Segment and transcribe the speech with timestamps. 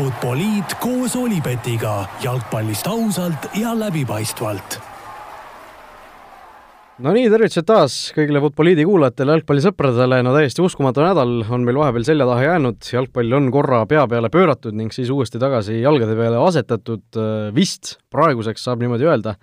[0.00, 4.78] Futboliit koos Olipetiga jalgpallist ausalt ja läbipaistvalt.
[7.04, 12.06] no nii, tervitused taas kõigile Futboliidi kuulajatele, jalgpallisõpradele, no täiesti uskumatu nädal on meil vahepeal
[12.08, 16.40] selja taha jäänud, jalgpall on korra pea peale pööratud ning siis uuesti tagasi jalgade peale
[16.46, 17.20] asetatud,
[17.60, 19.36] vist praeguseks saab niimoodi öelda.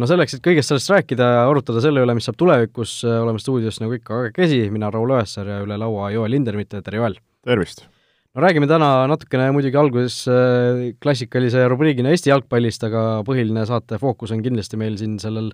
[0.00, 3.82] no selleks, et kõigest sellest rääkida ja arutada selle üle, mis saab tulevikus, oleme stuudios
[3.84, 7.20] nagu ikka kahekesi, mina, Raul Õessar ja üle laua Joel Lindermitte, tere Joel!
[7.44, 7.84] tervist!
[8.38, 10.20] No räägime täna natukene muidugi alguses
[11.02, 15.48] klassikalise rubriigina Eesti jalgpallist, aga põhiline saate fookus on kindlasti meil siin sellel,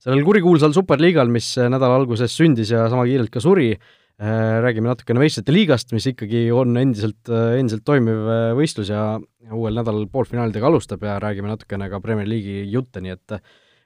[0.00, 3.74] sellel kurikuulsal superliigal, mis nädala alguses sündis ja sama kiirelt ka suri.
[4.62, 8.24] räägime natukene meistrite liigast, mis ikkagi on endiselt, endiselt toimiv
[8.56, 9.18] võistlus ja
[9.50, 13.40] uuel nädalal poolfinaalidega alustab ja räägime natukene ka Premier League'i jutte, nii et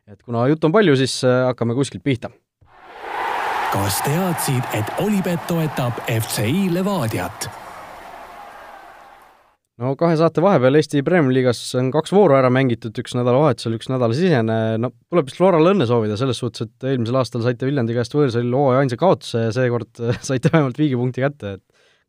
[0.06, 2.31] et kuna juttu on palju, siis hakkame kuskilt pihta.
[3.73, 7.66] kas teadsid, et Olipet toetab FCI Levadiat?
[9.83, 14.59] No kahe saate vahepeal Eesti Premium-liigas on kaks vooru ära mängitud, üks nädalavahetusel, üks nädalasisene,
[14.81, 18.53] no tuleb vist Florale õnne soovida selles suhtes, et eelmisel aastal saite Viljandi käest võõrsil
[18.56, 21.65] hooaja ainsa kaotuse ja seekord saite vähemalt viigipunkti kätte, et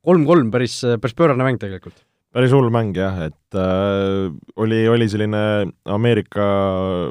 [0.07, 2.05] kolm-kolm, päris, päris pöörane mäng tegelikult.
[2.37, 4.27] päris hull mäng jah, et äh,
[4.61, 5.41] oli, oli selline
[5.91, 6.47] Ameerika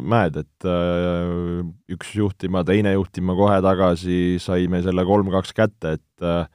[0.00, 6.47] mäed, et äh, üks juhtima, teine juhtima kohe tagasi, saime selle kolm-kaks kätte, et äh,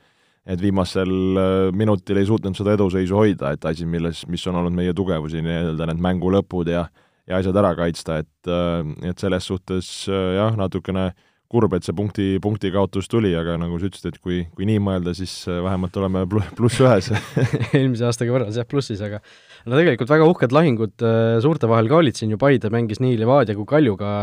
[0.49, 4.75] et viimasel äh, minutil ei suutnud seda eduseisu hoida, et asi, milles, mis on olnud
[4.75, 6.87] meie tugevusi, nii-öelda need mängu lõpud ja
[7.29, 8.81] ja asjad ära kaitsta, et, äh,
[9.11, 11.11] et selles suhtes äh, jah, natukene
[11.51, 14.79] kurb, et see punkti, punkti kaotus tuli, aga nagu sa ütlesid, et kui, kui nii
[14.81, 16.21] mõelda, siis vähemalt oleme
[16.55, 17.09] pluss ühes.
[17.75, 19.19] Eelmise aastaga võrreldes jah, plussis, aga
[19.67, 21.03] no tegelikult väga uhked lahingud
[21.43, 24.13] suurte vahel ka olid siin ju, Paide mängis nii Levadia kui Kaljuga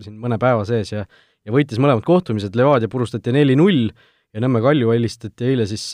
[0.00, 1.04] siin mõne päeva sees ja
[1.42, 3.90] ja võitis mõlemad kohtumised, Levadia purustati neli-null,
[4.32, 5.90] ja Nõmme Kalju helistati eile siis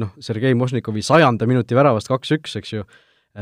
[0.00, 2.86] noh, Sergei Mošnikovi sajanda minuti väravast kaks-üks, eks ju,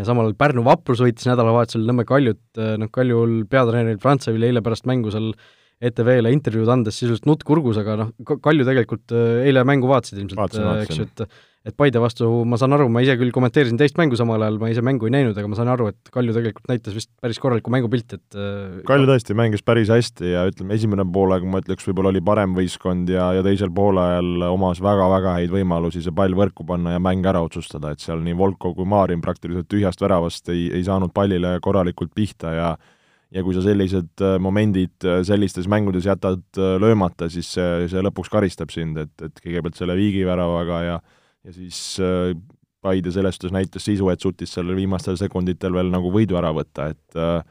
[0.06, 5.12] samal ajal Pärnu Vaprus võitis nädalavahetusel Nõmme Kaljut, noh Kaljul peatreeneril Frantsevil eile pärast mängu
[5.14, 5.32] seal
[5.80, 11.00] ETV-le intervjuud andes sisuliselt nutt kurgus, aga noh, Kalju tegelikult eile mängu vaatasid ilmselt, eks
[11.00, 14.40] ju, et et Paide vastu ma saan aru, ma ise küll kommenteerisin teist mängu samal
[14.40, 17.10] ajal, ma ise mängu ei näinud, aga ma saan aru, et Kalju tegelikult näitas vist
[17.20, 18.38] päris korralikku mängupilti, et
[18.88, 23.12] Kalju tõesti mängis päris hästi ja ütleme, esimene poolaeg ma ütleks, võib-olla oli parem võistkond
[23.12, 27.44] ja, ja teisel poolajal omas väga-väga häid võimalusi see pall võrku panna ja mäng ära
[27.44, 32.16] otsustada, et seal nii Volko kui Marin praktiliselt tühjast väravast ei, ei saanud pallile korralikult
[32.16, 32.72] pihta ja
[33.30, 36.42] ja kui sa sellised momendid sellistes mängudes jätad
[36.82, 40.96] löömata, siis see, see lõpuks karistab sind, et, et kõigepealt selle viigiväravaga ja
[41.44, 42.34] ja siis äh,
[42.80, 46.86] Paide selles suhtes näitas sisu, et suutis seal viimastel sekunditel veel nagu võidu ära võtta,
[46.94, 47.42] et äh,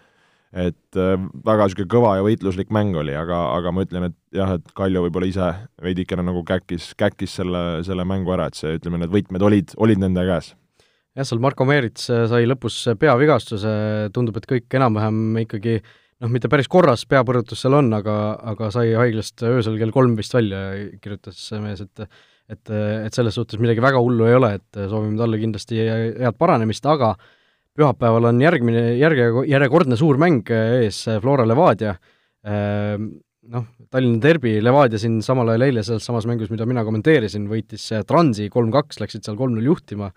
[0.65, 1.11] et äh,
[1.45, 5.03] väga niisugune kõva ja võitluslik mäng oli, aga, aga ma ütlen, et jah, et Kaljo
[5.05, 5.49] võib-olla ise
[5.85, 10.01] veidikene nagu käkkis, käkkis selle, selle mängu ära, et see, ütleme, need võtmed olid, olid
[10.01, 10.55] nende käes
[11.19, 13.73] jah, seal Marko Meerits sai lõpus peavigastuse,
[14.15, 18.15] tundub, et kõik enam-vähem ikkagi noh, mitte päris korras peapõrutus seal on, aga,
[18.53, 20.65] aga sai haiglast öösel kell kolm vist välja,
[21.03, 22.09] kirjutas mees, et
[22.49, 26.87] et, et selles suhtes midagi väga hullu ei ole, et soovime talle kindlasti head paranemist,
[26.89, 27.11] aga
[27.77, 31.93] pühapäeval on järgmine, järge, järjekordne suur mäng ees, Flora Levadia,
[32.49, 37.85] noh, Tallinna derbi, Levadia siin samal ajal eile selles samas mängus, mida mina kommenteerisin, võitis
[38.09, 40.09] Transi kolm-kaks, läksid seal kolm-null juhtima,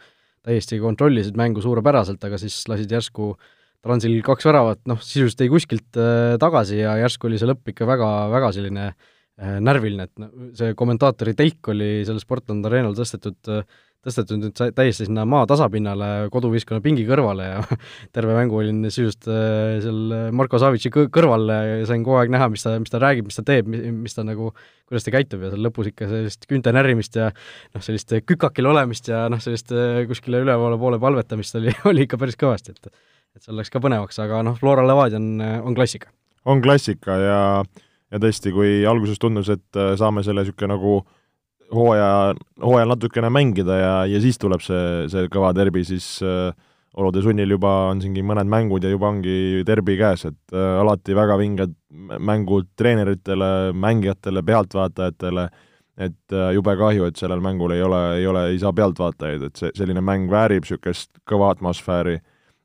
[0.42, 3.34] täiesti kontrollisid mängu suurepäraselt, aga siis lasid järsku
[3.82, 5.97] Transil kaks väravat, noh, sisuliselt jäi kuskilt
[6.38, 9.08] tagasi ja järsku oli see lõpp ikka väga, väga selline äh,
[9.41, 13.48] Äh, närviline, et see kommentaatori telk oli seal Sportland Arenal tõstetud,
[14.02, 17.60] tõstetud nüüd täiesti sinna maa tasapinnale, koduviskonna pingi kõrvale ja
[18.16, 22.66] terve mängu olin sisuliselt äh, seal Marko Savitši kõrval ja sain kogu aeg näha, mis
[22.66, 24.50] ta, mis ta räägib, mis ta teeb, mis ta nagu,
[24.91, 29.12] kuidas ta käitub ja seal lõpus ikka sellist küünte närimist ja noh, sellist kükakil olemist
[29.12, 32.92] ja noh, sellist äh, kuskile ülepoole poole palvetamist oli, oli ikka päris kõvasti, et
[33.32, 36.10] et seal läks ka põnevaks, aga noh, Flora Levadia on, on klassika.
[36.44, 37.41] on klassika ja
[38.12, 41.00] ja tõesti, kui alguses tundus, et äh, saame selle niisugune nagu
[41.75, 46.53] hooaja, hooajal natukene mängida ja, ja siis tuleb see, see kõva derbi, siis äh,
[46.98, 51.16] olude sunnil juba on siingi mõned mängud ja juba ongi derbi käes, et äh, alati
[51.16, 51.77] väga vinged
[52.21, 55.47] mängud treeneritele, mängijatele, pealtvaatajatele,
[56.03, 59.65] et äh, jube kahju, et sellel mängul ei ole, ei ole, ei saa pealtvaatajaid, et
[59.65, 62.18] see, selline mäng väärib niisugust kõva atmosfääri,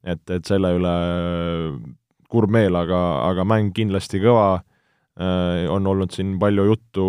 [0.08, 0.96] et, et selle üle
[2.28, 4.77] kurb meel, aga, aga mäng kindlasti kõva Äh,
[5.18, 7.06] on olnud siin palju juttu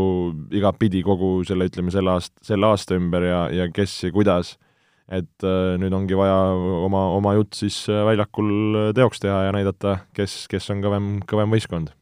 [0.56, 4.55] igatpidi kogu selle, ütleme, selle aast-, selle aasta ümber ja, ja kes ja kuidas,
[5.12, 6.37] et äh, nüüd ongi vaja
[6.87, 11.52] oma, oma jutt siis äh, väljakul teoks teha ja näidata, kes, kes on kõvem, kõvem
[11.56, 11.93] võistkond.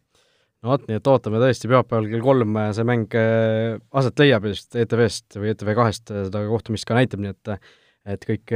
[0.62, 3.18] no vot, nii et ootame tõesti, pühapäeval kell kolm see mäng
[4.00, 7.56] aset leiab just ETV-st või ETV kahest seda kohtumist ka näitab, nii et
[8.06, 8.52] et kõik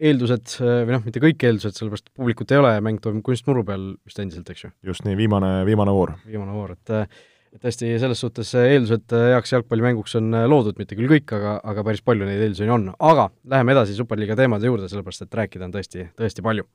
[0.00, 3.92] eeldused või noh, mitte kõik eeldused, sellepärast publikut ei ole ja mäng toimub kunstmuru peal
[4.06, 4.72] vist endiselt, eks ju?
[4.90, 6.16] just nii, viimane, viimane voor.
[6.26, 7.14] viimane voor, et
[7.54, 12.02] et tõesti, selles suhtes eeldused heaks jalgpallimänguks on loodud, mitte küll kõik, aga, aga päris
[12.02, 12.88] palju neid eeldusi on.
[12.98, 16.66] aga läheme edasi Superliiga teemade juurde, sellepärast et rääkida on tõesti, tõesti palju.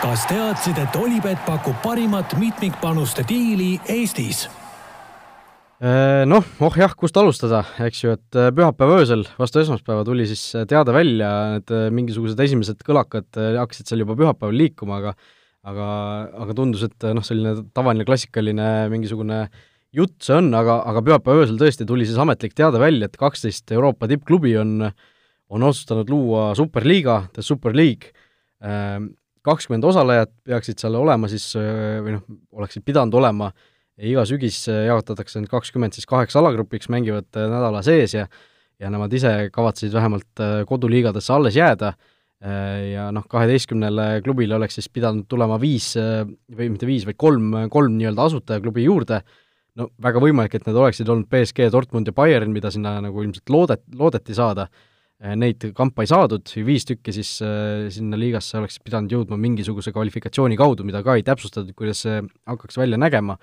[0.00, 4.46] kas teadsid, et Olipet pakub parimat mitmikpanuste diili Eestis?
[5.80, 10.26] Äh, noh, oh jah, kust alustada, eks ju, et äh, pühapäeva öösel vastu esmaspäeva tuli
[10.28, 15.14] siis äh, teade välja, et mingisugused esimesed kõlakad hakkasid seal juba pühapäeval liikuma, aga
[15.70, 15.86] aga,
[16.44, 19.40] aga tundus, et noh, selline tavaline klassikaline mingisugune
[19.96, 23.72] jutt see on, aga, aga pühapäeva öösel tõesti tuli siis ametlik teade välja, et kaksteist
[23.72, 28.12] Euroopa tippklubi on, on otsustanud luua superliiga, The Super League,
[29.48, 33.68] kakskümmend osalejat peaksid seal olema siis või noh, oleksid pidanud olema äh,
[34.06, 38.28] iga sügis jaotatakse need kakskümmend siis kaheks alagrupiks, mängivad äh, nädala sees ja
[38.80, 41.92] ja nemad ise kavatsesid vähemalt äh, koduliigadesse alles jääda.
[42.40, 47.52] Äh, ja noh, kaheteistkümnele klubile oleks siis pidanud tulema viis või mitte viis, vaid kolm,
[47.72, 49.20] kolm nii-öelda asutajaklubi juurde,
[49.76, 53.52] no väga võimalik, et need oleksid olnud BSG, Dortmund ja Bayern, mida sinna nagu ilmselt
[53.52, 54.70] loodet-, loodeti saada,
[55.36, 57.34] neid kampa ei saadud, viis tükki siis
[57.92, 62.80] sinna liigasse oleks pidanud jõudma mingisuguse kvalifikatsiooni kaudu, mida ka ei täpsustatud, kuidas see hakkaks
[62.80, 63.36] välja nägema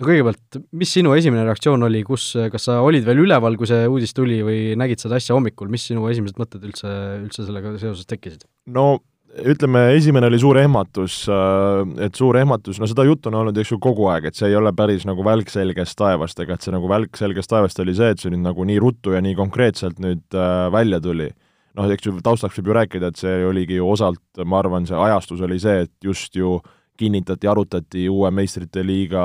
[0.00, 3.84] no kõigepealt, mis sinu esimene reaktsioon oli, kus, kas sa olid veel üleval, kui see
[3.90, 6.90] uudis tuli või nägid seda asja hommikul, mis sinu esimesed mõtted üldse,
[7.20, 8.46] üldse sellega seoses tekkisid?
[8.72, 13.60] no ütleme, esimene oli suur ehmatus, äh, et suur ehmatus, no seda juttu on olnud,
[13.60, 16.66] eks ju, kogu aeg, et see ei ole päris nagu välk selgest taevast, ega et
[16.66, 19.36] see nagu välk selgest taevast oli see, et see nüüd nagu nii ruttu ja nii
[19.38, 21.30] konkreetselt nüüd äh, välja tuli.
[21.78, 24.98] noh, eks ju, taustaks võib ju rääkida, et see oligi ju osalt, ma arvan, see
[24.98, 29.22] ajastus oli see, et just ju äh, kinnitati, arutati uue meistrite liiga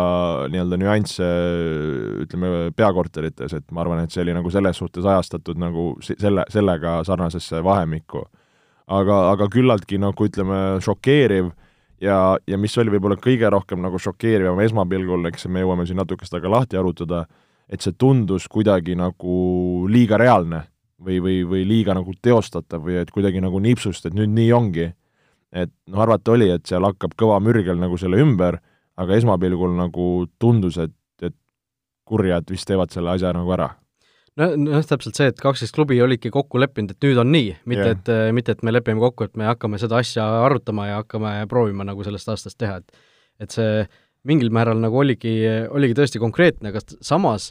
[0.52, 1.28] nii-öelda nüansse
[2.24, 7.02] ütleme, peakorterites, et ma arvan, et see oli nagu selles suhtes ajastatud nagu selle, sellega
[7.08, 8.26] sarnasesse vahemikku.
[8.86, 11.50] aga, aga küllaltki nagu ütleme, šokeeriv
[12.02, 16.28] ja, ja mis oli võib-olla kõige rohkem nagu šokeerivam esmapilgul, eks me jõuame siin natuke
[16.28, 17.26] seda ka lahti arutada,
[17.70, 20.66] et see tundus kuidagi nagu liiga reaalne
[21.02, 24.92] või, või, või liiga nagu teostatav või et kuidagi nagu nipsust, et nüüd nii ongi
[25.56, 28.60] et noh, arvata oli, et seal hakkab kõva mürgel nagu selle ümber,
[29.00, 30.10] aga esmapilgul nagu
[30.42, 31.36] tundus, et, et
[32.08, 33.72] kurjad vist teevad selle asja nagu ära
[34.40, 37.88] no, noh, täpselt see, et kaksteist klubi olidki kokku leppinud, et nüüd on nii, mitte
[37.88, 37.96] yeah.
[37.98, 41.88] et, mitte et me lepime kokku, et me hakkame seda asja arutama ja hakkame proovima
[41.88, 43.06] nagu sellest aastast teha, et
[43.44, 43.84] et see
[44.26, 45.34] mingil määral nagu oligi,
[45.76, 47.50] oligi tõesti konkreetne, aga samas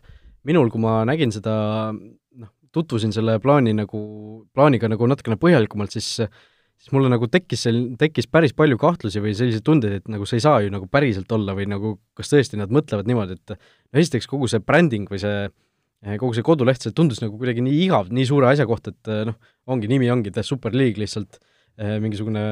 [0.48, 1.54] minul, kui ma nägin seda,
[1.92, 4.00] noh, tutvusin selle plaani nagu,
[4.56, 6.24] plaaniga nagu natukene põhjalikumalt, siis
[6.84, 10.36] siis mulle nagu tekkis seal, tekkis päris palju kahtlusi või selliseid tundeid, et nagu see
[10.36, 14.02] ei saa ju nagu päriselt olla või nagu kas tõesti nad mõtlevad niimoodi, et no
[14.02, 15.46] esiteks kogu see bränding või see
[16.20, 19.38] kogu see koduleht, see tundus nagu kuidagi nii igav nii suure asja kohta, et noh,
[19.72, 21.38] ongi, nimi ongi The Super League lihtsalt
[21.80, 22.44] eh, mingisugune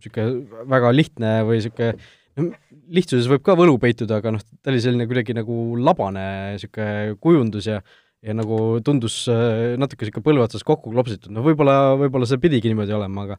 [0.00, 1.92] niisugune väga lihtne või niisugune
[2.40, 2.50] no
[2.90, 6.26] lihtsuses võib ka võlu peituda, aga noh, ta oli selline kuidagi nagu labane
[6.56, 7.78] niisugune kujundus ja
[8.26, 12.72] ja nagu tundus äh, natuke niisugune põlve otsas kokku klopsitud, no võib-olla, võib-olla see pidigi
[12.72, 13.38] niimoodi olema, aga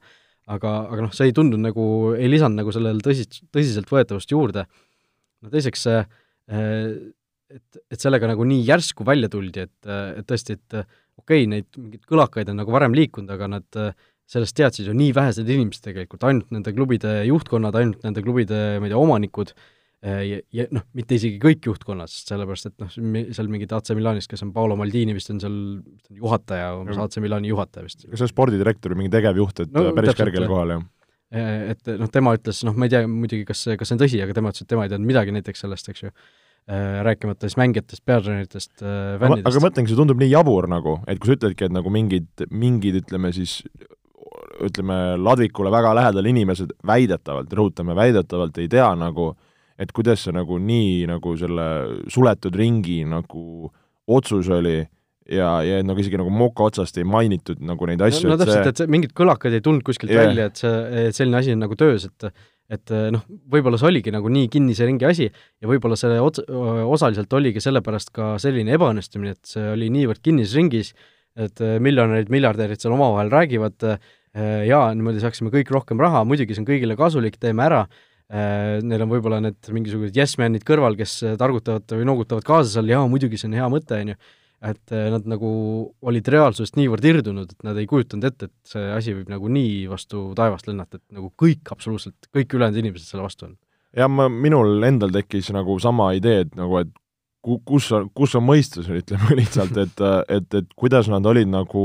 [0.52, 1.86] aga, aga noh, see ei tundunud nagu,
[2.18, 4.66] ei lisanud nagu sellele tõsis, tõsiseltvõetavust juurde.
[5.42, 6.00] no teiseks see,
[6.52, 6.80] äh,
[7.52, 11.68] et, et sellega nagu nii järsku välja tuldi, et, et tõesti, et okei okay,, neid
[11.78, 13.82] mingeid kõlakaid on nagu varem liikunud, aga nad
[14.32, 18.88] sellest teadsid ju nii vähesed inimesed tegelikult, ainult nende klubide juhtkonnad, ainult nende klubide, ma
[18.88, 23.50] ei tea, omanikud Äh, ja, ja noh, mitte isegi kõik juhtkonnast, sellepärast et noh, seal
[23.54, 25.58] mingid AC Milanis, kes on Paolo Maldini vist on seal
[26.18, 28.08] juhataja, umbes AC Milani juhataja vist.
[28.08, 30.88] kas see on spordidirektor või mingi tegevjuht, et no, päris kõrgel kohal, jah?
[31.32, 34.24] Äh, et noh, tema ütles, noh, ma ei tea muidugi, kas, kas see on tõsi,
[34.26, 36.10] aga tema ütles, et tema ei teadnud midagi näiteks sellest, eks ju,
[36.66, 39.46] äh, rääkimata siis mängijatest, peatreeneritest, fännidest.
[39.46, 42.48] aga ma mõtlengi, see tundub nii jabur nagu, et kui sa ütledki, et nagu mingid,
[42.50, 43.62] mingid ütleme siis
[44.62, 49.48] ütleme, ladvikule väga lähedal inimesed väidetavalt, rõhutame, väidetavalt ei tea nagu äh,
[49.82, 51.68] et kuidas see nagu nii nagu selle
[52.12, 53.72] suletud ringi nagu
[54.12, 54.80] otsus oli
[55.32, 58.62] ja, ja nagu isegi nagu moka otsast ei mainitud nagu neid asju no, no täpselt
[58.62, 60.28] see..., et see, mingid kõlakad ei tulnud kuskilt yeah.
[60.28, 62.32] välja, et see, et selline asi on nagu töös, et
[62.72, 67.34] et noh, võib-olla see oligi nagu nii kinnise ringi asi ja võib-olla see ots-, osaliselt
[67.36, 70.94] oligi sellepärast ka selline ebaõnnestumine, et see oli niivõrd kinnises ringis,
[71.36, 73.90] et miljonärid, miljardärid seal omavahel räägivad,
[74.70, 77.82] jaa, niimoodi saaksime kõik rohkem raha, muidugi see on kõigile kasulik, teeme ära,
[78.32, 83.40] neil on võib-olla need mingisugused yes-man'id kõrval, kes targutavad või noogutavad kaasa seal, jaa, muidugi
[83.40, 84.20] see on hea mõte, on ju,
[84.62, 85.50] et äh, nad nagu
[86.06, 89.88] olid reaalsusest niivõrd irdunud, et nad ei kujutanud ette, et see asi võib nagu nii
[89.90, 93.56] vastu taevast lennata, et nagu kõik, absoluutselt kõik ülejäänud inimesed selle vastu on.
[93.98, 96.92] jah, ma, minul endal tekkis nagu sama idee, et nagu, et
[97.42, 101.84] ku-, kus on, kus on mõistus, ütleme lihtsalt, et, et, et kuidas nad olid nagu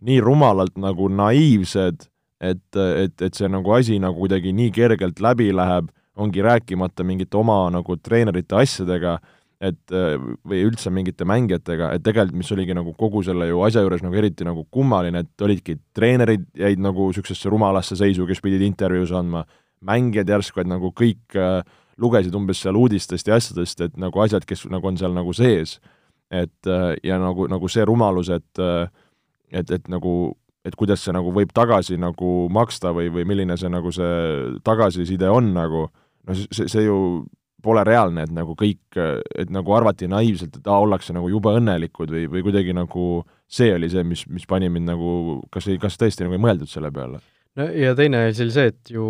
[0.00, 2.08] nii rumalalt nagu naiivsed,
[2.40, 7.38] et, et, et see nagu asi nagu kuidagi nii kergelt läbi läheb, ongi rääkimata mingite
[7.40, 9.18] oma nagu treenerite asjadega,
[9.60, 14.00] et või üldse mingite mängijatega, et tegelikult mis oligi nagu kogu selle ju asja juures
[14.00, 19.12] nagu eriti nagu kummaline, et olidki treenerid jäid nagu niisugusesse rumalasse seisu, kes pidid intervjuus
[19.16, 19.44] andma,
[19.84, 21.60] mängijad järsku, et nagu kõik äh,
[22.00, 25.76] lugesid umbes seal uudistest ja asjadest, et nagu asjad, kes nagu on seal nagu sees,
[26.32, 28.88] et äh, ja nagu, nagu see rumalus, et äh,
[29.50, 30.36] et, et nagu,
[30.66, 35.30] et kuidas see nagu võib tagasi nagu maksta või, või milline see nagu see tagasiside
[35.32, 35.86] on nagu,
[36.28, 36.98] no see, see ju
[37.64, 42.12] pole reaalne, et nagu kõik, et nagu arvati naiivselt, et aa, ollakse nagu jube õnnelikud
[42.12, 43.08] või, või kuidagi nagu
[43.50, 46.70] see oli see, mis, mis pani mind nagu, kas ei, kas tõesti nagu ei mõeldud
[46.70, 47.20] selle peale?
[47.58, 49.04] no ja teine asi oli see, et ju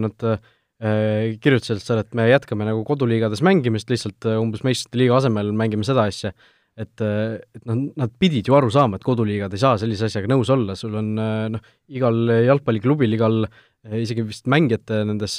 [0.00, 5.20] nad äh, kirjutasid seal, et me jätkame nagu koduliigades mängimist, lihtsalt äh, umbes meistrite liiga
[5.20, 6.34] asemel mängime seda asja,
[6.74, 10.30] et, äh, et noh, nad pidid ju aru saama, et koduliigad ei saa sellise asjaga
[10.32, 13.44] nõus olla, sul on äh, noh, igal jalgpalliklubil, igal
[13.84, 15.34] isegi vist mängijate nendes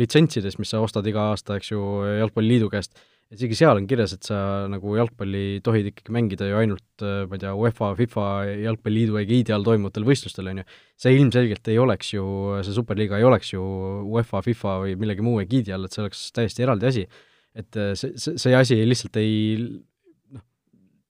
[0.00, 1.82] litsentsides, mis sa ostad iga aasta, eks ju,
[2.22, 2.96] Jalgpalliliidu käest,
[3.28, 4.38] isegi seal on kirjas, et sa
[4.72, 8.24] nagu jalgpalli tohid ikkagi mängida ju ainult, ma ei tea, UEFA, FIFA,
[8.62, 10.66] Jalgpalliliidu egiidi all toimuvatel võistlustel, on ju.
[11.04, 12.24] see ilmselgelt ei oleks ju,
[12.64, 13.66] see superliiga ei oleks ju
[14.14, 17.04] UEFA, FIFA või millegi muu egiidi all, et see oleks täiesti eraldi asi.
[17.52, 19.36] et see, see, see asi lihtsalt ei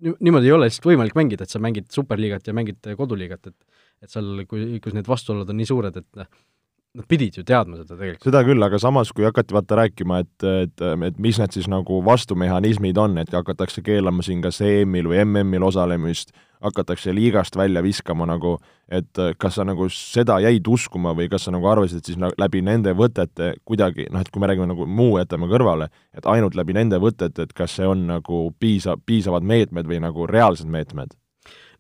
[0.03, 3.57] niimoodi ei ole lihtsalt võimalik mängida, et sa mängid superliigat ja mängid koduliigat, et
[4.05, 6.27] et seal, kui, kus need vastuolud on nii suured, et noh,
[6.97, 8.27] nad pidid ju teadma seda tegelikult.
[8.29, 12.01] seda küll, aga samas, kui hakati vaata rääkima, et, et, et mis need siis nagu
[12.05, 16.33] vastumehhanismid on, et hakatakse keelama siin kas EM-il või MM-il osalemist,
[16.65, 18.57] hakatakse liigast välja viskama nagu,
[18.89, 22.37] et kas sa nagu seda jäid uskuma või kas sa nagu arvasid, et siis nagu
[22.41, 26.57] läbi nende võtete kuidagi, noh et kui me räägime nagu muu jätame kõrvale, et ainult
[26.59, 31.17] läbi nende võtete, et kas see on nagu piisa-, piisavad meetmed või nagu reaalsed meetmed?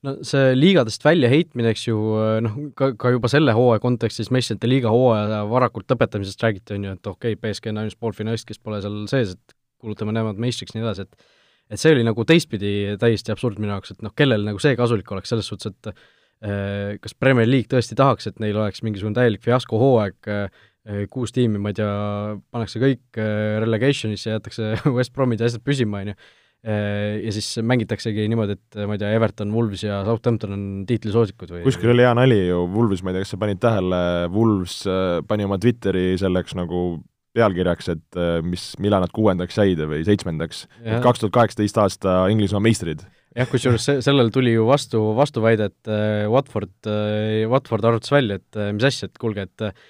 [0.04, 1.97] No see liigadest väljaheitmine, eks ju,
[2.45, 6.97] noh, ka, ka juba selle hooaja kontekstis meistrite liiga hooaja varakult lõpetamisest räägiti, on ju,
[6.99, 10.76] et okei okay,, BSG on ainus poolfinalist, kes pole seal sees, et kuulutame nemad meistriks,
[10.76, 11.26] nii edasi, et
[11.70, 15.11] et see oli nagu teistpidi täiesti absurd minu jaoks, et noh, kellel nagu see kasulik
[15.14, 19.44] oleks, selles suhtes, et eh, kas Premier League tõesti tahaks, et neil oleks mingisugune täielik
[19.44, 20.64] fiasko hooaeg eh,,
[21.11, 21.92] kuus tiimi, ma ei tea,
[22.54, 26.18] pannakse kõik eh, relegation'isse, jäetakse West Bromid ja asjad püsima, on ju
[26.66, 31.52] Äh, ja siis mängitaksegi niimoodi, et ma ei tea, Everton, Wolves ja Southampton on tiitlisoosikud
[31.52, 34.00] või kuskil oli hea nali ju, Wolves, ma ei tea, kas sa panid tähele,
[34.35, 36.80] Wolves äh, pani oma Twitteri selleks nagu
[37.36, 42.18] pealkirjaks, et äh, mis, millal nad kuuendaks jäid või seitsmendaks, et kaks tuhat kaheksateist aasta
[42.32, 43.04] Inglismaa meistrid.
[43.36, 48.40] Jah, kusjuures se-, sellel tuli ju vastu, vastuväide, et äh, Watford äh,, Watford arvutas välja,
[48.40, 49.84] et äh, mis asja, et kuulge, et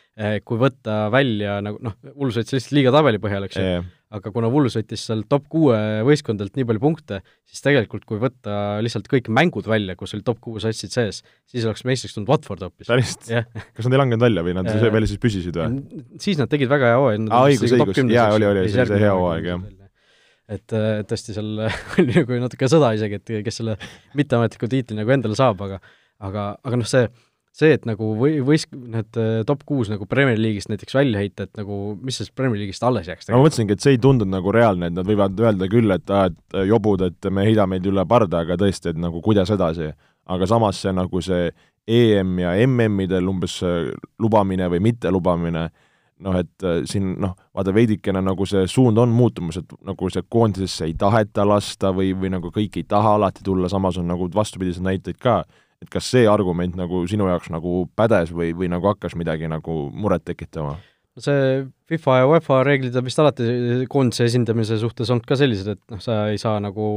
[0.49, 3.83] kui võtta välja nagu noh, Wolves võttis lihtsalt liiga tabeli põhjal, eks ju,
[4.17, 5.77] aga kuna Wools võttis seal top kuue
[6.09, 10.41] võistkondadelt nii palju punkte, siis tegelikult kui võtta lihtsalt kõik mängud välja, kus olid top
[10.41, 12.89] kuue satsid sees, siis oleks meistriks tulnud Watford hoopis.
[12.89, 13.49] päriselt yeah.?
[13.77, 15.83] kas nad ei langenud välja või nad veel siis püsisid või?
[16.23, 17.27] siis nad tegid väga hea hooaja.
[17.29, 19.67] aa, õigus, õigus, jaa, oli, oli, see oli see hea hooaeg, jah
[20.49, 20.75] et
[21.11, 21.63] tõesti seal
[21.99, 23.79] oli nagu natuke sõda isegi, et kes selle
[24.19, 25.81] mitteametliku tiitli nagu endale saab, aga
[26.25, 27.09] aga, aga noh, see
[27.57, 31.47] see, et nagu või, võis need äh, top kuus nagu Premier League'ist näiteks välja heita,
[31.47, 34.53] et nagu mis sellest Premier League'ist alles jääks ma mõtlesingi, et see ei tundunud nagu
[34.55, 37.89] reaalne, et nad võivad öelda küll, et aa, et äh, jobud, et me heidame meid
[37.89, 39.95] üle parda, aga tõesti, et nagu kuidas edasi.
[40.27, 41.51] aga samas see nagu see
[41.87, 45.69] EM ja MM-idel umbes äh, lubamine või mittelubamine,
[46.25, 50.89] noh, et siin noh, vaata veidikene nagu see suund on muutumas, et nagu see koondisesse
[50.89, 54.87] ei taheta lasta või, või nagu kõik ei taha alati tulla, samas on nagu vastupidiseid
[54.87, 55.43] näiteid ka
[55.83, 59.87] et kas see argument nagu sinu jaoks nagu pädes või, või nagu hakkas midagi nagu
[59.93, 60.79] muret tekitama?
[61.17, 63.45] see FIFA ja UEFA reeglid on vist alati
[63.89, 66.89] koondise esindamise suhtes olnud ka sellised, et noh, sa ei saa nagu,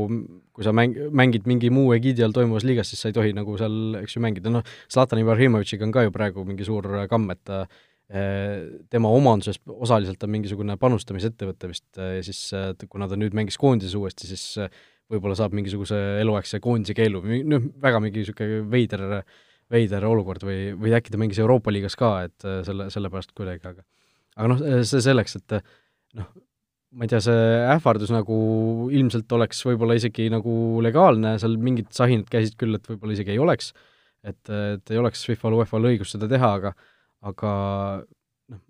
[0.52, 3.56] kui sa mäng, mängid mingi muu egiidi all toimuvas liigas, siis sa ei tohi nagu
[3.62, 7.42] seal, eks ju, mängida, noh, Zlatan Ibrahimovitšiga on ka ju praegu mingi suur kamm, et
[7.48, 12.40] ta eh, tema omanduses osaliselt on mingisugune panustamisettevõte vist ja siis
[12.90, 14.58] kuna ta nüüd mängis koondises uuesti, siis
[15.10, 19.06] võib-olla saab mingisuguse eluaegse koondise keelu, noh, väga mingi niisugune veider,
[19.74, 23.66] veider olukord või, või äkki ta mängis Euroopa liigas ka, et äh, selle, sellepärast kuidagi,
[23.66, 23.86] aga
[24.40, 25.58] aga noh, see selleks, et
[26.20, 26.30] noh,
[26.96, 28.38] ma ei tea, see ähvardus nagu
[28.96, 30.54] ilmselt oleks võib-olla isegi nagu
[30.86, 33.74] legaalne, seal mingid sahinad käisid küll, et võib-olla isegi ei oleks,
[34.24, 36.74] et, et ei oleks FIFA-l, UEFA-l õigust seda teha, aga
[37.26, 37.54] aga
[38.50, 38.62] noh,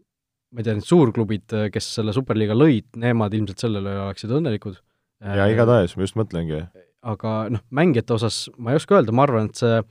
[0.51, 4.79] ma ei tea, need suurklubid, kes selle Superliiga lõid, nemad ilmselt selle üle oleksid õnnelikud
[5.19, 6.61] ja igatahes, ma just mõtlengi.
[7.09, 9.81] aga noh, mängijate osas ma ei oska öelda, ma arvan, et see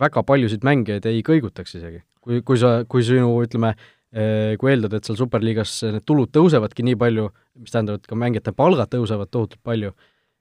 [0.00, 2.02] väga paljusid mängijaid ei kõigutaks isegi.
[2.24, 3.74] kui, kui sa, kui sinu, ütleme,
[4.16, 7.28] äh, kui eeldada, et seal Superliigas need tulud tõusevadki nii palju,
[7.60, 9.92] mis tähendab, et ka mängijate palgad tõusevad tohutult palju,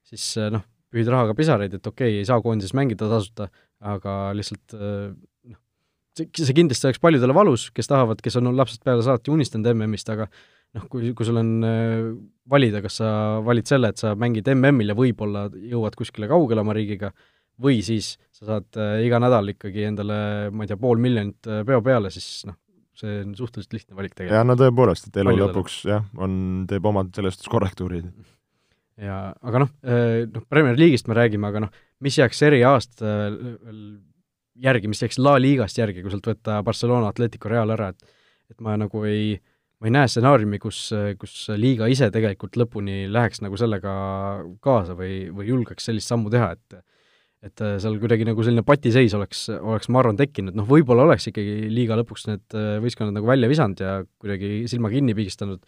[0.08, 3.50] siis äh, noh, pühid rahaga pisaraid, et okei okay,, ei saa koondises mängida tasuta,
[3.84, 5.18] aga lihtsalt noh,
[6.18, 10.10] see, see kindlasti oleks paljudele valus, kes tahavad, kes on lapsest peale saati unistanud MM-ist,
[10.14, 11.54] aga noh, kui, kui sul on
[12.50, 13.12] valida, kas sa
[13.46, 17.14] valid selle, et sa mängid MM-il ja võib-olla jõuad kuskile kaugele oma riigiga,
[17.62, 20.18] või siis sa saad iga nädal ikkagi endale,
[20.54, 22.58] ma ei tea, pool miljonit peo peale, siis noh,
[22.98, 24.38] see on suhteliselt lihtne valik tegelikult.
[24.38, 25.50] jah, no tõepoolest, et elu Paljudele.
[25.52, 26.34] lõpuks jah, on,
[26.70, 28.10] teeb omad selles suhtes korrektuurid.
[29.02, 29.76] ja aga noh,
[30.34, 33.80] noh, Premier League'ist me räägime, aga noh, mis jääks Serie A-st veel
[34.62, 38.14] järgi, mis jääks La Ligast järgi, kui sealt võtta Barcelona Atletico Real ära, et
[38.52, 39.38] et ma nagu ei,
[39.82, 40.80] ma ei näe stsenaariumi, kus,
[41.18, 43.94] kus liiga ise tegelikult lõpuni läheks nagu sellega
[44.62, 46.84] kaasa või, või julgeks sellist sammu teha, et
[47.44, 51.68] et seal kuidagi nagu selline patiseis oleks, oleks ma arvan, tekkinud, noh võib-olla oleks ikkagi
[51.68, 52.56] liiga lõpuks need
[52.86, 55.60] võistkonnad nagu välja visanud ja kuidagi silma kinni pigistanud,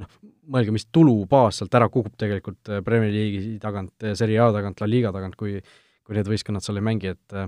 [0.00, 0.10] noh,
[0.50, 5.14] mõelge, mis tulubaas sealt ära kukub tegelikult Premier League'i tagant, Serie A tagant, La Liga
[5.14, 5.60] tagant, kui
[6.02, 7.38] kui need võistkonnad seal ei mängi, et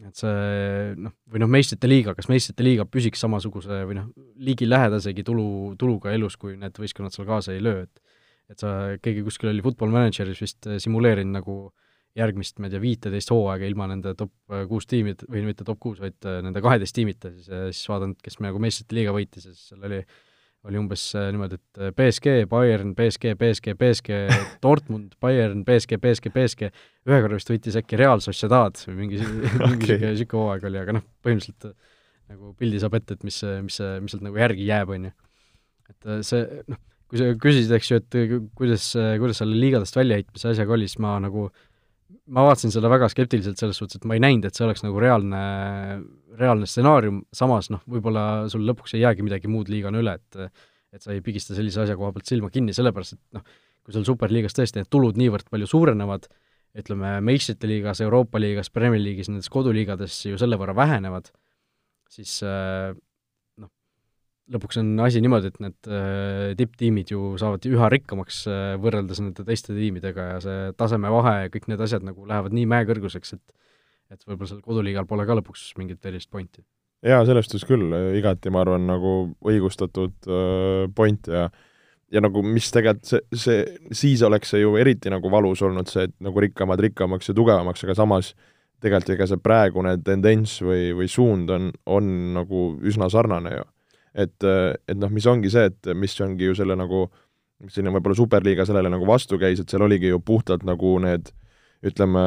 [0.00, 4.08] et see noh, või noh, meistrite liiga, kas meistrite liiga püsiks samasuguse või noh,
[4.40, 8.08] ligilähedasegi tulu, tuluga elus, kui need võistkonnad seal kaasa ei löö, et
[8.50, 11.82] et sa, keegi kuskil oli Football Manageris vist simuleerinud nagu äh,
[12.18, 15.80] järgmist, ma ei tea, viiteist hooaega ilma nende top äh, kuus tiimid, või mitte top
[15.82, 19.48] kuus, vaid äh, nende kaheteist tiimita, siis, äh, siis vaadanud, kes nagu meistrite liiga võitis
[19.48, 20.02] ja siis seal oli,
[20.68, 24.20] oli umbes niimoodi, et BSG, Bayern, BSG, BSG, BSG,
[24.64, 26.70] Dortmund, Bayern, BSG, BSG, BSG,
[27.08, 29.18] ühe korra vist võitis äkki Real Sociedad või mingi,
[29.64, 29.98] mingi okay.
[30.04, 31.74] niisugune hooaeg oli, aga noh, põhimõtteliselt
[32.32, 35.12] nagu pildi saab ette, et mis, mis, mis sealt nagu järgi jääb, on ju.
[35.90, 38.20] et see, noh, kui sa küsisid, eks ju, et
[38.56, 38.86] kuidas,
[39.20, 41.66] kuidas selle liigadest väljaheitmise asjaga oli, siis ma nagu äh,
[42.30, 45.00] ma vaatasin seda väga skeptiliselt selles suhtes, et ma ei näinud, et see oleks nagu
[45.02, 45.40] reaalne,
[46.38, 51.00] reaalne stsenaarium, samas noh, võib-olla sul lõpuks ei jäägi midagi muud liigana üle, et et
[51.00, 53.44] sa ei pigista sellise asja koha pealt silma kinni, sellepärast et noh,
[53.80, 56.26] kui sul Superliigas tõesti need tulud niivõrd palju suurenevad,
[56.76, 61.30] ütleme, meistrite liigas, Euroopa liigas, Premier League'is, nendes koduliigades ju selle võrra vähenevad,
[62.12, 62.92] siis äh,
[64.52, 69.46] lõpuks on asi niimoodi, et need äh, tipptiimid ju saavad üha rikkamaks äh, võrreldes nende
[69.48, 73.58] teiste tiimidega ja see tasemevahe ja kõik need asjad nagu lähevad nii mäekõrguseks, et
[74.12, 76.60] et võib-olla seal koduliigal pole ka lõpuks mingit erilist pointi.
[77.00, 79.12] jaa, selles suhtes küll, igati ma arvan, nagu
[79.48, 81.48] õigustatud äh, point ja
[82.12, 83.60] ja nagu mis tegelikult see, see,
[83.96, 87.86] siis oleks see ju eriti nagu valus olnud, see, et nagu rikkamad rikkamaks ja tugevamaks,
[87.86, 88.34] aga samas
[88.82, 93.64] tegelikult ega see praegune tendents või, või suund on, on nagu üsna sarnane ju
[94.14, 97.06] et, et noh, mis ongi see, et mis ongi ju selle nagu,
[97.68, 101.32] selline võib-olla superliiga sellele nagu vastu käis, et seal oligi ju puhtalt nagu need
[101.86, 102.22] ütleme,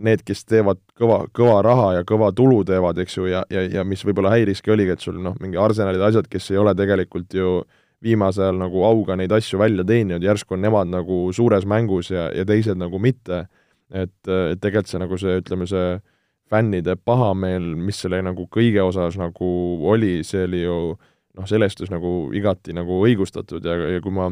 [0.00, 3.84] need, kes teevad kõva, kõva raha ja kõva tulu teevad, eks ju, ja, ja, ja
[3.86, 7.60] mis võib-olla häiriski, oligi, et sul noh, mingi Arsenalid, asjad, kes ei ole tegelikult ju
[8.02, 12.30] viimasel ajal nagu auga neid asju välja teeninud, järsku on nemad nagu suures mängus ja,
[12.32, 13.44] ja teised nagu mitte,
[13.92, 15.92] et, et tegelikult see nagu see, ütleme, see
[16.50, 19.50] fännide pahameel, mis selle nagu kõige osas nagu
[19.92, 20.78] oli, see oli ju
[21.38, 24.30] noh, selestus nagu igati nagu õigustatud ja, ja kui ma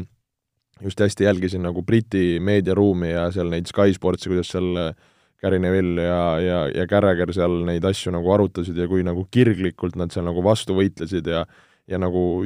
[0.83, 4.93] just hästi jälgisin nagu Briti meediaruumi ja seal neid Sky Sportsi, kuidas seal
[5.39, 9.95] Gary Neville ja, ja, ja Carragher seal neid asju nagu arutasid ja kui nagu kirglikult
[9.99, 11.45] nad seal nagu vastu võitlesid ja
[11.89, 12.43] ja nagu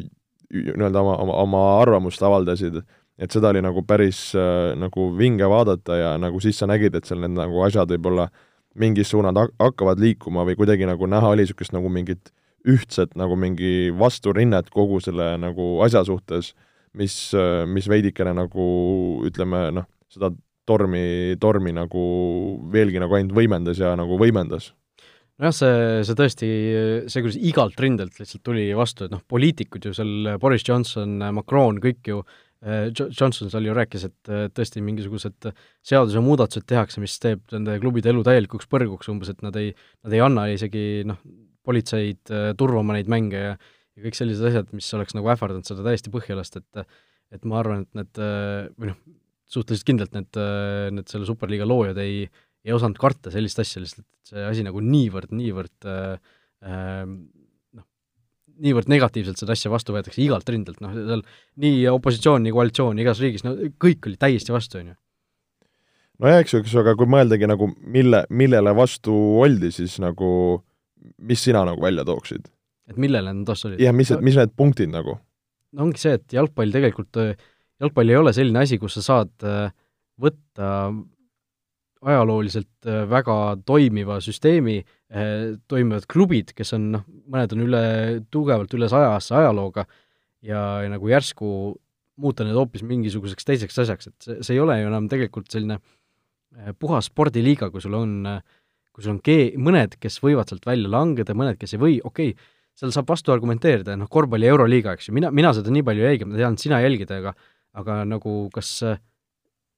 [0.53, 2.77] nii-öelda oma, oma, oma arvamust avaldasid,
[3.19, 7.09] et seda oli nagu päris äh, nagu vinge vaadata ja nagu siis sa nägid, et
[7.09, 11.43] seal need nagu asjad võib-olla äh, mingis suunad hakkavad liikuma või kuidagi nagu näha oli
[11.43, 12.31] niisugust nagu mingit
[12.69, 16.53] ühtset nagu mingi vasturinnet kogu selle nagu asja suhtes,
[16.95, 17.17] mis,
[17.67, 18.67] mis veidikene nagu
[19.27, 20.31] ütleme noh, seda
[20.69, 22.05] tormi, tormi nagu
[22.71, 24.71] veelgi nagu ainult võimendas ja nagu võimendas.
[25.41, 26.47] Nojah, see, see tõesti,
[27.09, 31.81] see, kuidas igalt rindelt lihtsalt tuli vastu, et noh, poliitikud ju seal, Boris Johnson, Macron,
[31.83, 32.21] kõik ju
[32.63, 35.49] Johnson seal ju rääkis, et tõesti mingisugused
[35.83, 39.73] seadusemuudatused tehakse, mis teeb nende klubide elu täielikuks põrguks umbes, et nad ei,
[40.05, 41.19] nad ei anna isegi noh,
[41.67, 43.57] politseid äh, turvama neid mänge ja
[43.93, 46.87] ja kõik sellised asjad, mis oleks nagu ähvardanud seda täiesti põhja lasta, et
[47.33, 48.19] et ma arvan, et need
[48.77, 48.97] või noh,
[49.49, 50.39] suhteliselt kindlalt need,
[50.97, 52.27] need selle Superliiga loojad ei,
[52.65, 56.33] ei osanud karta sellist asja, lihtsalt see asi nagu niivõrd, niivõrd äh,
[58.61, 61.23] niivõrd negatiivselt seda asja vastu võetakse igalt rindelt, noh, seal
[61.63, 64.97] nii opositsioon, nii koalitsioon igas riigis, no kõik oli täiesti vastu, on ju.
[66.23, 70.29] nojah, eks ju, eks ju, aga kui mõeldagi nagu mille, millele vastu oldi, siis nagu
[71.17, 72.49] mis sina nagu välja tooksid?
[72.91, 73.81] et millele nad vastu olid?
[73.81, 75.17] jah, mis, mis need punktid nagu?
[75.73, 77.23] no ongi see, et jalgpall tegelikult,
[77.81, 79.73] jalgpall ei ole selline asi, kus sa saad äh,
[80.21, 80.69] võtta
[82.09, 84.79] ajalooliselt äh, väga toimiva süsteemi,
[85.13, 87.83] äh, toimivad klubid, kes on noh, mõned on üle,
[88.33, 89.85] tugevalt üle saja-aastase ajalooga
[90.43, 91.49] ja, ja nagu järsku
[92.23, 95.79] muuta need hoopis mingisuguseks teiseks asjaks, et see, see ei ole ju enam tegelikult selline
[95.79, 98.17] äh, puhas spordiliiga, kui sul on,
[98.93, 102.35] kui sul on ke-, mõned, kes võivad sealt välja langeda, mõned, kes ei või, okei
[102.35, 106.01] okay,, seal saab vastu argumenteerida, noh, korvpalli Euroliiga, eks ju, mina, mina seda nii palju
[106.01, 107.35] ei jälgi, ma tean, sina jälgid, aga
[107.73, 108.69] aga nagu kas,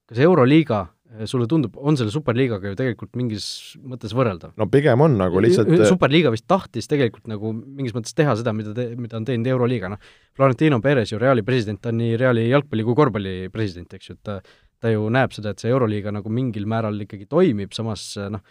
[0.08, 0.84] kas Euroliiga
[1.24, 3.46] sulle tundub, on selle superliigaga ju tegelikult mingis
[3.86, 4.52] mõttes võrreldav?
[4.58, 8.74] no pigem on nagu lihtsalt superliiga vist tahtis tegelikult nagu mingis mõttes teha seda, mida
[8.76, 12.48] te, mida on teinud Euroliiga, noh, Florentino Perez ju Reali president, ta on nii Reali
[12.50, 14.40] jalgpalli kui korvpalli president, eks ju, et ta,
[14.82, 18.42] ta ju näeb seda, et see Euroliiga nagu mingil määral ikkagi toimib, samas noh,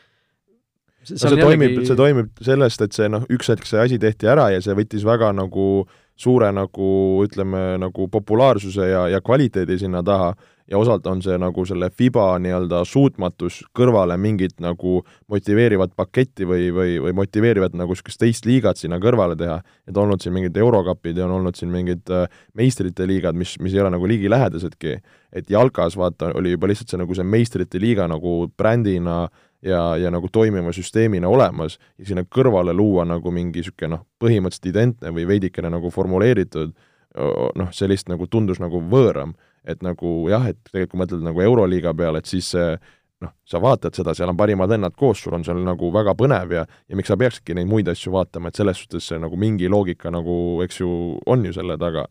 [1.04, 4.32] see, see toimib jällegi..., see toimib sellest, et see noh, üks hetk see asi tehti
[4.32, 6.90] ära ja see võttis väga nagu suure nagu
[7.26, 10.32] ütleme, nagu populaarsuse ja, ja kvaliteedi sinna taha
[10.72, 14.98] ja osalt on see nagu selle FIBA nii-öelda suutmatus kõrvale mingit nagu
[15.32, 20.24] motiveerivat paketti või, või, või motiveerivat nagu niisugust teist liigat sinna kõrvale teha, et olnud
[20.24, 22.26] siin mingid eurokapid ja on olnud siin mingid äh,
[22.58, 24.98] meistrite liigad, mis, mis ei ole nagu ligilähedasedki.
[25.36, 29.28] et jalkas vaata, oli juba lihtsalt see nagu see meistrite liiga nagu brändina
[29.62, 34.72] ja, ja nagu toimiva süsteemina olemas ja sinna kõrvale luua nagu mingi niisugune noh, põhimõtteliselt
[34.72, 36.74] identne või veidikene nagu formuleeritud
[37.56, 41.42] noh, see lihtsalt nagu tundus nagu võõram et nagu jah, et tegelikult kui mõtled nagu
[41.42, 45.46] Euroliiga peale, et siis noh, sa vaatad seda, seal on parimad vennad koos, sul on
[45.48, 48.82] seal nagu väga põnev ja ja miks sa peaksidki neid muid asju vaatama, et selles
[48.82, 50.92] suhtes see nagu mingi loogika nagu, eks ju,
[51.26, 52.08] on ju selle taga.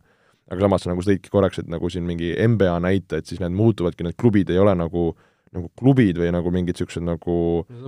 [0.50, 3.54] aga samas sa nagu tõidki korraks, et nagu siin mingi NBA näite, et siis need
[3.56, 5.14] muutuvadki, need klubid ei ole nagu
[5.54, 7.36] nagu klubid või nagu mingid niisugused nagu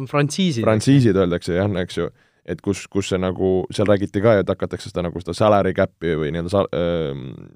[0.07, 0.63] frantsiisid.
[0.65, 2.09] frantsiisid öeldakse jah, eks ju
[2.47, 6.15] et kus, kus see nagu, seal räägiti ka et hakatakse seda nagu seda salary cap'i
[6.15, 7.11] või nii-öelda sa-, äh,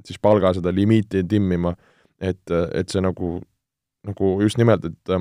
[0.06, 1.76] siis palga seda limiiti timmima
[2.20, 3.38] et, et see nagu,
[4.06, 5.14] nagu just nimelt, et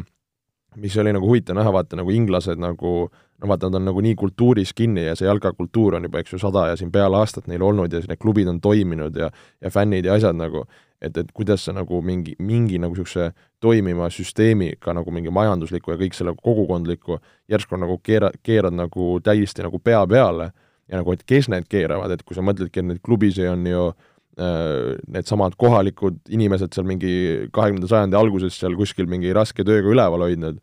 [0.76, 4.16] mis oli nagu huvitav näha, vaata nagu inglased nagu no vaata, nad on nagu nii
[4.16, 7.64] kultuuris kinni ja see jalkakultuur on juba, eks ju, sada ja siin peale aastat neil
[7.66, 9.32] olnud ja need klubid on toiminud ja
[9.62, 10.66] ja fännid ja asjad nagu,
[11.02, 16.02] et, et kuidas sa nagu mingi, mingi nagu niisuguse toimiva süsteemiga nagu mingi majandusliku ja
[16.04, 20.52] kõik selle kogukondliku järsku nagu keera, keerad nagu täiesti nagu pea peale
[20.90, 23.90] ja nagu, et kes need keeravad, et kui sa mõtledki, et neid klubisid on ju
[23.90, 30.24] äh, needsamad kohalikud inimesed seal mingi kahekümnenda sajandi alguses seal kuskil mingi raske tööga üleval
[30.24, 30.62] hoidnud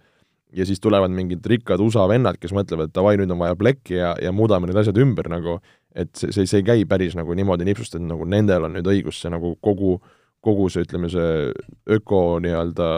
[0.56, 3.98] ja siis tulevad mingid rikkad USA vennad, kes mõtlevad, et davai, nüüd on vaja plekki
[3.98, 5.58] ja, ja muudame need asjad ümber nagu,
[5.92, 8.88] et see, see, see ei käi päris nagu niimoodi nipsust, et nagu nendel on nüüd
[8.94, 10.15] õigus see nagu kogu äh,
[10.46, 12.90] kogu see, ütleme, see öko nii-öelda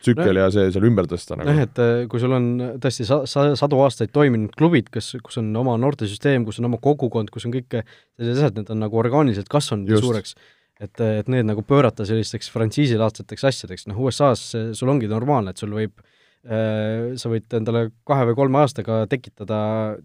[0.00, 1.52] tsükkel no, ja see seal ümber tõsta nagu.
[1.52, 2.48] jah, et äh, kui sul on
[2.82, 6.80] tõesti sa-, sa-, sadu aastaid toiminud klubid, kes, kus on oma noortesüsteem, kus on oma
[6.82, 10.06] kogukond, kus on kõik sellised asjad, need on nagu orgaaniliselt kasvanud Just.
[10.06, 10.36] suureks,
[10.82, 15.74] et, et need nagu pöörata sellisteks frantsiisilaadseteks asjadeks, noh USA-s sul ongi normaalne, et sul
[15.76, 16.10] võib äh,
[16.42, 19.58] sa võid endale kahe või kolme aastaga tekitada,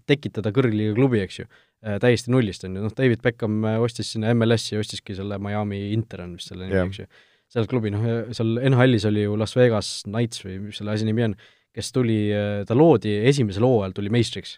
[0.06, 1.47] tekitada kõrgliiga klubi, eks ju
[1.86, 5.91] Äh, täiesti nullist, on ju, noh, David Beckham äh, ostis sinna MLS-i, ostiski selle Miami
[5.93, 7.06] Inter on vist selle nimi, eks ju.
[7.54, 11.28] seal klubi, noh, seal NHL-is oli ju Las Vegas Knights või mis selle asi nimi
[11.28, 11.36] on,
[11.78, 14.56] kes tuli, äh, ta loodi esimesel hooajal, tuli meistriks.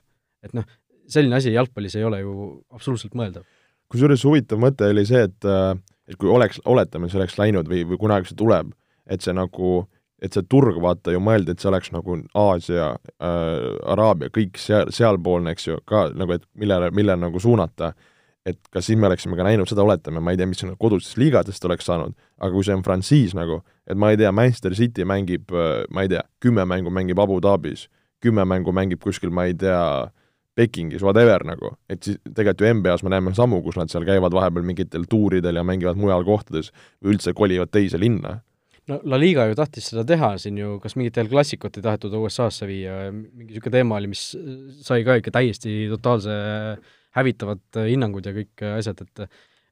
[0.47, 0.63] et noh,
[1.11, 2.33] selline asi jalgpallis ei ole ju
[2.71, 3.43] absoluutselt mõeldav.
[3.91, 5.51] kusjuures huvitav mõte oli see, et
[6.09, 8.71] et kui oleks, oletame, see oleks läinud või, või kunagi see tuleb,
[9.11, 12.91] et see nagu äh, et see turg, vaata ju mõeldi, et see oleks nagu Aasia
[12.93, 17.93] äh,, Araabia, kõik seal, sealpoolne, eks ju, ka nagu, et millele, millele nagu suunata,
[18.47, 21.19] et kas siis me oleksime ka näinud seda, oletame, ma ei tea, mis sinna kodustest
[21.21, 25.07] liigadest oleks saanud, aga kui see on frantsiis nagu, et ma ei tea, Manchester City
[25.07, 27.87] mängib, äh, ma ei tea, kümme mängu mängib Abu Dhabis,
[28.23, 29.81] kümme mängu mängib kuskil, ma ei tea,
[30.59, 34.33] Pekingis, whatever nagu, et siis tegelikult ju NBA-s me näeme samu, kus nad seal käivad
[34.35, 38.41] vahepeal mingitel tuuridel ja mängivad mujal kohtades või üldse kolivad teise linna
[38.89, 42.67] no La Liga ju tahtis seda teha siin ju, kas mingitel klassikut ei tahetud USA-sse
[42.69, 44.23] viia, mingi niisugune teema oli, mis
[44.85, 46.33] sai ka ikka täiesti totaalse
[47.17, 49.29] hävitavad hinnangud ja kõik asjad, et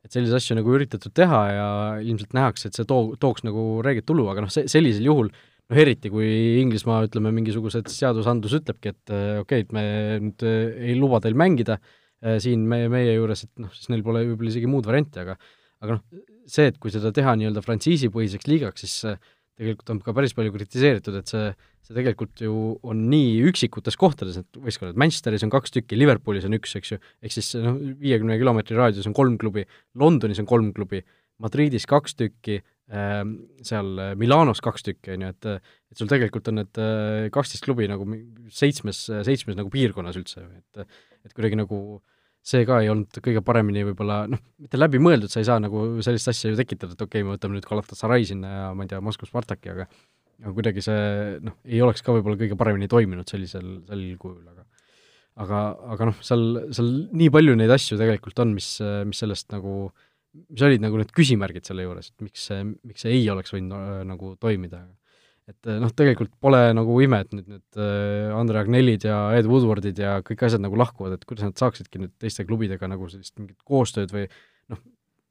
[0.08, 1.68] et selliseid asju nagu üritatud teha ja
[2.00, 5.80] ilmselt nähakse, et see too, tooks nagu reeget tulu, aga noh, see, sellisel juhul noh,
[5.84, 6.30] eriti kui
[6.62, 9.84] Inglismaa, ütleme, mingisugused seadusandlus ütlebki, et okei okay,, et me
[10.24, 14.24] nüüd ei luba teil mängida eh, siin meie, meie juures, et noh, siis neil pole
[14.30, 15.36] võib-olla isegi muud varianti, aga
[15.84, 19.18] aga noh, see, et kui seda teha nii-öelda frantsiisipõhiseks liigaks, siis
[19.58, 21.50] tegelikult on ka päris palju kritiseeritud, et see,
[21.88, 22.54] see tegelikult ju
[22.86, 27.00] on nii üksikutes kohtades, need võistkonnad, Manchesteris on kaks tükki, Liverpoolis on üks, eks ju,
[27.26, 29.66] ehk siis noh, viiekümne kilomeetri raadiuses on kolm klubi,
[29.98, 31.02] Londonis on kolm klubi,
[31.42, 33.24] Madridis kaks tükki äh,,
[33.66, 35.50] seal Milanos kaks tükki, on ju, et
[35.88, 38.06] et sul tegelikult on need äh, kaksteist klubi nagu
[38.54, 40.86] seitsmes, seitsmes nagu piirkonnas üldse, et
[41.28, 42.17] et kuidagi nagu äh,
[42.48, 46.32] see ka ei olnud kõige paremini võib-olla noh, mitte läbimõeldud, sa ei saa nagu sellist
[46.32, 49.02] asja ju tekitada, et okei okay,, me võtame nüüd Galatasaray sinna ja ma ei tea,
[49.04, 49.90] Moskva Spartaki, aga
[50.38, 54.68] aga kuidagi see noh, ei oleks ka võib-olla kõige paremini toiminud sellisel, sel kujul, aga
[55.44, 55.62] aga,
[55.94, 58.70] aga noh, seal, seal nii palju neid asju tegelikult on, mis,
[59.08, 59.90] mis sellest nagu,
[60.48, 63.76] mis olid nagu need küsimärgid selle juures, et miks see, miks see ei oleks võinud
[63.78, 64.84] äh, nagu toimida.
[65.48, 67.80] Et noh, tegelikult pole nagu ime, et nüüd need
[68.36, 72.14] Andre Agnellid ja Ed Woodwardid ja kõik asjad nagu lahkuvad, et kuidas nad saaksidki nüüd
[72.20, 74.26] teiste klubidega nagu sellist mingit koostööd või
[74.74, 74.82] noh,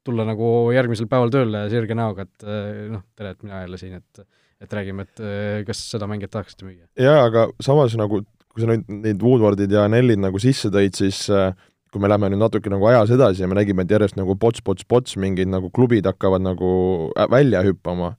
[0.07, 2.47] tulla nagu järgmisel päeval tööle sirge näoga, et
[2.95, 4.27] noh, tere, et mina jälle siin, et
[4.57, 5.19] et räägime, et
[5.67, 6.87] kas seda mängijat tahaksite müüa?
[6.97, 8.23] jaa, aga samas nagu
[8.57, 11.51] kui sa nüüd neid Woodwardid ja Nellid nagu sisse tõid, siis äh,
[11.93, 15.19] kui me läheme nüüd natuke nagu ajas edasi ja me nägime, et järjest nagu pots-pots-pots
[15.21, 16.71] mingid nagu klubid hakkavad nagu
[17.13, 18.15] äh, välja hüppama,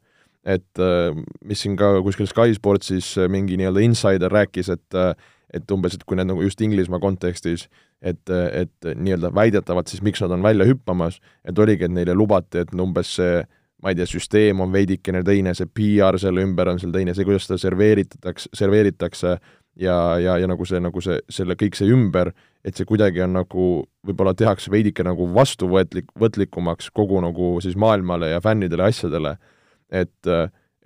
[0.48, 5.02] et äh, mis siin ka kuskil Sky Sportsis mingi nii-öelda insider rääkis, et
[5.48, 7.70] et umbes, et kui need nagu just Inglismaa kontekstis,
[8.04, 12.60] et, et nii-öelda väidetavalt siis miks nad on välja hüppamas, et oligi, et neile lubati,
[12.60, 13.38] et umbes see
[13.82, 17.26] ma ei tea, süsteem on veidikene teine, see PR selle ümber on seal teine, see,
[17.26, 19.36] kuidas seda serveeritatakse, serveeritakse,
[19.78, 22.32] ja, ja, ja nagu see, nagu see, selle, kõik see ümber,
[22.66, 23.68] et see kuidagi on nagu,
[24.06, 29.36] võib-olla tehakse veidike nagu vastuvõetlik, võtlikumaks kogu nagu siis maailmale ja fännidele, asjadele,
[29.90, 30.32] et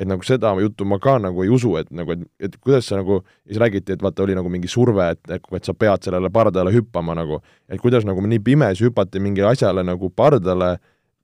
[0.03, 2.97] et nagu seda juttu ma ka nagu ei usu, et nagu, et, et kuidas see
[2.99, 6.31] nagu, siis räägiti, et vaata, oli nagu mingi surve, et, et, et sa pead sellele
[6.33, 10.75] pardale hüppama nagu, et kuidas nagu nii pimesi hüpati mingile asjale nagu pardale,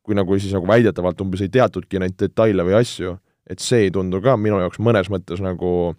[0.04, 3.16] kui nagu siis nagu väidetavalt umbes ei teatudki neid detaile või asju,
[3.48, 5.94] et see ei tundu ka minu jaoks mõnes mõttes nagu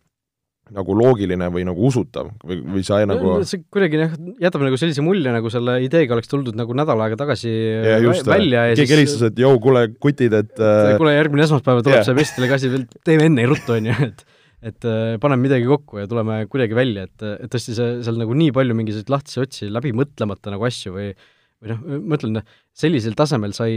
[0.76, 4.80] nagu loogiline või nagu usutav või, või sa nagu no, see kuidagi jah, jätab nagu
[4.82, 8.78] sellise mulje, nagu selle ideega oleks tuldud nagu nädal aega tagasi ja, just, välja ja
[8.80, 10.94] keegi helistas, et jõu, kuule, kutid, et äh...
[11.00, 12.08] kuule, järgmine esmaspäev tuleb yeah.
[12.08, 12.72] see Vestile kasi
[13.08, 14.28] teeme enne ruttu, on ju, et
[14.60, 18.34] et äh, paneme midagi kokku ja tuleme kuidagi välja, et, et tõesti see, seal nagu
[18.36, 21.14] nii palju mingisuguseid lahtisi otsi, läbi mõtlemata nagu asju või
[21.60, 22.42] või noh, ma ütlen,
[22.78, 23.74] sellisel tasemel sai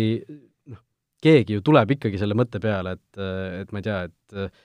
[0.71, 0.83] noh,
[1.23, 3.23] keegi ju tuleb ikkagi selle mõtte peale, et,
[3.63, 4.61] et ma ei tea, et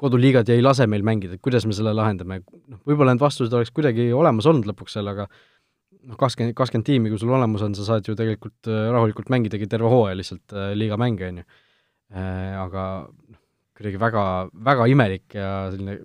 [0.00, 3.72] koduliigad ei lase meil mängida, et kuidas me selle lahendame, noh, võib-olla need vastused oleks
[3.76, 7.86] kuidagi olemas olnud lõpuks seal, aga noh, kakskümmend, kakskümmend tiimi, kui sul olemas on, sa
[7.88, 11.48] saad ju tegelikult äh, rahulikult mängidagi terve hooaja lihtsalt äh, liiga mänge, on ju.
[12.10, 13.40] Äh, aga noh,
[13.76, 14.24] kuidagi väga,
[14.70, 16.00] väga imelik ja selline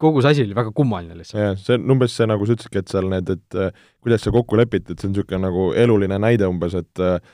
[0.00, 1.40] kogu see asi oli väga kummaline lihtsalt.
[1.40, 3.60] jah, see on umbes see, nagu sa ütlesidki, et seal need, et
[4.04, 7.30] kuidas see kokku lepiti, et see on niisugune nagu eluline näide umbes, et et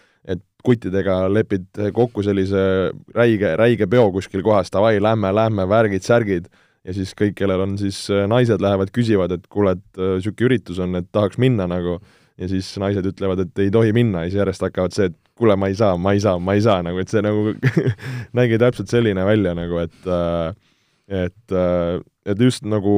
[0.63, 6.49] kuttidega lepid kokku sellise räige, räige peo kuskil kohas, davai, lähme, lähme, värgid, särgid,
[6.87, 10.51] ja siis kõik, kellel on siis äh, naised, lähevad, küsivad, et kuule, et niisugune äh,
[10.51, 11.99] üritus on, et tahaks minna nagu,
[12.41, 14.25] ja siis naised ütlevad, et ei tohi minna.
[14.25, 16.65] Ja siis järjest hakkavad see, et kuule, ma ei saa, ma ei saa, ma ei
[16.65, 17.53] saa, nagu et see nagu
[18.39, 20.53] nägi täpselt selline välja nagu, et äh,
[21.13, 21.53] et,
[22.25, 22.95] et just nagu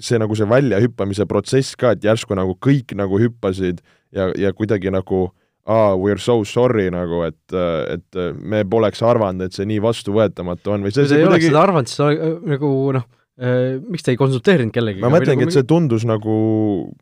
[0.00, 3.80] see nagu see väljahüppamise protsess ka, et järsku nagu kõik nagu hüppasid
[4.16, 5.28] ja, ja kuidagi nagu
[5.70, 7.54] aa, we are so sorry nagu, et,
[7.94, 11.62] et me poleks arvanud, et see nii vastuvõetamatu on või see, te ei oleks seda
[11.62, 13.06] arvanud, siis äh, nagu noh,
[13.38, 15.04] äh, miks te ei konsulteerinud kellegagi?
[15.04, 16.36] ma mõtlengi nagu,, et see tundus nagu,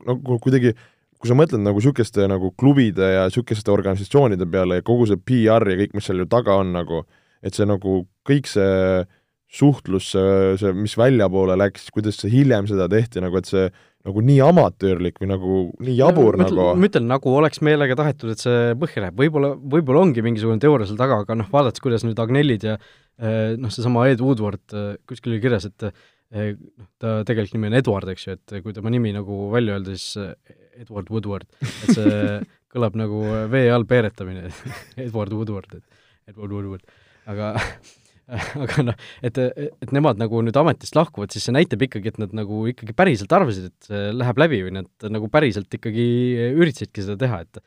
[0.09, 0.75] nagu kuidagi,
[1.19, 5.67] kui sa mõtled nagu niisuguste nagu klubide ja niisuguste organisatsioonide peale ja kogu see PR
[5.73, 7.05] ja kõik, mis seal ju taga on nagu,
[7.43, 9.05] et see nagu kõik see
[9.49, 13.69] suhtlus, see, see, mis väljapoole läks, kuidas see hiljem seda tehti, nagu et see
[14.09, 16.67] nagu nii amatöörlik või nagu nii jabur ma, nagu.
[16.79, 20.89] ma ütlen, nagu oleks meelega tahetud, et see põhja läheb, võib-olla, võib-olla ongi mingisugune teooria
[20.89, 24.93] seal taga, aga noh, vaadates, kuidas nüüd Agnellid ja eh, noh, seesama Ed Woodward, eh,
[25.09, 28.77] kuskil oli kirjas, et eh, noh, ta tegelik nimi on Edward, eks ju, et kui
[28.77, 32.39] tema nimi nagu välja öelda, siis Edward Woodward, et see
[32.73, 34.53] kõlab nagu vee all peeretamine.
[35.09, 37.57] Edward Woodward, et Edward Woodward, aga
[38.65, 42.35] aga noh, et, et nemad nagu nüüd ametist lahkuvad, siis see näitab ikkagi, et nad
[42.37, 46.05] nagu ikkagi päriselt arvasid, et see läheb läbi või nad nagu päriselt ikkagi
[46.53, 47.63] üritasidki seda teha, et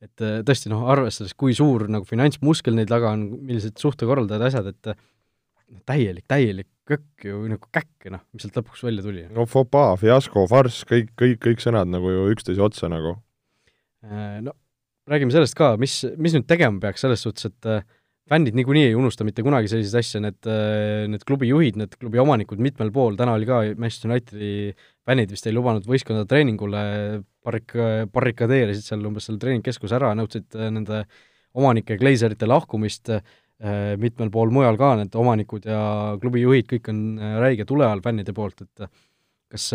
[0.00, 4.88] et tõesti noh, arvestades, kui suur nagu finantsmuskel neil taga on, millised suhtekorraldajad, asjad, et
[4.94, 9.26] noh, täielik, täielik kökk ju nagu käkk, noh, mis sealt lõpuks välja tuli.
[9.36, 13.18] no fopaa, fiasko, farss, kõik, kõik, kõik sõnad nagu ju üksteise otsa nagu.
[14.08, 14.56] Äh, no
[15.10, 17.70] räägime sellest ka, mis, mis nüüd tegema peaks selles suhtes, et
[18.30, 22.20] fännid niikuinii ei unusta mitte kunagi selliseid asju, need, äh, need klubi juhid, need klubi
[22.22, 24.52] omanikud mitmel pool, täna oli ka Manchester Unitedi
[25.06, 26.82] fännid vist ei lubanud võistkonda treeningule,
[27.46, 27.76] barrik-,
[28.12, 31.04] barrikadeerisid seal umbes selle treeningkeskuse ära, nõudsid äh, nende
[31.58, 35.80] omanike Glazerite lahkumist, äh, mitmel pool mujal ka need omanikud ja
[36.22, 37.02] klubi juhid, kõik on
[37.42, 38.86] räige tule all fännide poolt, et
[39.50, 39.72] kas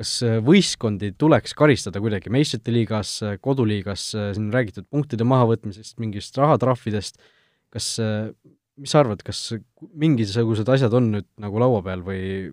[0.00, 0.12] kas
[0.46, 3.10] võistkondi tuleks karistada kuidagi meistrite liigas,
[3.44, 7.20] koduliigas, siin on räägitud punktide mahavõtmisest, mingist rahatrahvidest,
[7.70, 7.92] kas,
[8.80, 9.52] mis sa arvad, kas
[9.98, 12.50] mingisugused asjad on nüüd nagu laua peal või,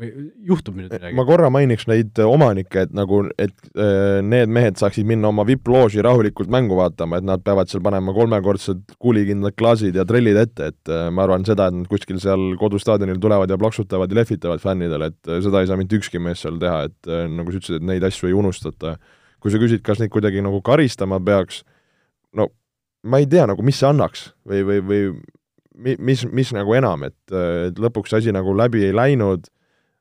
[0.00, 0.10] või
[0.48, 1.12] juhtub nüüd midagi?
[1.16, 6.02] ma korra mainiks neid omanikke, et nagu, et äh, need mehed saaksid minna oma vipp-looži
[6.04, 10.92] rahulikult mängu vaatama, et nad peavad seal panema kolmekordsed kuulikindlad klaasid ja trellid ette, et
[10.92, 15.10] äh, ma arvan seda, et nad kuskil seal kodustaadionil tulevad ja plaksutavad ja lehvitavad fännidele,
[15.12, 17.90] et äh, seda ei saa mitte ükski mees seal teha, et nagu sa ütlesid, et
[17.92, 18.96] neid asju ei unustata.
[19.40, 21.62] kui sa küsid, kas neid kuidagi nagu karistama peaks,
[22.36, 22.50] no
[23.02, 25.00] ma ei tea nagu, mis see annaks või, või, või
[25.80, 29.48] mi-, mis, mis nagu enam, et, et lõpuks asi nagu läbi ei läinud,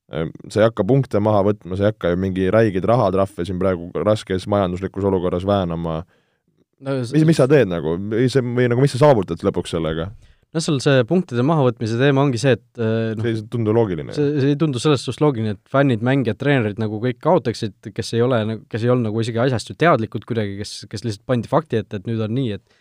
[0.10, 3.92] sa ei hakka punkte maha võtma, sa ei hakka ju mingi räigeid rahatrahve siin praegu
[4.02, 8.96] raskes majanduslikus olukorras väänama no,, mis, mis sa teed nagu, või see, või nagu mis
[8.96, 10.10] sa saavutad lõpuks sellega?
[10.50, 14.16] noh, seal see punktide mahavõtmise teema ongi see, et eh, noh, see ei tundu loogiline.
[14.18, 18.14] see, see ei tundu selles suhtes loogiline, et fännid, mängijad, treenerid nagu kõik kaotaksid, kes
[18.18, 21.52] ei ole, kes ei olnud nagu isegi asjast ju teadlikud kuidagi, kes, kes lihtsalt pandi
[21.52, 22.80] fakti ette, et nüüd on nii, et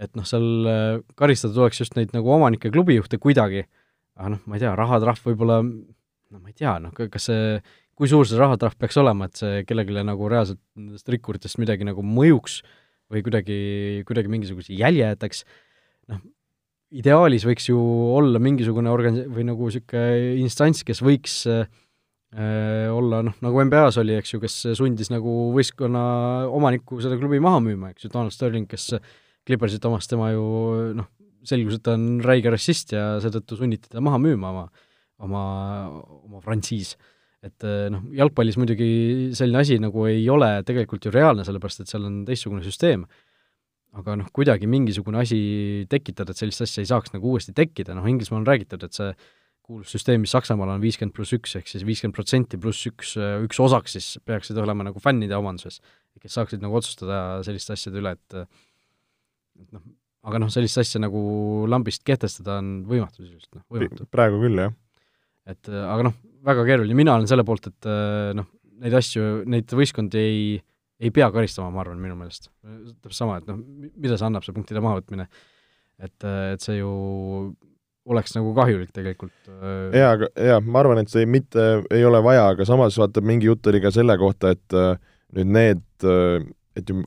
[0.00, 3.66] et noh, seal eh, karistada tuleks just neid nagu omanikke, klubijuhte kuidagi,
[4.18, 7.58] aga noh, ma ei tea, rahatrahv võib-olla, no ma ei tea, noh, kas see,
[7.98, 12.04] kui suur see rahatrahv peaks olema, et see kellelegi nagu reaalselt nendest rikkuritest midagi nagu
[12.06, 12.60] mõjuks
[13.10, 13.60] või kuidagi,
[14.08, 15.44] kuidagi mingisuguse jälje jätaks,
[16.10, 16.22] noh,
[16.90, 17.78] ideaalis võiks ju
[18.16, 21.66] olla mingisugune organ- või nagu niisugune instants, kes võiks äh,
[22.90, 26.02] olla noh, nagu NBA-s oli, eks ju, kes sundis nagu võistkonna
[26.50, 28.94] omanikku seda klubi maha müüma, eks ju, Donald Sterling, kes
[29.50, 30.44] Clippersit omas, tema ju
[30.98, 31.10] noh,
[31.46, 34.68] selgus, et ta on räige rassist ja seetõttu sunniti ta maha müüma oma,
[35.26, 35.46] oma,
[36.20, 36.96] oma frantsiis.
[37.40, 42.04] et noh, jalgpallis muidugi selline asi nagu ei ole tegelikult ju reaalne, sellepärast et seal
[42.04, 43.06] on teistsugune süsteem
[43.98, 45.40] aga noh, kuidagi mingisugune asi
[45.90, 49.10] tekitada, et sellist asja ei saaks nagu uuesti tekkida, noh Inglismaal on räägitud, et see
[49.66, 53.60] kuulus süsteem, mis Saksamaal on viiskümmend pluss üks, ehk siis viiskümmend protsenti pluss üks, üks
[53.62, 55.80] osaks siis peaksid olema nagu fännide omanduses,
[56.22, 58.38] kes saaksid nagu otsustada selliste asjade üle, et
[59.62, 59.84] et noh,
[60.28, 61.20] aga noh, sellist asja nagu
[61.70, 64.08] lambist kehtestada on võimatu sisuliselt, noh, võimatu.
[64.12, 64.74] praegu küll, jah.
[65.48, 67.88] et aga noh, väga keeruline, mina olen selle poolt, et
[68.36, 68.48] noh,
[68.80, 70.42] neid asju, neid võistkondi ei
[71.00, 72.50] ei pea karistama, ma arvan, minu meelest.
[73.00, 73.58] täpselt sama, et noh,
[73.96, 75.26] mida see annab, see punktide mahavõtmine.
[76.00, 76.90] et, et see ju
[78.10, 79.34] oleks nagu kahjulik tegelikult.
[79.48, 83.22] Äh, jaa, aga jaa, ma arvan, et see mitte ei ole vaja, aga samas vaata,
[83.24, 84.94] mingi jutt oli ka selle kohta, et äh,
[85.36, 86.40] nüüd need, äh,
[86.80, 87.04] et ju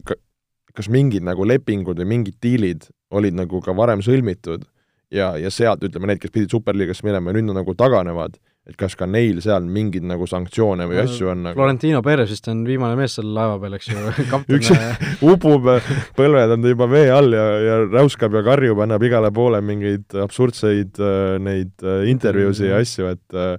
[0.78, 4.66] kas mingid nagu lepingud või mingid diilid olid nagu ka varem sõlmitud
[5.14, 8.78] ja, ja sealt ütleme, need, kes pidid Superliigasse minema ja nüüd nad nagu taganevad et
[8.80, 12.62] kas ka neil seal mingeid nagu sanktsioone või asju on nagu Florentino Perez vist on
[12.68, 14.72] viimane mees seal laeva peal, eks ju, kapten üks
[15.20, 15.68] upub,
[16.16, 21.02] põlved on juba vee all ja, ja räuskab ja karjub, annab igale poole mingeid absurdseid
[21.04, 23.58] äh, neid äh, intervjuusid ja asju, et äh,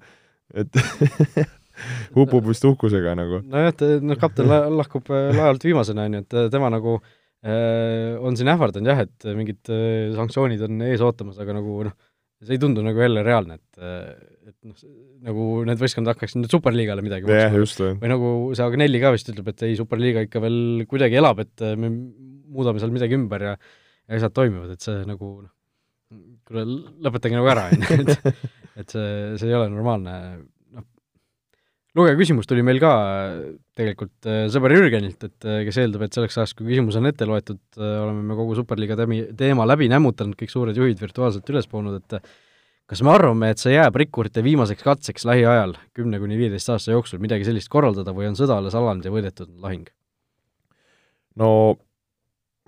[0.54, 0.70] et
[2.22, 3.42] upub vist uhkusega nagu.
[3.50, 8.50] nojah, et noh, kapten lahkub laevalt viimasena, on ju, et tema nagu äh, on siin
[8.54, 11.96] ähvardanud jah, et mingid äh, sanktsioonid on ees ootamas, aga nagu noh,
[12.44, 14.76] see ei tundu nagu jälle reaalne, et et noh,
[15.24, 17.94] nagu need võistkond hakkaks nüüd Superliigale midagi yeah, maksma.
[18.02, 21.64] või nagu see Agnelli ka vist ütleb, et ei, Superliiga ikka veel kuidagi elab, et
[21.80, 23.54] me muudame seal midagi ümber ja
[24.04, 25.52] ja asjad toimivad, et see nagu noh,
[26.44, 26.64] kuule,
[27.04, 28.44] lõpetage nagu ära, on ju, et
[28.82, 30.14] et see, see ei ole normaalne,
[31.98, 32.92] lugeja küsimus tuli meil ka
[33.78, 37.26] tegelikult äh, sõber Jürgenilt, et äh, kes eeldab, et selleks ajaks, kui küsimus on ette
[37.28, 41.70] loetud, äh, oleme me kogu Superliiga temi-, teema läbi nämmutanud, kõik suured juhid virtuaalselt üles
[41.70, 42.18] pannud, et
[42.90, 47.22] kas me arvame, et see jääb rikkurite viimaseks katseks lähiajal, kümne kuni viieteist aasta jooksul,
[47.22, 49.86] midagi sellist korraldada või on sõda alles alanud ja võidetud lahing?
[51.38, 51.48] no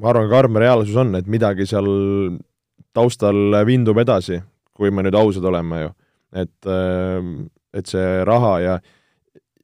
[0.03, 1.87] ma arvan, karm reaalsus on, et midagi seal
[2.97, 4.41] taustal vindub edasi,
[4.77, 5.93] kui me nüüd ausad oleme ju.
[6.43, 6.69] et,
[7.77, 8.77] et see raha ja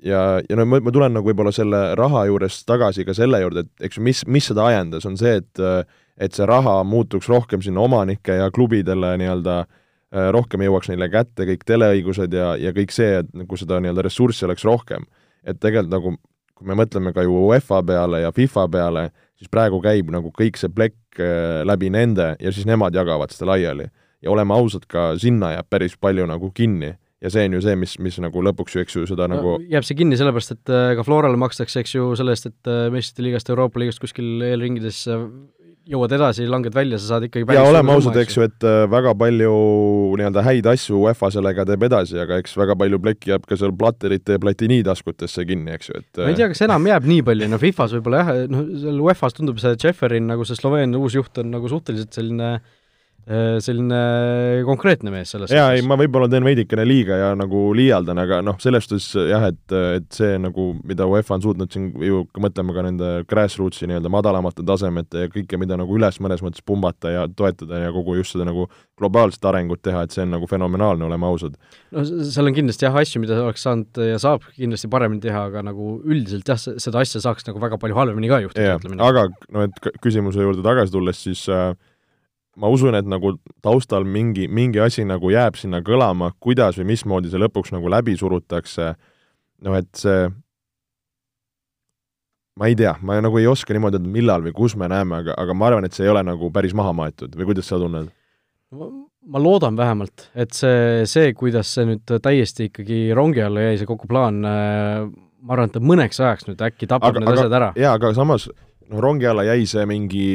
[0.05, 3.67] ja, ja no ma, ma tulen nagu võib-olla selle raha juures tagasi ka selle juurde,
[3.67, 5.63] et eks ju, mis, mis seda ajendas, on see, et
[6.23, 11.47] et see raha muutuks rohkem sinna omanike ja klubidele nii-öelda äh, rohkem jõuaks neile kätte
[11.49, 15.07] kõik teleõigused ja, ja kõik see, et nagu seda nii-öelda ressurssi oleks rohkem.
[15.43, 16.15] et tegelikult nagu,
[16.55, 20.61] kui me mõtleme ka ju UEFA peale ja FIFA peale, siis praegu käib nagu kõik
[20.61, 23.89] see plekk äh, läbi nende ja siis nemad jagavad seda laiali.
[24.23, 27.79] ja oleme ausad, ka sinna jääb päris palju nagu kinni ja see on ju see,
[27.79, 30.75] mis, mis nagu lõpuks ju, eks ju, seda no, nagu jääb see kinni sellepärast, et
[30.75, 35.05] äh, ka Florale makstakse, eks ju, selle eest, et meistrite liigast, Euroopa liigast kuskil eelringides
[35.89, 39.15] jõuad edasi, langed välja, sa saad ikkagi ja oleme ausad, eks ju, et äh, väga
[39.19, 39.55] palju
[40.19, 43.75] nii-öelda häid asju UEFA sellega teeb edasi, aga eks väga palju plekki jääb ka seal
[43.79, 47.25] platterite ja platini taskutesse kinni, eks ju, et ma ei tea, kas enam jääb nii
[47.27, 51.19] palju, no Fifas võib-olla jah, noh, seal UEFA-s tundub see Tšeferin, nagu see Sloveenia uus
[51.19, 52.81] juht on nagu suhteliselt selline äh, Äh,
[53.23, 53.99] selline
[54.67, 58.57] konkreetne mees selles jaa, ei ma võib-olla teen veidikene liiga ja nagu liialdan, aga noh,
[58.63, 62.85] selles suhtes jah, et, et see nagu, mida UEFA on suutnud siin ju, mõtleme ka
[62.89, 67.85] nende grassroots'i nii-öelda madalamate tasemete ja kõike, mida nagu üles mõnes mõttes pumbata ja toetada
[67.85, 68.67] ja kogu just seda nagu
[68.99, 71.55] globaalset arengut teha, et see on nagu fenomenaalne, oleme ausad.
[71.95, 75.63] no seal on kindlasti jah, asju, mida oleks saanud ja saab kindlasti paremini teha, aga
[75.71, 79.07] nagu üldiselt jah, seda asja saaks nagu väga palju halvemini ka juhtuda, ütleme nii.
[79.07, 81.71] aga no et küsimuse juurde tagasi tulles, siis äh,
[82.57, 87.33] ma usun, et nagu taustal mingi, mingi asi nagu jääb sinna kõlama, kuidas või mismoodi
[87.33, 88.93] see lõpuks nagu läbi surutakse,
[89.65, 90.27] noh et see,
[92.61, 95.37] ma ei tea, ma nagu ei oska niimoodi öelda, millal või kus me näeme, aga,
[95.41, 98.13] aga ma arvan, et see ei ole nagu päris maha maetud või kuidas sa tunned?
[99.23, 103.89] ma loodan vähemalt, et see, see, kuidas see nüüd täiesti ikkagi rongi alla jäi, see
[103.89, 107.57] kogu plaan, ma arvan, et ta mõneks ajaks nüüd äkki tapab aga, need aga, asjad
[107.61, 107.69] ära.
[107.79, 110.27] jaa, aga samas noh, rongi alla jäi see mingi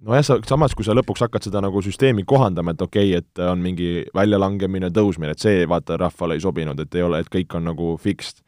[0.00, 3.42] nojah, sa samas, kui sa lõpuks hakkad seda nagu süsteemi kohandama, et okei okay,, et
[3.44, 7.56] on mingi väljalangemine, tõusmine, et see vaata rahvale ei sobinud, et ei ole, et kõik
[7.58, 8.40] on nagu fixed,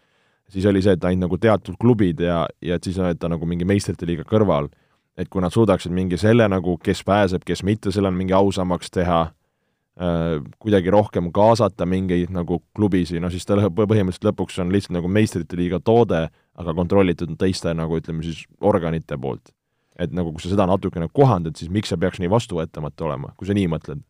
[0.52, 3.30] siis oli see, et ainult nagu teatud klubid ja, ja et siis on, et ta
[3.32, 4.70] nagu mingi meistrite liiga kõrval,
[5.18, 8.92] et kui nad suudaksid mingi selle nagu, kes pääseb, kes mitte, selle on mingi ausamaks
[8.92, 14.96] teha äh,, kuidagi rohkem kaasata mingeid nagu klubisid, no siis ta põhimõtteliselt lõpuks on lihtsalt
[15.00, 19.52] nagu meistrite liiga toode, aga kontrollitud teiste nagu ütleme siis organite poolt
[20.00, 23.48] et nagu kui sa seda natukene kohandad, siis miks see peaks nii vastuvõetamatu olema, kui
[23.48, 24.02] sa nii mõtled?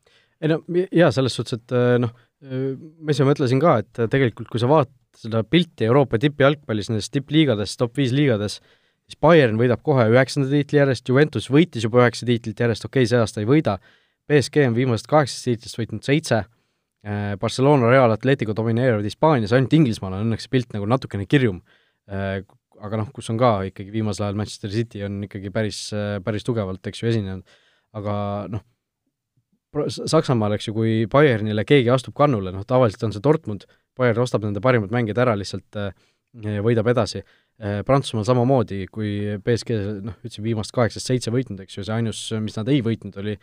[0.43, 0.59] ei no
[0.91, 2.13] jaa, selles suhtes, et äh, noh,
[2.43, 6.89] äh, ma ise mõtlesin ka, et äh, tegelikult kui sa vaatad seda pilti Euroopa tippjalgpallis,
[6.91, 8.59] nendes tippliigades, top viis liigades,
[9.07, 13.11] siis Bayern võidab kohe üheksanda tiitli järjest, Juventus võitis juba üheksa tiitlit järjest, okei okay,,
[13.13, 13.77] see aasta ei võida,
[14.31, 16.45] BSG on viimasest kaheksast tiitlist võitnud seitse,
[17.43, 21.59] Barcelona, Real, Atletico domineerivad Hispaanias, ainult Inglismaal on õnneks pilt nagu natukene kirjum
[22.83, 25.85] aga noh, kus on ka ikkagi viimasel ajal Manchester City on ikkagi päris,
[26.25, 27.59] päris tugevalt, eks ju, esinenud,
[27.99, 28.15] aga
[28.53, 28.67] noh,
[29.73, 33.65] Saksamaal, eks ju, kui Bayernile keegi astub kannule, noh tavaliselt on see Dortmund,
[33.97, 37.23] Bayern ostab nende parimad mängijad ära lihtsalt ja võidab edasi.
[37.89, 42.59] Prantsusmaal samamoodi, kui BSG noh, ütlesin viimast kaheksast seitse võitnud, eks ju, see ainus, mis
[42.59, 43.39] nad ei võitnud, oli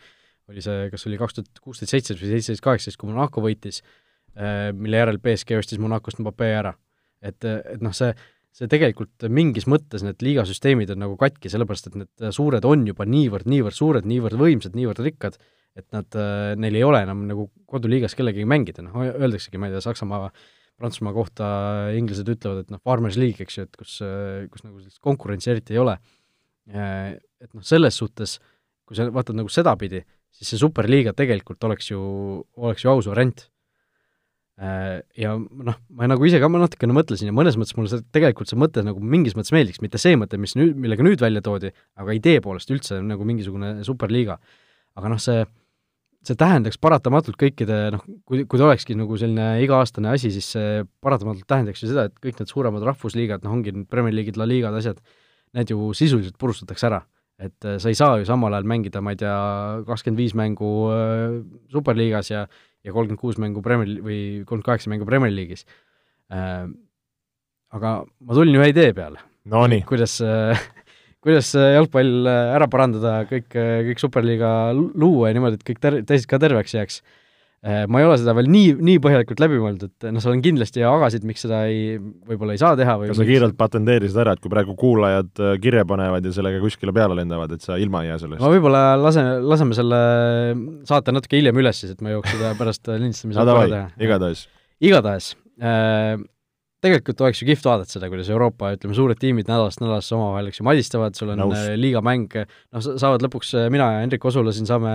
[0.50, 3.80] oli see, kas oli kaks tuhat kuusteist, seitseteist või seitseteist, kaheksateist, kui Monaco võitis,
[4.78, 6.74] mille järel BSG ostis Monacost Mbappé ära.
[7.20, 8.14] et, et noh, see
[8.56, 13.06] see tegelikult mingis mõttes need liigasüsteemid on nagu katki, sellepärast et need suured on juba
[13.08, 15.38] niivõrd, niivõrd suured, niivõrd võimsad, niivõrd rikkad,
[15.78, 16.18] et nad,
[16.58, 20.32] neil ei ole enam nagu koduliigas kellegagi mängida, noh, öeldaksegi, ma ei tea, Saksamaa,
[20.80, 21.46] Prantsusmaa kohta
[21.94, 23.98] inglased ütlevad, et noh, Farmers League, eks ju, et kus,
[24.50, 25.98] kus nagu sellist konkurentsi eriti ei ole.
[26.70, 28.38] Et noh, selles suhtes,
[28.88, 30.00] kui sa vaatad nagu sedapidi,
[30.34, 32.00] siis see superliiga tegelikult oleks ju,
[32.64, 33.49] oleks ju aus variant Äh,
[34.60, 38.58] ja noh, ma nagu ise ka natukene mõtlesin ja mõnes mõttes mulle see, tegelikult see
[38.60, 42.16] mõte nagu mingis mõttes meeldiks, mitte see mõte, mis nüüd, millega nüüd välja toodi, aga
[42.18, 44.36] idee poolest üldse nagu mingisugune superliiga.
[45.00, 45.46] aga noh, see,
[46.26, 50.84] see tähendaks paratamatult kõikide noh, kui, kui ta olekski nagu selline iga-aastane asi, siis see
[51.00, 54.48] paratamatult tähendaks ju seda, et kõik need suuremad rahvusliigad, noh ongi need Premier League'id, La
[54.50, 55.00] Ligad, asjad,
[55.56, 57.00] need ju sisuliselt purustatakse ära.
[57.40, 59.36] Et äh, sa ei saa ju samal ajal mängida, ma ei tea,
[59.88, 61.40] kakskümmend viis mängu äh,
[61.72, 62.44] superliigas ja
[62.80, 65.66] ja kolmkümmend kuus mängu Premier või kolmkümmend kaheksa mängu Premier League'is
[66.32, 66.68] äh,.
[67.76, 67.90] aga
[68.24, 69.66] ma tulin ühe idee peale no,.
[69.88, 70.16] kuidas
[71.24, 76.40] kuidas jalgpall ära parandada, kõik, kõik superliiga luua ja niimoodi, et kõik ter-, teised ka
[76.40, 77.02] terveks jääks
[77.60, 81.26] ma ei ole seda veel nii, nii põhjalikult läbi mõeldud, noh, seal on kindlasti agasid,
[81.28, 84.52] miks seda ei, võib-olla ei saa teha või kas sa kiirelt patenteerisid ära, et kui
[84.52, 88.18] praegu kuulajad äh, kirja panevad ja sellega kuskile peale lendavad, et sa ilma ei jää
[88.24, 88.40] sellest?
[88.40, 90.00] ma võib-olla lase, laseme selle
[90.88, 93.84] saate natuke hiljem üles siis, et ma jõuaks seda pärast lindistamise no, teha.
[94.08, 94.46] igatahes.
[94.80, 96.16] igatahes äh,
[96.84, 100.60] tegelikult oleks ju kihvt vaadata seda, kuidas Euroopa, ütleme, suured tiimid nädalast nädalasse omavahel, eks
[100.62, 101.58] ju, madistavad, sul on Nõus.
[101.58, 102.38] Äh, liigamäng,
[102.72, 104.92] noh, saavad lõpuks, äh, mina ja Hendrik Osula siin saame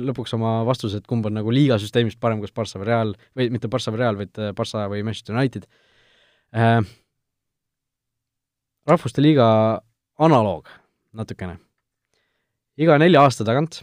[0.00, 3.92] lõpuks oma vastused, kumb on nagu liigasüsteemist parem, kas Barca või Real, või mitte Barca
[3.92, 5.68] või Real, vaid äh, Barca või Manchester United
[6.56, 6.80] äh,.
[8.88, 9.46] rahvuste liiga
[10.16, 10.72] analoog
[11.12, 11.58] natukene.
[12.80, 13.82] iga nelja aasta tagant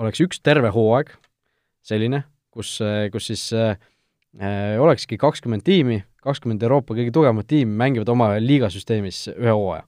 [0.00, 1.12] oleks üks terve hooaeg
[1.84, 2.24] selline,
[2.54, 2.78] kus,
[3.12, 3.76] kus siis äh,
[4.80, 9.84] olekski kakskümmend tiimi kakskümmend Euroopa kõige tugevamat tiimi mängivad omavahel liigasüsteemis ühe hooaja.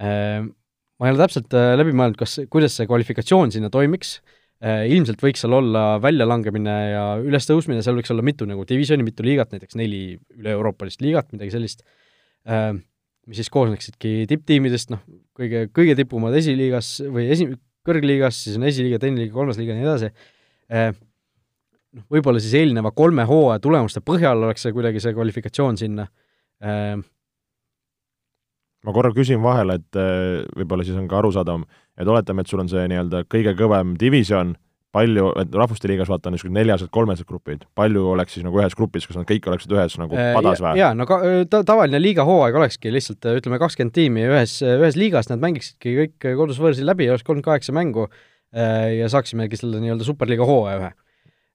[0.00, 0.52] Ehm,
[1.00, 4.18] ma ei ole täpselt äh, läbi mõelnud, kas, kuidas see kvalifikatsioon sinna toimiks,
[4.64, 9.26] äh, ilmselt võiks seal olla väljalangemine ja ülestõusmine, seal võiks olla mitu nagu divisjoni, mitu
[9.26, 10.04] liigat, näiteks neli
[10.38, 11.84] üle-euroopalist liigat, midagi sellist,
[12.48, 12.80] ehm,
[13.28, 15.04] mis siis koosneksidki tipptiimidest, noh,
[15.36, 17.52] kõige, kõige tipumad esiliigas või esi-,
[17.86, 20.12] kõrgliigas, siis on esiliiga, teine liiga, kolmas liiga ja nii edasi,
[20.72, 21.00] ehm,
[21.96, 26.06] noh, võib-olla siis eelneva kolme hooaja tulemuste põhjal oleks see kuidagi see kvalifikatsioon sinna
[26.62, 26.96] äh,
[28.86, 31.66] ma korra küsin vahele, et äh, võib-olla siis on ka arusaadavam,
[32.00, 34.54] et oletame, et sul on see nii-öelda kõige kõvem divisjon,
[34.94, 38.74] palju, et Rahvuste Liigas vaata on niisugused neljased, kolmesed grupid, palju oleks siis nagu ühes
[38.74, 40.80] grupis, kas nad kõik oleksid ühes nagu äh, padas või?
[40.80, 41.20] jaa, no ka,
[41.52, 46.88] ta, tavaline liigahooaeg olekski lihtsalt ütleme, kakskümmend tiimi ühes, ühes liigas, nad mängiksidki kõik kodus-võõrsil
[46.90, 51.09] läbi, oleks kolmkümmend kaheksa mängu äh, ja saaksimegi selle nii-öelda superliiga hooaja ühe Äh,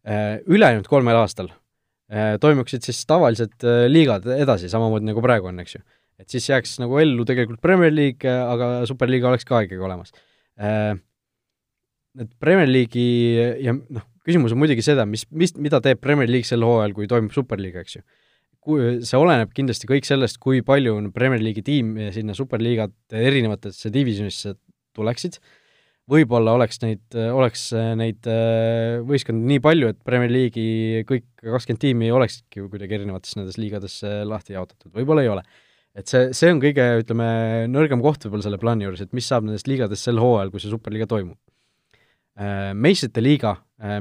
[0.06, 1.50] ülejäänud kolmel aastal
[2.12, 5.84] äh, toimuksid siis tavalised äh, liigad edasi, samamoodi nagu praegu on, eks ju.
[6.22, 10.14] et siis jääks nagu ellu tegelikult Premier League, aga Superliiga oleks ka ikkagi olemas.
[12.16, 16.48] Et Premier League'i ja noh, küsimus on muidugi seda, mis, mis, mida teeb Premier League
[16.48, 18.06] sel hooajal, kui toimub Superliiga, eks ju.
[18.66, 23.92] kui, see oleneb kindlasti kõik sellest, kui palju on Premier League'i tiime sinna Superliigade erinevatesse
[23.94, 24.56] divisjonisse
[24.96, 25.38] tuleksid,
[26.12, 28.28] võib-olla oleks neid, oleks neid
[29.08, 34.54] võistkondi nii palju, et Premier League'i kõik kakskümmend tiimi olekski kuidagi erinevatesse nendesse liigadesse lahti
[34.54, 35.44] jaotatud, võib-olla ei ole.
[35.96, 37.28] et see, see on kõige, ütleme,
[37.72, 40.74] nõrgem koht võib-olla selle plaani juures, et mis saab nendest liigadest sel hooajal, kui see
[40.74, 41.40] Superliiga toimub.
[42.76, 43.54] Meistrite liiga,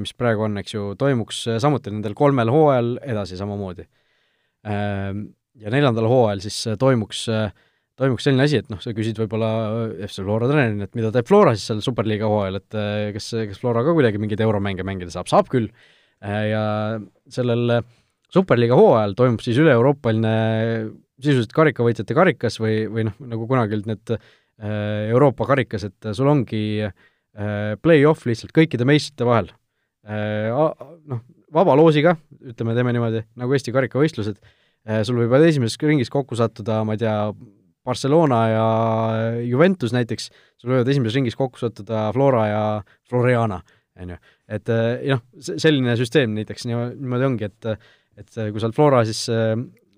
[0.02, 3.86] mis praegu on, eks ju, toimuks samuti nendel kolmel hooajal edasi samamoodi.
[4.64, 7.52] Ja neljandal hooajal siis toimuks äh,
[8.00, 9.48] toimuks selline asi, et noh, sa küsid võib-olla
[10.02, 13.60] FC Flora treenerina, et mida teeb Flora siis seal Superliiga hooajal, et eh, kas, kas
[13.62, 15.68] Flora ka kuidagi mingeid euromänge mängida saab, saab küll,
[16.24, 16.64] eh, ja
[17.32, 17.78] sellel
[18.34, 20.34] Superliiga hooajal toimub siis üle-euroopaline
[21.22, 24.16] sisuliselt karikavõitjate karikas või, või noh, nagu kunagi olid need
[24.64, 26.82] Euroopa karikas, et sul ongi
[27.82, 29.48] play-off lihtsalt kõikide meistrite vahel.
[30.06, 31.22] Noh,
[31.54, 34.38] vaba loosiga, ütleme, teeme niimoodi, nagu Eesti karikavõistlused,
[35.06, 37.16] sul võivad esimeses ringis kokku sattuda, ma ei tea,
[37.84, 38.66] Barcelona ja
[39.44, 40.30] Juventus näiteks,
[40.60, 42.62] sul võivad esimeses ringis kokku sattuda Flora ja
[43.10, 43.60] Floriana,
[44.00, 44.20] on ju.
[44.56, 44.72] et
[45.10, 47.74] noh, selline süsteem näiteks niimoodi ongi, et
[48.14, 49.26] et kui sa oled Flora, siis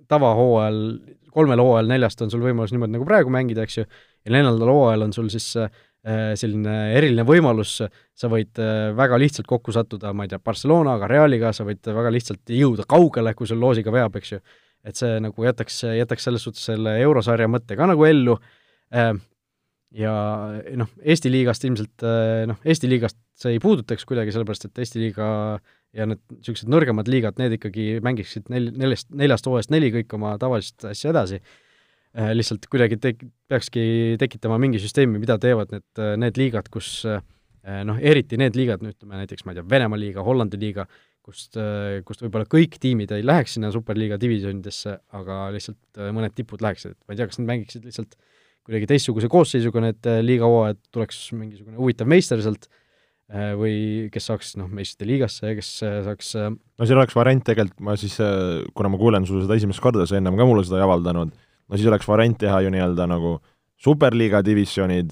[0.09, 0.79] tavahooajal,
[1.35, 3.85] kolmel hooajal neljast on sul võimalus niimoodi nagu praegu mängida, eks ju,
[4.25, 5.51] ja neljandal hooajal on sul siis
[6.39, 7.81] selline eriline võimalus,
[8.15, 8.59] sa võid
[8.97, 13.35] väga lihtsalt kokku sattuda, ma ei tea, Barcelonaga, Realiga, sa võid väga lihtsalt jõuda kaugele,
[13.35, 14.41] kui sul loosiga veab, eks ju
[14.87, 18.37] et see nagu jätaks, jätaks selles suhtes selle eurosarja mõtte ka nagu ellu.
[18.95, 19.15] Äh,
[19.97, 20.13] ja
[20.79, 22.05] noh, Eesti liigast ilmselt
[22.51, 25.29] noh, Eesti liigast see ei puudutaks kuidagi, sellepärast et Eesti liiga
[25.97, 30.35] ja need niisugused nõrgemad liigad, need ikkagi mängiksid nel-, neljast, neljast hooajast neli kõik oma
[30.43, 31.41] tavalist asja edasi,
[32.19, 33.87] äh, lihtsalt kuidagi tek-, peakski
[34.21, 37.07] tekitama mingi süsteemi, mida teevad need, need liigad, kus
[37.67, 40.85] noh, eriti need liigad, no ütleme näiteks ma ei tea, Venemaa liiga, Hollandi liiga,
[41.27, 41.59] kust,
[42.07, 46.97] kust võib-olla kõik tiimid ei läheks sinna Superliiga divisjonidesse, aga lihtsalt äh, mõned tipud läheksid,
[47.03, 48.15] ma ei tea, kas nad mängiksid lihtsalt
[48.67, 52.69] kuidagi teistsuguse koosseisuga need äh, liigahooajad, tuleks mingisugune huvitav meister sealt,
[53.33, 53.77] äh, või
[54.15, 58.17] kes saaks noh, meistrite liigasse, kes saaks no siin oleks variant tegelikult, ma siis,
[58.79, 61.79] kuna ma kuulen sul seda esimest korda, sa ennem ka mulle seda ei avaldanud, no
[61.79, 63.39] siis oleks variant teha ju nii-öelda nagu
[63.83, 65.11] superliiga divisjonid,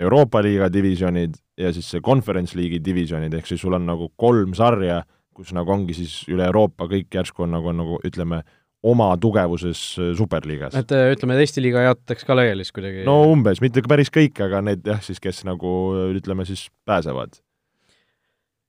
[0.00, 4.52] Euroopa liiga divisjonid ja siis see conference liigi divisjonid, ehk siis sul on nagu kolm
[4.56, 5.00] sarja
[5.36, 8.42] kus nagu ongi siis üle Euroopa kõik järsku on nagu, nagu ütleme,
[8.86, 10.76] oma tugevuses äh, superliigas.
[10.78, 13.04] et äh, ütleme, et Eesti liiga jaotatakse ka laiali siis kuidagi?
[13.08, 15.72] no umbes, mitte päris kõik, aga need jah, siis kes nagu
[16.16, 17.38] ütleme siis pääsevad.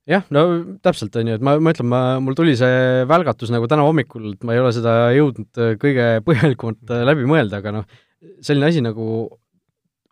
[0.09, 0.45] jah, no
[0.83, 4.31] täpselt, on ju, et ma, ma ütlen, ma, mul tuli see välgatus nagu täna hommikul,
[4.35, 7.99] et ma ei ole seda jõudnud äh, kõige põhjalikumalt läbi mõelda, aga noh,
[8.41, 9.27] selline asi nagu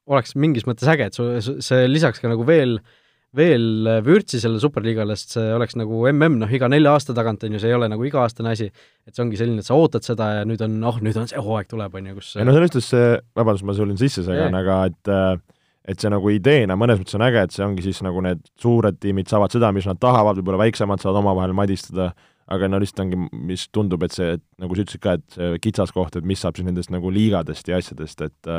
[0.05, 1.31] oleks mingis mõttes äge, et su,
[1.65, 3.01] see lisaks ka nagu veel äh,
[3.35, 7.57] veel vürtsi sellele superliigale, sest see oleks nagu mm, noh, iga nelja aasta tagant, on
[7.57, 8.69] ju, see ei ole nagu iga-aastane asi,
[9.05, 11.41] et see ongi selline, et sa ootad seda ja nüüd on, oh, nüüd on see
[11.41, 14.55] hooaeg tuleb, on ju, kus ei no selles suhtes see, vabandust, ma sulin sisse segan,
[14.61, 15.13] aga et
[15.85, 18.97] et see nagu ideena mõnes mõttes on äge, et see ongi siis nagu need suured
[19.01, 22.09] tiimid saavad seda, mis nad tahavad, võib-olla väiksemad saavad omavahel madistada,
[22.49, 23.19] aga no lihtsalt ongi,
[23.51, 26.57] mis tundub, et see, et nagu sa ütlesid ka, et see kitsaskoht, et mis saab
[26.57, 28.49] siis nendest nagu liigadest ja asjadest, et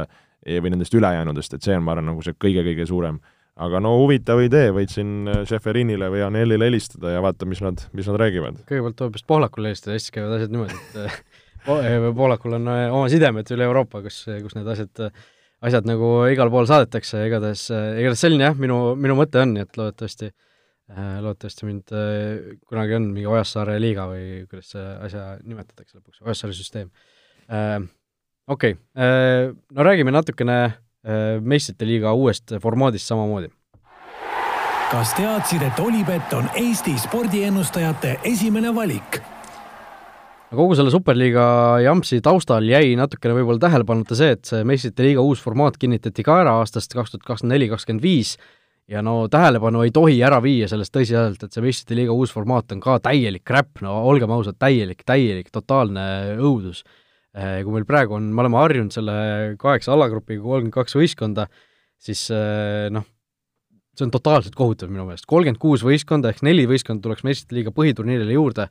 [0.47, 3.19] või nendest ülejäänudest, et see on, ma arvan, nagu see kõige-kõige suurem
[3.57, 7.81] aga no huvitav idee, võid siin Šeferinile äh, või Anelile helistada ja vaata, mis nad,
[7.97, 8.61] mis nad räägivad.
[8.69, 11.19] kõigepealt tuleb vist Pohlakule helistada, siis käivad asjad niimoodi, et äh,
[11.73, 15.07] äh, Pohlakul on oma sidemed üle Euroopa, kus, kus need asjad,
[15.65, 19.81] asjad nagu igal pool saadetakse, igatahes, igatahes selline jah, minu, minu mõte on, nii et
[19.81, 20.33] loodetavasti
[20.97, 21.91] loodetavasti mind
[22.71, 26.93] kunagi on mingi Ojassaare liiga või kuidas see asja nimetatakse lõpuks, Ojassaare süsteem.
[28.55, 30.86] Okei no räägime natukene Äh,
[31.41, 33.49] meistrite liiga uuest formaadist samamoodi.
[34.91, 39.21] kas teadsid, et Olipet on Eesti spordiennustajate esimene valik?
[40.51, 41.47] kogu selle Superliiga
[41.85, 46.41] jampsi taustal jäi natukene võib-olla tähelepanuta see, et see meistrite liiga uus formaat kinnitati ka
[46.45, 48.37] ära aastast kaks tuhat kakskümmend neli, kakskümmend viis
[48.89, 52.73] ja no tähelepanu ei tohi ära viia sellest tõsiasjalt, et see meistrite liiga uus formaat
[52.73, 56.07] on ka täielik räpp, no olgem ausad, täielik, täielik, totaalne
[56.39, 57.06] õudus Äh,
[57.37, 59.17] kui meil praegu on, me oleme harjunud selle
[59.61, 61.47] kaheksa alagrupiga, kolmkümmend kaks võistkonda,
[62.01, 63.05] siis äh, noh,
[63.97, 67.73] see on totaalselt kohutav minu meelest, kolmkümmend kuus võistkonda ehk neli võistkonda tuleks meistrite liiga
[67.77, 68.69] põhiturniirile juurde,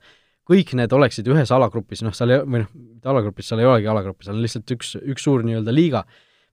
[0.49, 3.89] kõik need oleksid ühes alagrupis, noh, seal ei, või noh, mitte alagrupis, seal ei olegi
[3.91, 6.01] alagruppi, seal on lihtsalt üks, üks suur nii-öelda liiga,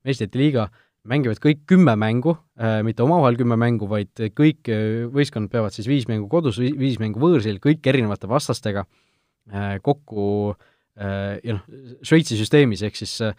[0.04, 0.66] meistrite liiga,
[1.08, 4.68] mängivad kõik kümme mängu äh,, mitte omavahel kümme mängu, vaid kõik
[5.12, 10.60] võistkonnad peavad siis viis mängu kodus, viis mängu võõrsil, kõik erinevate vastastega äh,, kokku äh,
[10.62, 11.62] Äh, ja noh,
[12.04, 13.36] Šveitsi süsteemis, ehk siis äh,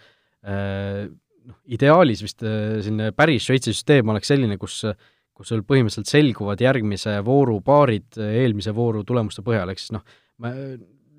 [1.45, 4.81] noh, ideaalis vist äh, selline päris Šveitsi süsteem oleks selline, kus
[5.33, 10.03] kus sul põhimõtteliselt selguvad järgmise vooru paarid eelmise vooru tulemuste põhjal, ehk siis noh,
[10.37, 10.51] ma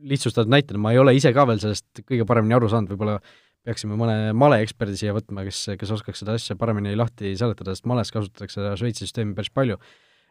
[0.04, 3.16] lihtsustatud näitena, ma ei ole ise ka veel sellest kõige paremini aru saanud, võib-olla
[3.64, 8.12] peaksime mõne maleeksperdi siia võtma, kes, kes oskaks seda asja paremini lahti seletada, sest males
[8.14, 9.80] kasutatakse Šveitsi süsteemi päris palju.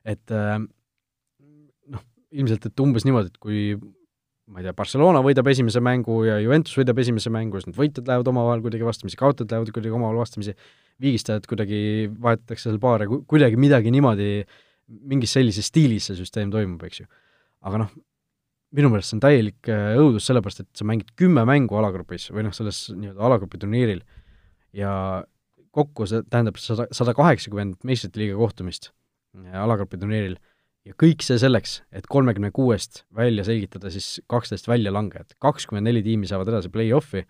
[0.06, 0.58] et äh,
[1.92, 3.60] noh, ilmselt, et umbes niimoodi, et kui
[4.52, 8.10] ma ei tea, Barcelona võidab esimese mängu ja Juventus võidab esimese mängu, siis need võitjad
[8.10, 10.56] lähevad omavahel kuidagi vastamisi, kaotajad lähevad kuidagi omavahel vastamisi,
[11.04, 11.80] viigistajad kuidagi
[12.12, 14.32] vahetatakse seal paare, kuidagi midagi niimoodi,
[15.10, 17.08] mingis sellises stiilis see süsteem toimub, eks ju.
[17.64, 17.94] aga noh,
[18.76, 22.44] minu meelest see on täielik äh, õudus, sellepärast et sa mängid kümme mängu alagrupis või
[22.48, 24.04] noh, selles nii-öelda alagrupi turniiril
[24.76, 24.92] ja
[25.74, 30.36] kokku see tähendab sada, sada kaheksakümmend meistrite liiga kohtumist äh, alagrupi turniiril
[30.88, 35.38] ja kõik see selleks, et kolmekümne kuuest välja selgitada siis kaksteist väljalangejat.
[35.44, 37.24] kakskümmend neli tiimi saavad edasi play-off'i,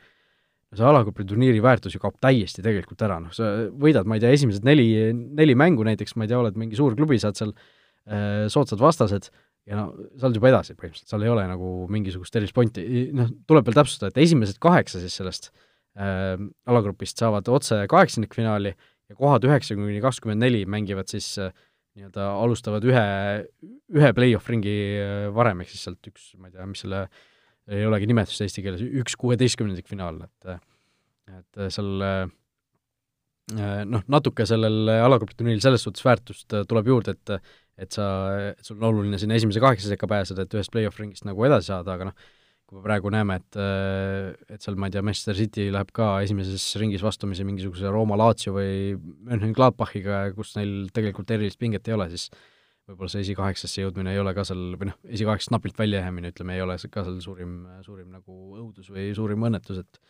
[0.73, 4.33] see alagrupi turniiri väärtus ju kaob täiesti tegelikult ära, noh, sa võidad, ma ei tea,
[4.33, 8.45] esimesed neli, neli mängu näiteks, ma ei tea, oled mingi suur klubi, saad seal äh,
[8.53, 9.29] soodsad vastased.
[9.69, 9.83] Ja no
[10.19, 12.81] sa oled juba edasi põhimõtteliselt, seal ei ole nagu mingisugust erilist pointi,
[13.15, 15.53] noh, tuleb veel täpsustada, et esimesed kaheksa siis sellest
[15.95, 16.33] äh,
[16.67, 21.53] alagrupist saavad otse kaheksandikfinaali ja kohad üheksa kuni kakskümmend neli mängivad siis äh,
[21.97, 23.05] nii-öelda alustavad ühe,
[23.93, 27.03] ühe play-off ringi äh, varem, ehk siis sealt üks, ma ei tea, mis selle,
[27.69, 30.55] ei olegi nimetust eesti keeles, üks kuueteistkümnendik finaal, et
[31.33, 32.25] et seal äh,
[33.87, 37.37] noh, natuke sellel alagrupi turniiril selles suhtes väärtust äh, tuleb juurde, et
[37.73, 38.05] et sa,
[38.51, 41.71] et sul on oluline sinna esimese kaheksa sekka pääseda, et ühest play-off ringist nagu edasi
[41.71, 42.27] saada, aga noh,
[42.73, 43.57] kui me praegu näeme, et
[44.55, 48.55] et seal, ma ei tea, Manchester City läheb ka esimeses ringis vastamisi mingisuguse Rooma Lazio
[48.55, 48.95] või
[49.29, 52.31] Mönchengladbachiga, kus neil tegelikult erilist pinget ei ole, siis
[52.89, 56.57] võib-olla see esikaheksasse jõudmine ei ole ka seal, või noh, esikaheksast napilt välja jäämine, ütleme,
[56.57, 60.03] ei ole ka seal suurim, suurim nagu õudus või suurim õnnetus, et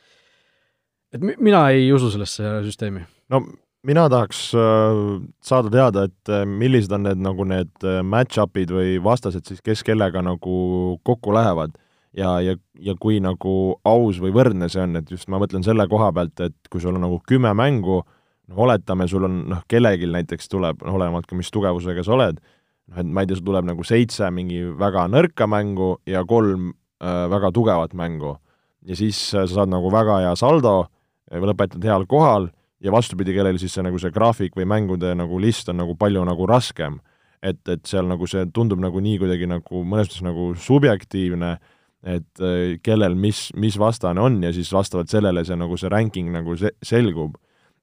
[1.14, 3.04] et mi-, mina ei usu sellesse süsteemi.
[3.34, 3.44] no
[3.84, 5.04] mina tahaks äh,
[5.44, 9.84] saada teada, et äh, millised on need nagu need äh, match-up'id või vastased siis, kes
[9.84, 10.58] kellega nagu
[11.04, 11.76] kokku lähevad
[12.18, 13.54] ja, ja, ja kui nagu
[13.88, 16.96] aus või võrdne see on, et just ma mõtlen selle koha pealt, et kui sul
[16.98, 21.38] on nagu kümme mängu, noh, oletame, sul on noh, kellelgi näiteks tuleb, noh, olenevalt ka,
[21.40, 25.08] mis tugevusega sa oled, noh, et ma ei tea, sul tuleb nagu seitse mingi väga
[25.12, 28.38] nõrka mängu ja kolm äh, väga tugevat mängu.
[28.84, 30.84] ja siis äh, sa saad nagu väga hea saldo
[31.32, 32.50] või lõpetad heal kohal
[32.84, 36.24] ja vastupidi, kellel siis see nagu see graafik või mängude nagu list on nagu palju
[36.28, 37.00] nagu raskem.
[37.44, 41.58] et, et seal nagu see tundub nagu nii kuidagi nagu mõnes mõttes nagu subjektiivne
[42.04, 46.34] et äh, kellel mis, mis vastane on ja siis vastavalt sellele see nagu see ranking
[46.36, 47.38] nagu se-, selgub.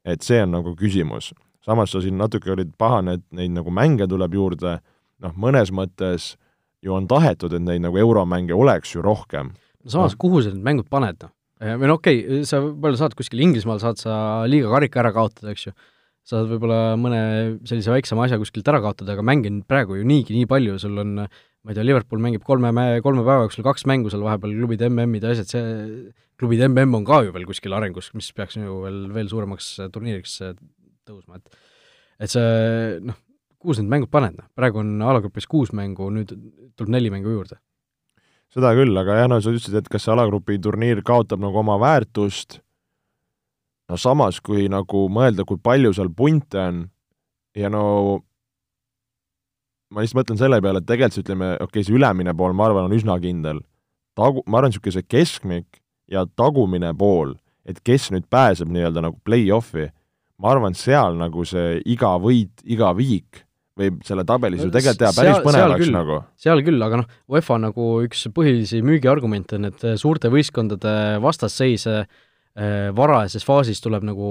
[0.04, 1.32] et see on nagu küsimus.
[1.64, 4.78] samas sa siin natuke olid pahane, et neid nagu mänge tuleb juurde,
[5.20, 6.34] noh, mõnes mõttes
[6.82, 9.52] ju on tahetud, et neid nagu euromänge oleks ju rohkem.
[9.84, 11.34] no samas no., kuhu sa need mängud paned, noh?
[11.60, 14.14] või no okei okay,, sa võib-olla saad kuskil Inglismaal, saad sa
[14.48, 15.74] liiga karika ära kaotada, eks ju,
[16.28, 17.20] saad võib-olla mõne
[17.68, 20.98] sellise väiksema asja kuskilt ära kaotada, aga mänge on praegu ju niigi nii palju, sul
[21.02, 22.72] on ma ei tea, Liverpool mängib kolme,
[23.04, 27.08] kolme päeva jooksul kaks mängu seal vahepeal, klubide MM-id ja asjad, see, klubide MM on
[27.08, 30.38] ka ju veel kuskil arengus, mis peaks ju veel, veel suuremaks turniiriks
[31.08, 31.58] tõusma, et
[32.20, 33.16] et see noh,
[33.60, 36.32] kuhu sa need mängud paned, noh, praegu on alagrupis kuus mängu, nüüd
[36.76, 37.60] tuleb neli mängu juurde.
[38.50, 41.76] seda küll, aga jah, no sa ütlesid, et kas see alagrupi turniir kaotab nagu oma
[41.80, 42.58] väärtust,
[43.90, 46.84] no samas, kui nagu mõelda, kui palju seal punte on
[47.58, 47.84] ja no
[49.90, 52.86] ma lihtsalt mõtlen selle peale, et tegelikult ütleme, okei okay,, see ülemine pool, ma arvan,
[52.86, 53.64] on üsna kindel.
[54.18, 55.80] tagu-, ma arvan, niisugune see keskmik
[56.10, 57.34] ja tagumine pool,
[57.66, 59.88] et kes nüüd pääseb nii-öelda nagu play-off'i,
[60.40, 63.44] ma arvan, seal nagu see iga võit, iga viik
[63.80, 66.18] võib selle tabelis ju tegelikult teha päris põnevaks nagu.
[66.40, 70.92] seal küll, aga noh, UEFA nagu üks põhilisi müügiargumente on, et suurte võistkondade
[71.24, 72.18] vastasseise eh,
[72.96, 74.26] varajases faasis tuleb nagu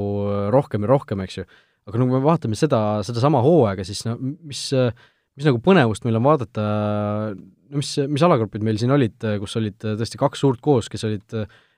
[0.51, 1.45] rohkem ja rohkem, eks ju.
[1.87, 4.91] aga no kui me vaatame seda, sedasama hooaega, siis no mis äh,
[5.39, 6.63] mis nagu põnevust meil on vaadata,
[7.31, 11.35] no mis, mis alagrupid meil siin olid, kus olid tõesti kaks suurt koos, kes olid,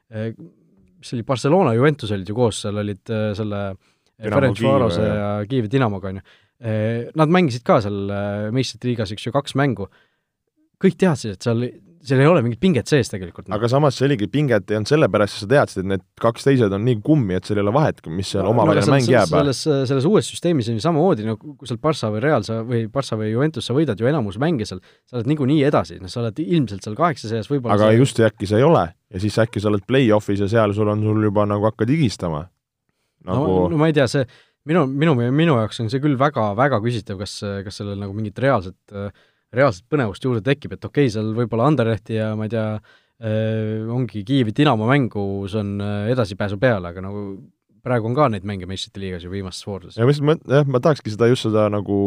[0.10, 3.62] mis oli, Barcelona, Juventus olid ju koos, seal olid selle
[4.22, 6.26] Ferenc Varose ja Kiievi Dinamoga, on ju.
[7.18, 8.02] Nad mängisid ka seal
[8.54, 9.90] meistrite liigas, eks ju, kaks mängu.
[10.82, 11.62] kõik teadsid, et seal
[12.06, 13.50] seal ei ole mingit pinget sees tegelikult.
[13.54, 16.84] aga samas see oligi, pinget ei olnud sellepärast, sa teadsid, et need kaks teised on
[16.86, 19.32] nii kummi, et seal ei ole vahet, mis seal no, omavaheline no, mäng jääb.
[19.32, 22.84] selles, selles uues süsteemis on ju samamoodi, no kui seal Barca või Real sa või
[22.92, 26.24] Barca või Juventus sa võidad ju enamus mänge seal, sa oled niikuinii edasi, noh, sa
[26.24, 28.02] oled ilmselt seal kaheksa sees võib-olla aga see...
[28.02, 31.04] just, äkki sa ei ole ja siis äkki sa oled play-off'is ja seal sul on,
[31.06, 32.48] sul juba nagu hakkad higistama
[33.28, 33.46] nagu....
[33.46, 34.26] no, no ma ei tea, see
[34.70, 38.42] minu, minu, minu jaoks on see küll väga, väga küsitav, kas, kas sellel nagu mingit
[38.42, 39.14] reaalset äh,
[39.56, 43.88] reaalset põnevust juurde tekib, et okei okay,, seal võib-olla Anderlehti ja ma ei tea äh,,
[43.92, 47.26] ongi Kiievi Dinamo mängus on äh, edasipääsu peal, aga nagu
[47.86, 49.98] praegu on ka neid mänge meistrite liigas ju viimastes voorudes.
[49.98, 51.98] ja ma, jah, ma tahakski seda just seda nagu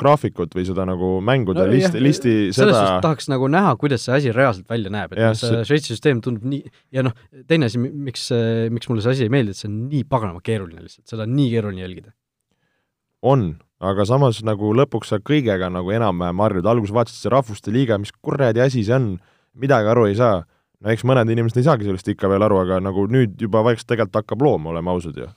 [0.00, 4.06] graafikut või seda nagu mängude no, listi, listi selles seda suhtes tahaks nagu näha, kuidas
[4.06, 6.62] see asi reaalselt välja näeb, et Jah, see Šveitsi süsteem tundub nii,
[6.94, 7.16] ja noh,
[7.50, 8.28] teine asi, miks,
[8.74, 11.34] miks mulle see asi ei meeldi, et see on nii paganama keeruline lihtsalt, seda on
[11.38, 12.14] nii keeruline jälgida.
[13.26, 13.48] on,
[13.82, 18.14] aga samas nagu lõpuks sa kõigega nagu enam-vähem harjud, alguses vaatasid see Rahvuste Liiga, mis
[18.22, 19.14] kuradi asi see on,
[19.58, 20.42] midagi aru ei saa.
[20.82, 23.88] no eks mõned inimesed ei saagi sellest ikka veel aru, aga nagu nüüd juba vaikselt
[23.90, 25.28] tegelikult hakkab looma, oleme ausad ju.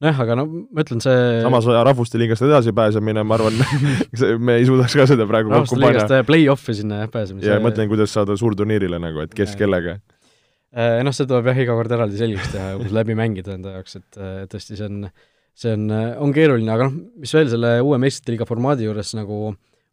[0.00, 3.60] nojah, aga no ma ütlen, see samas Rahvuste Liigast edasipääsemine, ma arvan
[4.46, 6.06] me ei suudaks ka seda praegu kokku rahvuste panna.
[6.06, 9.64] liigast play-off'i sinna jah, pääsemise ja mõtlen, kuidas saada suurturniirile nagu, et kes Jaa.
[9.64, 9.98] kellega.
[10.70, 13.96] Eh, noh, see tuleb jah iga kord eraldi selgeks teha ja läbi mängida enda jaoks,
[13.98, 15.08] et eh, tõesti, see on,
[15.60, 19.50] see on, on keeruline, aga noh, mis veel selle uue meistrite liiga formaadi juures nagu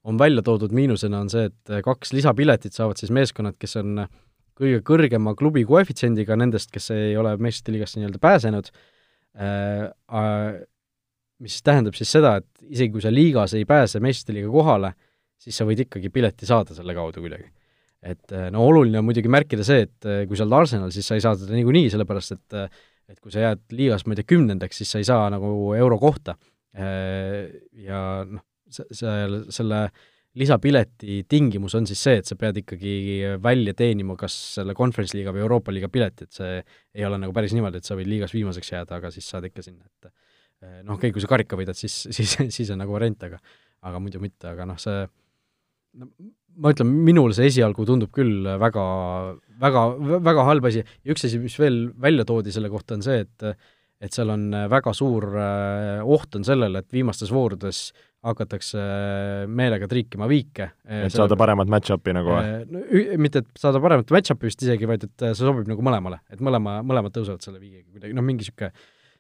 [0.08, 4.06] on välja toodud miinusena, on see, et kaks lisapiletit saavad siis meeskonnad, kes on
[4.58, 8.72] kõige kõrgema klubi koefitsiendiga nendest, kes ei ole meistrite liigasse nii-öelda pääsenud,
[11.44, 14.96] mis tähendab siis seda, et isegi kui sa liigas ei pääse meistrite liiga kohale,
[15.38, 17.52] siis sa võid ikkagi pileti saada selle kaudu kuidagi.
[18.08, 21.24] Et no oluline on muidugi märkida see, et kui sa oled Arsenal, siis sa ei
[21.26, 22.58] saa seda niikuinii, sellepärast et
[23.08, 25.98] et kui sa jääd liigas, ma ei tea, kümnendaks, siis sa ei saa nagu euro
[26.02, 26.36] kohta.
[26.78, 29.80] Ja noh, see, selle
[30.38, 32.94] lisapileti tingimus on siis see, et sa pead ikkagi
[33.42, 37.34] välja teenima kas selle Conference liiga või Euroopa liiga pileti, et see ei ole nagu
[37.34, 40.12] päris niimoodi, et sa võid liigas viimaseks jääda, aga siis saad ikka sinna, et
[40.84, 43.42] noh, okei, kui sa karika võidad, siis, siis, siis on nagu variant, aga
[43.88, 45.06] aga muidu mitte, aga noh, see
[45.98, 46.12] no
[46.58, 48.84] ma ütlen, minul see esialgu tundub küll väga,
[49.62, 49.88] väga,
[50.26, 53.52] väga halb asi ja üks asi, mis veel välja toodi selle kohta, on see, et
[53.98, 57.88] et seal on väga suur äh, oht on sellele, et viimastes voorudes
[58.28, 58.82] hakatakse
[59.50, 60.72] meelega triikima viike.
[60.86, 62.52] et saada paremat match-up'i nagu või?
[62.74, 66.22] no, ü- mitte, et saada paremat match-up'i vist isegi, vaid et see sobib nagu mõlemale,
[66.34, 68.72] et mõlema, mõlemad tõusevad selle viigiga kuidagi, noh, mingi niisugune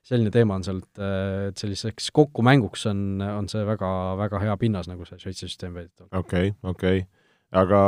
[0.07, 1.01] selline teema on seal, et,
[1.49, 3.89] et selliseks kokkumänguks on, on see väga,
[4.21, 6.13] väga hea pinnas, nagu see Šveitsi süsteem väidetavalt.
[6.15, 7.07] okei okay,, okei okay.
[7.63, 7.81] aga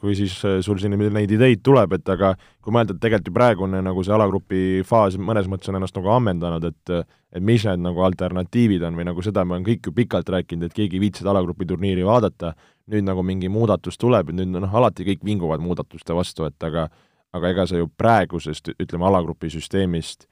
[0.00, 2.32] kui siis äh, sul siin neid ideid tuleb, et aga
[2.64, 6.12] kui mõelda, et tegelikult ju praegune nagu see alagrupi faas mõnes mõttes on ennast nagu
[6.14, 6.94] ammendanud, et
[7.30, 10.66] et mis need nagu alternatiivid on või nagu seda me oleme kõik ju pikalt rääkinud,
[10.66, 12.54] et keegi ei viitsi seda alagrupi turniiri vaadata,
[12.90, 16.88] nüüd nagu mingi muudatus tuleb, nüüd noh, alati kõik vinguvad muudatuste vastu, et aga
[17.36, 20.26] aga ega sa ju praegusest, ütleme, alagrupi süsteemist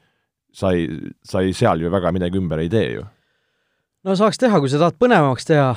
[0.55, 0.89] sa ei,
[1.23, 3.05] sa ei seal ju väga midagi ümber ei tee ju
[4.09, 5.71] no saaks teha, kui sa tahad põnevamaks teha,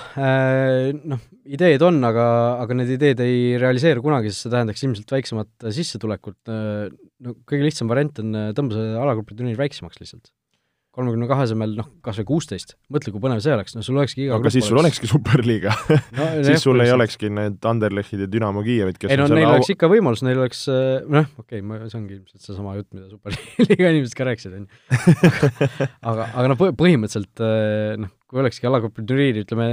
[1.11, 2.25] noh, ideed on, aga,
[2.63, 7.91] aga need ideed ei realiseeru kunagi, sest see tähendaks ilmselt väiksemat sissetulekut, no kõige lihtsam
[7.91, 10.31] variant on tõmba see alagrupi turniir väiksemaks lihtsalt.
[10.91, 14.25] Kolmekümne kahe asemel noh, kas või kuusteist, mõtle, kui põnev see oleks, no sul olekski
[14.25, 15.71] iga aga siis sul olekski superliiga.
[16.11, 19.55] No, siis sul ei olekski need Anderlechid ja Dünamo Kiievid, kes ei no neil selle
[19.55, 23.07] oleks ikka võimalus, neil oleks noh, okei okay,, ma, see ongi ilmselt seesama jutt, mida
[23.07, 25.31] superliiga inimesed ka rääkisid, on ju.
[26.11, 27.43] aga, aga noh, põhimõtteliselt
[28.03, 29.69] noh, kui olekski alagrupi turniir, ütleme,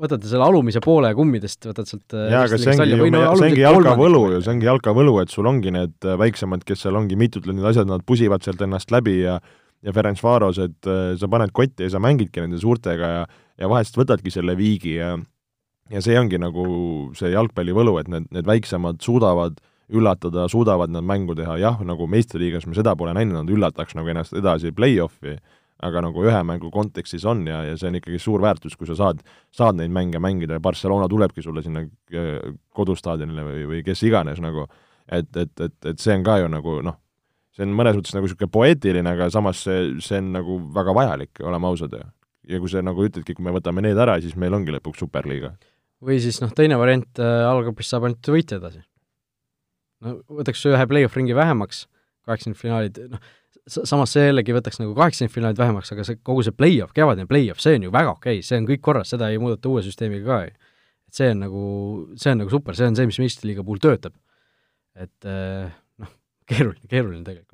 [0.00, 4.24] võtate selle alumise poole kummidest, võtad sealt jaa, aga see ongi ju, see ongi jalkavõlu
[4.34, 7.64] ju, see ongi jalkavõlu, et sul ongi need äh, väiksemad, kes seal ongi mitut need
[7.68, 9.38] asjad, nad pusivad sealt ennast läbi ja
[9.82, 13.70] ja Ferenc Varos, et äh, sa paned kotti ja sa mängidki nende suurtega ja ja
[13.70, 15.16] vahest võtadki selle viigi ja
[15.90, 16.66] ja see ongi nagu
[17.16, 22.66] see jalgpallivõlu, et need, need väiksemad suudavad üllatada, suudavad nad mängu teha, jah, nagu meistriliigas
[22.66, 25.36] me seda pole näinud, nad üllataks nagu ennast edasi play-off'i,
[25.86, 28.96] aga nagu ühe mängu kontekstis on ja, ja see on ikkagi suur väärtus, kui sa
[28.98, 29.22] saad,
[29.54, 34.42] saad neid mänge mängida ja Barcelona tulebki sulle sinna äh, kodustaadionile või, või kes iganes
[34.42, 34.66] nagu,
[35.06, 36.98] et, et, et, et see on ka ju nagu noh,
[37.56, 41.40] see on mõnes mõttes nagu niisugune poeetiline, aga samas see, see on nagu väga vajalik,
[41.44, 42.02] oleme ausad ju.
[42.52, 45.54] ja kui sa nagu ütledki, kui me võtame need ära, siis meil ongi lõpuks superliiga.
[46.04, 48.84] või siis noh, teine variant äh,, algrupist saab ainult võitja edasi.
[50.04, 51.86] no võtaks ühe play-off ringi vähemaks,
[52.28, 53.24] kaheksakümnendfinaalid, noh,
[53.66, 57.80] samas see jällegi võtaks nagu kaheksakümnendfinaalid vähemaks, aga see, kogu see play-off, kevadine play-off, see
[57.80, 60.38] on ju väga okei okay,, see on kõik korras, seda ei muudeta uue süsteemiga ka
[60.44, 60.54] ju.
[61.08, 61.64] et see on nagu,
[62.20, 64.14] see on nagu super, see on see, mis meistriliiga puhul töötab.
[64.96, 66.12] et äh, noh,
[66.50, 67.45] keeruline, keeruline tegelikult.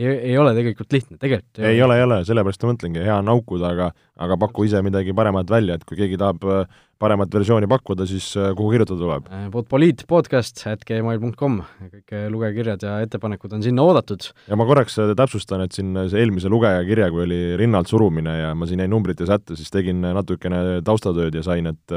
[0.00, 3.28] Ei, ei ole tegelikult lihtne, tegelikult ei ole, ei ole, sellepärast ma mõtlengi, hea on
[3.30, 3.90] naukuda, aga
[4.20, 8.26] aga paku ise midagi paremat välja, et kui keegi tahab äh, paremat versiooni pakkuda, siis
[8.36, 9.30] äh, kuhu kirjutada tuleb?
[9.54, 11.60] Podpoliit podcast at gmail.com,
[11.94, 14.28] kõik lugejakirjad ja ettepanekud on sinna oodatud.
[14.50, 18.52] ja ma korraks äh, täpsustan, et siin see eelmise lugejakirja, kui oli rinnalt surumine ja
[18.56, 21.96] ma siin jäin numbrite sätte, siis tegin natukene taustatööd ja sain, et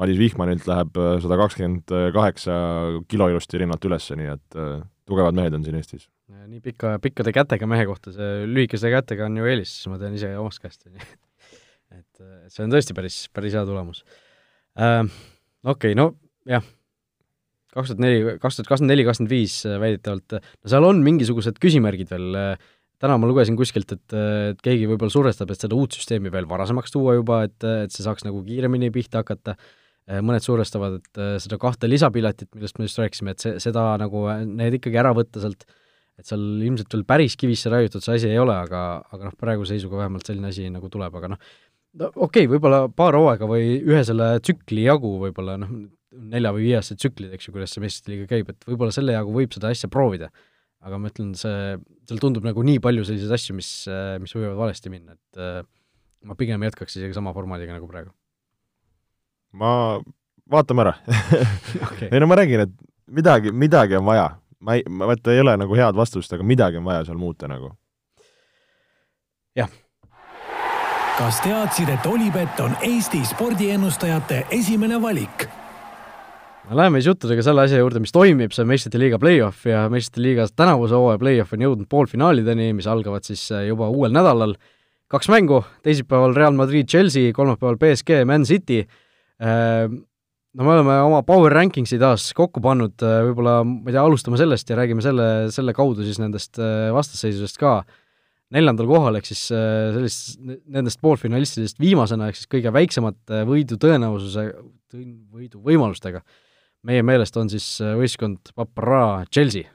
[0.00, 2.54] Madis Vihmanilt läheb sada kakskümmend kaheksa
[3.12, 4.56] kilo ilusti rinnalt üles, nii et
[5.12, 6.08] tugevad mehed on siin Eestis.
[6.48, 10.32] nii pika, pikkade kätega mehe kohta, see lühikese kätega on ju eelis, ma tean ise
[10.40, 11.08] omast käest, on ju.
[12.00, 14.04] et see on tõesti päris, päris hea tulemus
[14.80, 15.04] äh,.
[15.62, 16.08] Okei okay,, no
[16.48, 16.64] jah,
[17.72, 22.10] kaks tuhat neli, kaks tuhat kakskümmend neli, kakskümmend viis väidetavalt, no seal on mingisugused küsimärgid
[22.12, 22.38] veel,
[23.02, 24.16] täna ma lugesin kuskilt, et,
[24.52, 28.04] et keegi võib-olla survestab, et seda uut süsteemi veel varasemaks tuua juba, et, et see
[28.04, 29.56] saaks nagu kiiremini pihta hakata,
[30.10, 34.80] mõned survestavad, et seda kahte lisapiletit, millest me just rääkisime, et see, seda nagu, need
[34.80, 35.62] ikkagi ära võtta sealt,
[36.18, 38.80] et seal ilmselt veel päris kivisse raiutud see asi ei ole, aga,
[39.14, 41.40] aga noh, praeguse seisuga vähemalt selline asi nagu tuleb, aga noh,
[42.00, 45.72] no okei okay,, võib-olla paar hooaega või ühe selle tsükli jagu võib-olla noh,
[46.12, 49.34] nelja- või viieaastased tsüklid, eks ju, kuidas see meistrite liiga käib, et võib-olla selle jagu
[49.34, 50.30] võib seda asja proovida.
[50.82, 51.76] aga ma ütlen, see,
[52.10, 53.68] seal tundub nagu nii palju selliseid asju, mis,
[54.18, 55.60] mis võivad valesti minna, et äh,
[56.26, 58.10] ma pigem jätkaks isegi sama formaadiga nagu praegu.
[59.52, 60.00] Ma,
[60.50, 60.94] vaatame ära
[61.88, 62.08] okay.
[62.10, 62.74] ei no ma räägin, et
[63.06, 64.30] midagi, midagi on vaja.
[64.60, 67.48] ma ei, ma vaata, ei ole nagu head vastust, aga midagi on vaja seal muuta
[67.50, 67.72] nagu.
[69.56, 69.70] jah
[71.18, 75.44] kas teadsid, et Olipet on Eesti spordiennustajate esimene valik?
[76.70, 80.22] Läheme siis juttudega selle asja juurde, mis toimib, see on meistrite liiga play-off ja meistrite
[80.24, 84.54] liigas tänavuse hooaja play-off on jõudnud poolfinaalideni, mis algavad siis äh, juba uuel nädalal.
[85.12, 88.86] kaks mängu, teisipäeval Real Madrid, Chelsea, kolmapäeval BSG, Man City.
[89.42, 94.04] Äh, no me oleme oma power ranking'i taas kokku pannud, äh, võib-olla, ma ei tea,
[94.04, 96.60] alustame sellest ja räägime selle, selle kaudu siis nendest
[96.94, 97.80] vastasseisudest ka
[98.52, 104.50] neljandal kohal, ehk siis sellist, nendest poolfinalistidest viimasena, ehk siis kõige väiksemate võidu tõenäosuse,
[104.92, 106.20] võidu võimalustega
[106.88, 109.68] meie meelest on siis äh, võistkond Papara Chelsea.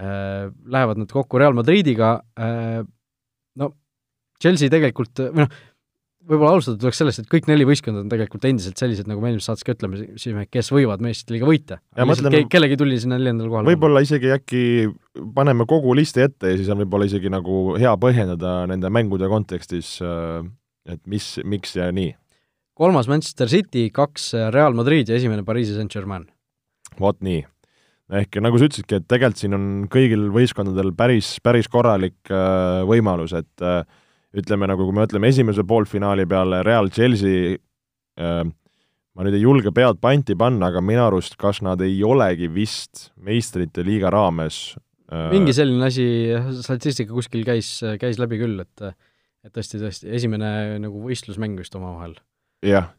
[0.00, 2.80] Äh, lähevad nad kokku Real Madridiga, äh,
[3.60, 3.70] no
[4.42, 5.60] Chelsea tegelikult, või noh,
[6.28, 9.50] võib-olla alustada tuleks sellest, et kõik neli võistkonda on tegelikult endiselt sellised, nagu me eelmises
[9.50, 11.80] saates ka ütlesime, kes võivad meistrite liiga võita.
[11.94, 13.70] Ke kellelgi tuli sinna neljandale kohale.
[13.72, 14.64] võib-olla isegi äkki
[15.36, 19.96] paneme kogu listi ette ja siis on võib-olla isegi nagu hea põhjendada nende mängude kontekstis,
[20.00, 22.14] et mis, miks ja nii
[22.78, 26.26] kolmas Manchester City, kaks Real Madrid ja esimene Pariisi Saint-Germain.
[27.00, 27.42] vot nii.
[28.14, 33.32] ehk nagu sa ütlesidki, et tegelikult siin on kõigil võistkondadel päris, päris korralik äh, võimalus,
[33.38, 33.86] et äh,
[34.34, 38.44] ütleme nagu, kui me ütleme esimese poolfinaali peale Real Chelsea äh,,
[39.14, 43.08] ma nüüd ei julge pead panti panna, aga minu arust kas nad ei olegi vist
[43.14, 44.74] meistrite liiga raames
[45.12, 46.06] äh, mingi selline asi,
[46.64, 48.88] statistika kuskil käis, käis läbi küll, et
[49.44, 52.16] et tõesti, tõesti, esimene nagu võistlusmäng vist omavahel
[52.64, 52.90] jah,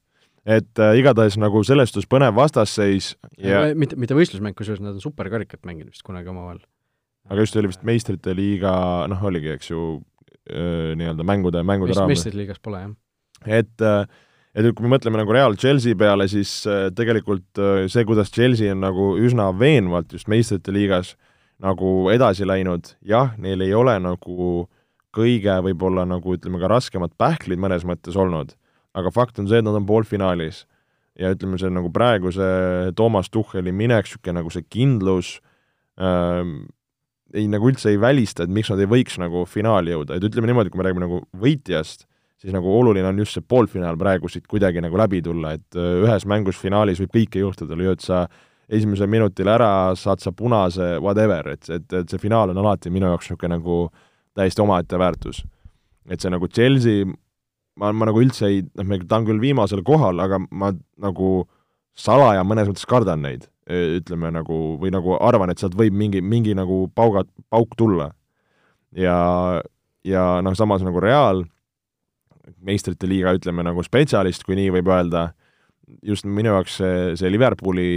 [0.45, 5.03] et äh, igatahes nagu selles suhtes põnev vastasseis ja mitte, mitte võistlusmäng, kusjuures nad on
[5.03, 6.61] superkarikat mänginud vist kunagi omavahel.
[7.29, 8.75] aga just oli vist meistrite liiga,
[9.11, 9.97] noh, oligi, eks ju,
[10.46, 12.20] nii-öelda mängude, mängude Meist, raames.
[12.20, 12.96] meistrite liigas pole, jah.
[13.60, 14.04] et äh,
[14.56, 18.72] et kui me mõtleme nagu Real Chelsea peale, siis äh, tegelikult äh, see, kuidas Chelsea
[18.72, 21.16] on nagu üsna veenvalt just meistrite liigas
[21.64, 24.68] nagu edasi läinud, jah, neil ei ole nagu
[25.16, 28.54] kõige võib-olla nagu ütleme ka raskemad pähklid mõnes mõttes olnud
[28.96, 30.66] aga fakt on see, et nad on poolfinaalis.
[31.16, 32.46] ja ütleme, see nagu praeguse
[32.96, 35.38] Toomas Tuhheli minek, niisugune nagu see kindlus
[35.96, 36.66] ähm,
[37.36, 40.49] ei, nagu üldse ei välista, et miks nad ei võiks nagu finaali jõuda, et ütleme
[40.49, 42.07] niimoodi, kui me räägime nagu võitjast,
[42.41, 46.01] siis nagu oluline on just see poolfinaal praegu siit kuidagi nagu läbi tulla, et äh,
[46.05, 48.25] ühes mängus finaalis võib kõike juhtuda, lööd sa
[48.71, 49.69] esimesel minutil ära,
[49.99, 53.83] saad sa punase, whatever, et, et, et see finaal on alati minu jaoks niisugune nagu
[54.36, 55.43] täiesti omaette väärtus.
[56.09, 57.05] et see nagu Chelsea
[57.79, 60.71] ma, ma nagu üldse ei, noh, ta on küll viimasel kohal, aga ma
[61.01, 61.31] nagu
[61.95, 66.53] salaja mõnes mõttes kardan neid, ütleme nagu, või nagu arvan, et sealt võib mingi, mingi
[66.57, 68.11] nagu pauga, pauk tulla.
[68.95, 69.18] ja,
[70.05, 71.43] ja noh, samas nagu Real,
[72.61, 75.32] meistrite liiga, ütleme nagu spetsialist, kui nii võib öelda,
[76.05, 77.91] just minu jaoks see, see Liverpooli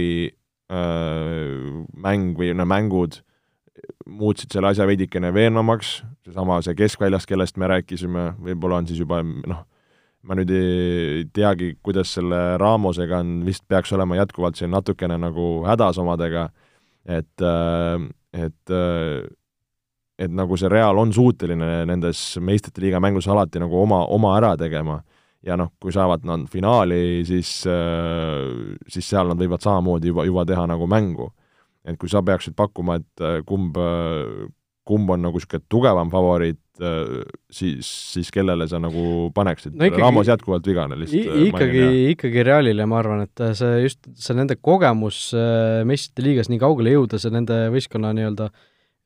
[0.73, 3.21] äh, mäng või no mängud
[4.09, 9.21] muutsid selle asja veidikene veenvamaks, seesama see keskväljast, kellest me rääkisime, võib-olla on siis juba
[9.23, 9.63] noh,
[10.27, 15.49] ma nüüd ei teagi, kuidas selle Ramosega on, vist peaks olema jätkuvalt siin natukene nagu
[15.67, 16.49] hädas omadega,
[17.07, 17.45] et,
[18.35, 18.73] et
[20.19, 24.55] et nagu see Real on suuteline nendes meistrite liiga mängus alati nagu oma, oma ära
[24.59, 24.99] tegema.
[25.47, 30.65] Ja noh, kui saavad nad finaali, siis, siis seal nad võivad samamoodi juba, juba teha
[30.67, 31.29] nagu mängu.
[31.87, 34.49] Et kui sa peaksid pakkuma, et äh, kumb, äh,
[34.87, 36.68] kumb on nagu niisugune tugevam favoriit, äh,
[37.51, 39.89] siis, siis kellele sa nagu paneksid no?
[39.99, 41.43] Ramos jätkuvalt vigane lihtsalt.
[41.49, 45.29] ikkagi, ikkagi Realile ma arvan, et see just, see nende kogemus
[45.87, 48.49] meistrite liigas nii kaugele jõuda, see nende võistkonna nii-öelda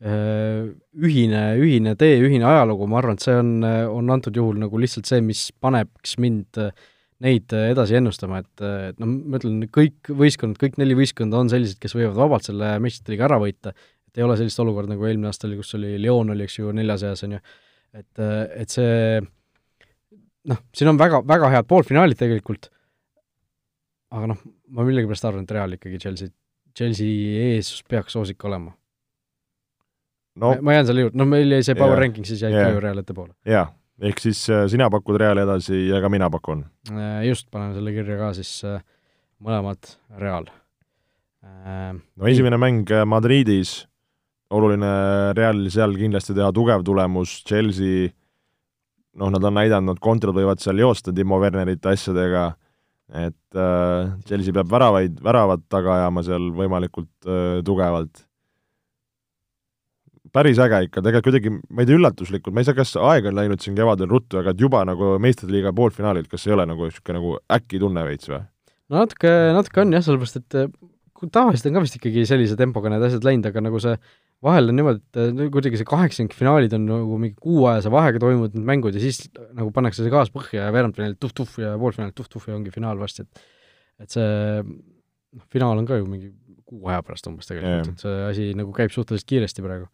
[0.04, 5.08] ühine, ühine tee, ühine ajalugu, ma arvan, et see on, on antud juhul nagu lihtsalt
[5.08, 6.74] see, mis paneks mind äh,
[7.24, 11.40] neid äh, edasi ennustama, et, äh, et noh, ma ütlen, kõik võistkonnad, kõik neli võistkonda
[11.40, 13.72] on sellised, kes võivad vabalt selle meistrite liiga ära võita,
[14.14, 16.70] et ei ole sellist olukorda, nagu eelmine aasta oli, kus oli Lyon oli, eks ju,
[16.76, 17.42] neljas eas, on ju,
[17.98, 18.94] et, äh, et see
[20.52, 22.70] noh, siin on väga, väga head poolfinaalid tegelikult,
[24.14, 26.34] aga noh, ma millegipärast arvan, et Real ikkagi Chelsea,
[26.78, 28.74] Chelsea ees peaks soosik olema
[30.36, 32.02] no ma jään selle juurde, no meil jäi see power Jaa.
[32.06, 32.66] ranking, siis jäi Jaa.
[32.66, 33.34] ka ju Real ettepoole.
[33.50, 33.68] jaa,
[34.02, 36.66] ehk siis äh, sina pakud Reali edasi ja ka mina pakun.
[36.92, 38.82] Äh, just, panen selle kirja ka siis äh,
[39.44, 40.50] mõlemad Real.
[41.44, 43.84] Äh, no esimene mäng äh, Madridis,
[44.54, 44.90] oluline
[45.38, 48.12] Realil seal kindlasti teha tugev tulemus, Chelsea
[49.20, 52.52] noh, nad on näidanud, nad kontrad võivad seal joosta Timo Wernerite asjadega,
[53.24, 58.26] et äh, Chelsea peab väravaid, väravat taga ajama seal võimalikult äh, tugevalt.
[60.34, 63.36] päris äge ikka, tegelikult kuidagi, ma ei tea, üllatuslikult, ma ei tea, kas aeg on
[63.38, 66.88] läinud siin kevadel ruttu, aga et juba nagu meistrite liiga poolfinaalid, kas ei ole nagu
[66.88, 68.42] niisugune nagu äkki tunne veits või?
[68.90, 70.72] no natuke, natuke on jah, sellepärast et äh,
[71.30, 73.94] tavaliselt on ka vist ikkagi sellise tempoga need asjad läinud, aga nagu see
[74.44, 78.68] vahel on niimoodi, et äh, kuidagi see kaheksandikfinaalid on nagu mingi kuuajase vahega toimunud need
[78.68, 79.24] mängud ja siis
[79.56, 83.26] nagu pannakse see gaas põhja ja veerandfinaalid tuh-tuh ja poolfinaalid tuh-tuh ja ongi finaal varsti,
[83.28, 84.30] et et see
[84.64, 86.34] noh, finaal on ka ju mingi
[86.68, 87.94] kuu aja pärast umbes tegelikult, Jah.
[87.94, 89.90] et see asi nagu käib suhteliselt kiiresti praegu.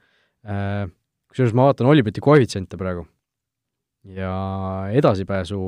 [1.30, 3.04] Kusjuures ma vaatan Olibeti koefitsiente praegu
[4.16, 4.32] ja
[4.95, 5.60] edasipääsu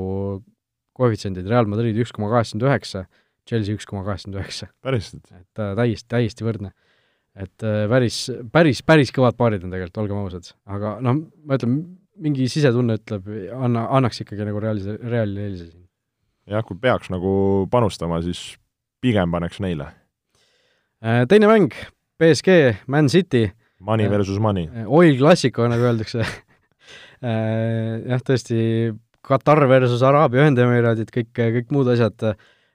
[0.96, 3.04] koefitsiendid Real Madrid üks koma kaheksakümmend üheksa,
[3.48, 5.28] Chelsea üks koma kaheksakümmend üheksa, päriselt?
[5.32, 6.72] et äh, täiesti, täiesti võrdne.
[7.36, 8.18] Et äh, päris,
[8.52, 11.78] päris, päris kõvad paarid on tegelikult, olgem ausad, aga noh, ma ütlen,
[12.22, 15.86] mingi sisetunne ütleb, anna, annaks ikkagi nagu Realis, Realile eelise siin.
[16.52, 17.32] jah, kui peaks nagu
[17.72, 18.42] panustama, siis
[19.02, 19.88] pigem paneks neile.
[21.02, 21.72] Äh, teine mäng,
[22.20, 23.48] BSG, Man City,
[23.82, 24.12] Money Jah.
[24.14, 24.68] versus money.
[24.86, 26.22] oil Classico, nagu öeldakse
[27.22, 28.56] Äh, jah, tõesti,
[29.22, 32.24] Katar versus Araabia Ühendemiraadid, kõik, kõik muud asjad,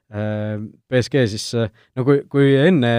[0.07, 2.91] BSG siis, no kui, kui enne,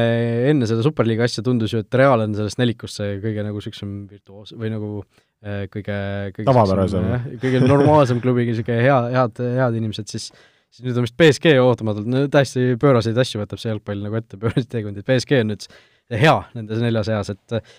[0.51, 3.95] enne seda Superliiga asja tundus ju, et Real on sellest nelikust see kõige nagu niisugusem
[4.11, 5.97] virtuoos- või nagu äh, kõige,
[6.37, 7.09] kõige Tavapärasem.
[7.41, 10.29] kõige normaalsem klubi, niisugune hea, head, head inimesed, siis
[10.69, 14.37] siis nüüd on vist BSG ootamatult, no täiesti pööraseid asju võtab see jalgpall nagu ette,
[14.41, 15.65] pööraseid teekondi, et BSG on nüüd
[16.13, 17.77] hea nendes nelja seas, et äh,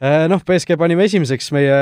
[0.00, 1.78] noh, BSG panime esimeseks meie,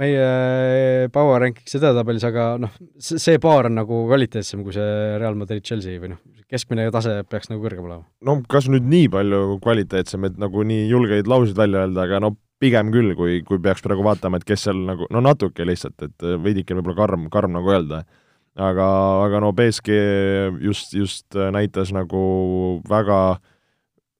[0.00, 5.66] meie power ranking's edetabelis, aga noh, see, paar on nagu kvaliteetsem kui see Real Madrid
[5.66, 8.06] Chelsea või noh, keskmine tase peaks nagu kõrgem olema.
[8.24, 12.34] no kas nüüd nii palju kvaliteetsem, et nagu nii julgeid lauseid välja öelda, aga no
[12.60, 16.26] pigem küll, kui, kui peaks praegu vaatama, et kes seal nagu, no natuke lihtsalt, et
[16.44, 18.04] veidike võib-olla karm, karm nagu öelda.
[18.60, 18.86] aga,
[19.24, 20.00] aga no BSG
[20.64, 22.20] just, just näitas nagu
[22.88, 23.38] väga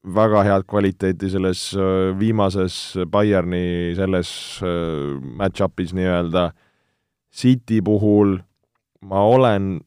[0.04, 4.30] väga head kvaliteeti selles äh, viimases Bayerni selles
[4.64, 6.50] äh, match-up'is nii-öelda.
[7.30, 8.38] City puhul
[9.00, 9.78] ma olen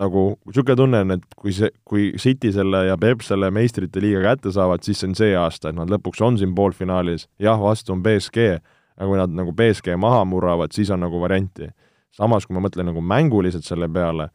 [0.00, 4.22] nagu, niisugune tunne on, et kui see, kui City selle ja Peep selle meistrite liiga
[4.24, 7.94] kätte saavad, siis see on see aasta, et nad lõpuks on siin poolfinaalis, jah, vastu
[7.94, 8.54] on BSG,
[8.96, 11.70] aga kui nad nagu BSG maha murravad, siis on nagu varianti.
[12.10, 14.30] samas, kui ma mõtlen nagu mänguliselt selle peale,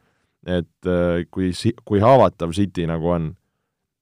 [0.45, 3.33] et äh, kui si-, kui haavatav City nagu on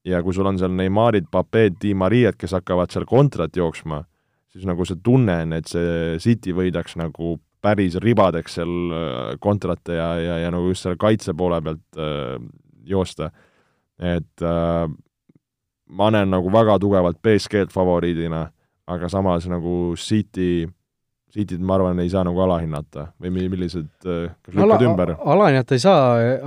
[0.06, 4.04] ja kui sul on seal Neymarid, Papeed, Di Mariad, kes hakkavad seal kontrat jooksma,
[4.52, 9.96] siis nagu see tunne on, et see City võidaks nagu päris ribadeks seal äh, kontrate
[9.96, 12.36] ja, ja, ja nagu just selle kaitse poole pealt äh,
[12.84, 13.32] joosta.
[14.00, 14.88] et äh,
[15.88, 18.48] ma näen nagu väga tugevalt BSG-d favoriidina,
[18.90, 20.66] aga samas nagu City,
[21.34, 25.14] Cityt ma arvan, ei saa nagu alahinnata või mi-, millised, kas lükkad ümber?
[25.18, 26.02] alahinnata ei saa,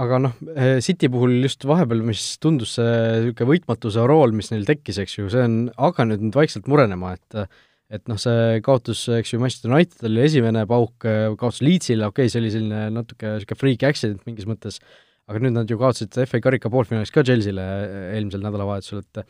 [0.04, 0.36] aga noh,
[0.84, 2.92] City puhul just vahepeal, mis tundus see
[3.24, 7.48] niisugune võitmatuse rool, mis neil tekkis, eks ju, see on hakanud nüüd vaikselt murenema, et
[7.96, 12.32] et noh, see kaotus, eks ju, Manchester United oli esimene pauk, kaotus Leedsile, okei okay,,
[12.32, 14.80] see oli selline natuke niisugune freak accident mingis mõttes,
[15.26, 17.66] aga nüüd nad ju kaotasid FA karika poolfinaalis ka Chelsea'le
[18.14, 19.26] eelmisel nädalavahetusel, et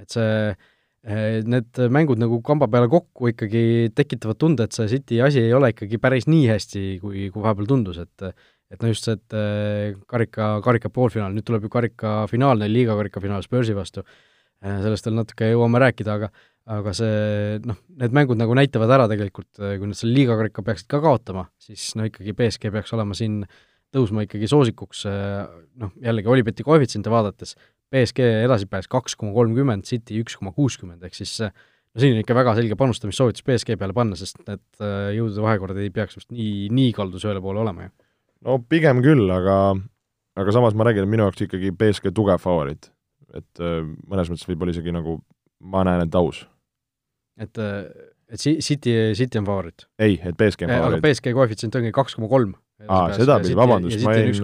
[0.00, 0.30] et see,
[1.04, 5.74] need mängud nagu kamba peale kokku ikkagi tekitavad tunde, et see City asi ei ole
[5.74, 8.30] ikkagi päris nii hästi, kui, kui vahepeal tundus, et
[8.72, 12.72] et no just see, et äh, karika, karika poolfinaal, nüüd tuleb ju karika finaal neil,
[12.72, 14.02] liiga karika finaal Spursi vastu,
[14.64, 16.32] sellest veel natuke jõuame rääkida, aga
[16.74, 21.02] aga see noh, need mängud nagu näitavad ära tegelikult, kui nad selle liigakarika peaksid ka
[21.04, 23.42] kaotama, siis no ikkagi BSG peaks olema siin
[23.94, 25.04] tõusma ikkagi soosikuks,
[25.82, 27.52] noh, jällegi Olibeti koefitsiente vaadates,
[27.94, 32.36] BSG edasipääs kaks koma kolmkümmend, City üks koma kuuskümmend, ehk siis no siin on ikka
[32.36, 34.64] väga selge panustamissoovitus BSG peale panna, sest need
[35.18, 37.92] jõudude vahekord ei peaks just nii, nii kaldus ühele poole olema ju.
[38.48, 39.58] no pigem küll, aga
[40.40, 42.90] aga samas ma räägin, et minu jaoks ikkagi BSG tugev favoriit.
[43.34, 45.20] et mõnes mõttes võib-olla isegi nagu
[45.62, 46.44] ma näen, et aus
[47.40, 47.58] et,
[48.30, 49.86] et City, City on favoriit?
[49.98, 50.98] ei, et BSG on favoriit.
[50.98, 52.56] aga BSG koefitsient ongi kaks koma kolm.
[52.88, 54.34] aa, sedapidi, vabandust, ma jäin,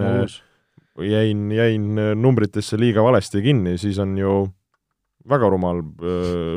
[0.99, 4.33] jäin, jäin numbritesse liiga valesti kinni, siis on ju
[5.29, 5.83] väga rumal,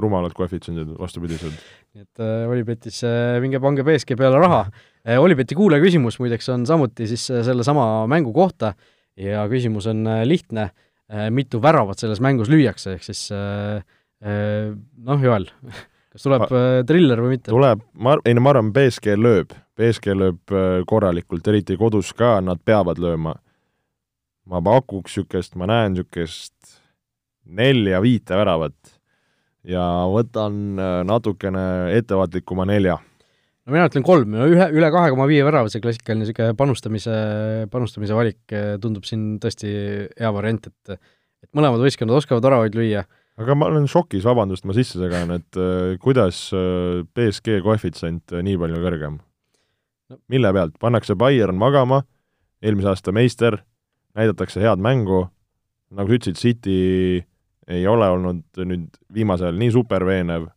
[0.00, 1.52] rumalad koefitsiendid, vastupidised.
[1.94, 4.64] et äh, Olipetis äh, minge pange BSG peale raha
[5.06, 5.20] äh,.
[5.20, 8.72] Olipeti kuulaja küsimus muideks on samuti siis äh, sellesama mängu kohta
[9.16, 10.70] ja küsimus on äh, lihtne
[11.12, 13.84] äh,, mitu väravat selles mängus lüüakse, ehk siis äh,
[14.24, 14.72] äh,
[15.04, 15.46] noh, Joel
[16.14, 17.50] kas tuleb äh, triller või mitte?
[17.50, 22.36] tuleb, ma, ei no ma arvan, BSG lööb, BSG lööb äh, korralikult, eriti kodus ka,
[22.44, 23.34] nad peavad lööma.
[24.50, 26.78] Ma pakuks niisugust, ma näen niisugust
[27.44, 28.94] nelja-viite väravat
[29.68, 29.82] ja
[30.12, 31.66] võtan äh, natukene
[31.96, 32.98] ettevaatlikuma nelja
[33.64, 37.18] no mina ütlen kolm, ühe, üle kahe koma viie värava, see klassikaline niisugune panustamise,
[37.72, 39.70] panustamise valik eh, tundub siin tõesti
[40.20, 40.98] hea variant, et
[41.44, 43.04] et mõlemad võistkonnad oskavad väravaid lüüa.
[43.40, 48.44] aga ma olen šokis, vabandust, ma sisse segan, et äh, kuidas äh, BSG koefitsient äh,
[48.46, 50.18] nii palju kõrgem no.?
[50.32, 52.04] mille pealt, pannakse Bayern magama,
[52.64, 53.58] eelmise aasta meister,
[54.18, 55.24] näidatakse head mängu,
[55.94, 56.76] nagu sa ütlesid, City
[57.70, 60.48] ei ole olnud nüüd viimasel ajal nii superveenev,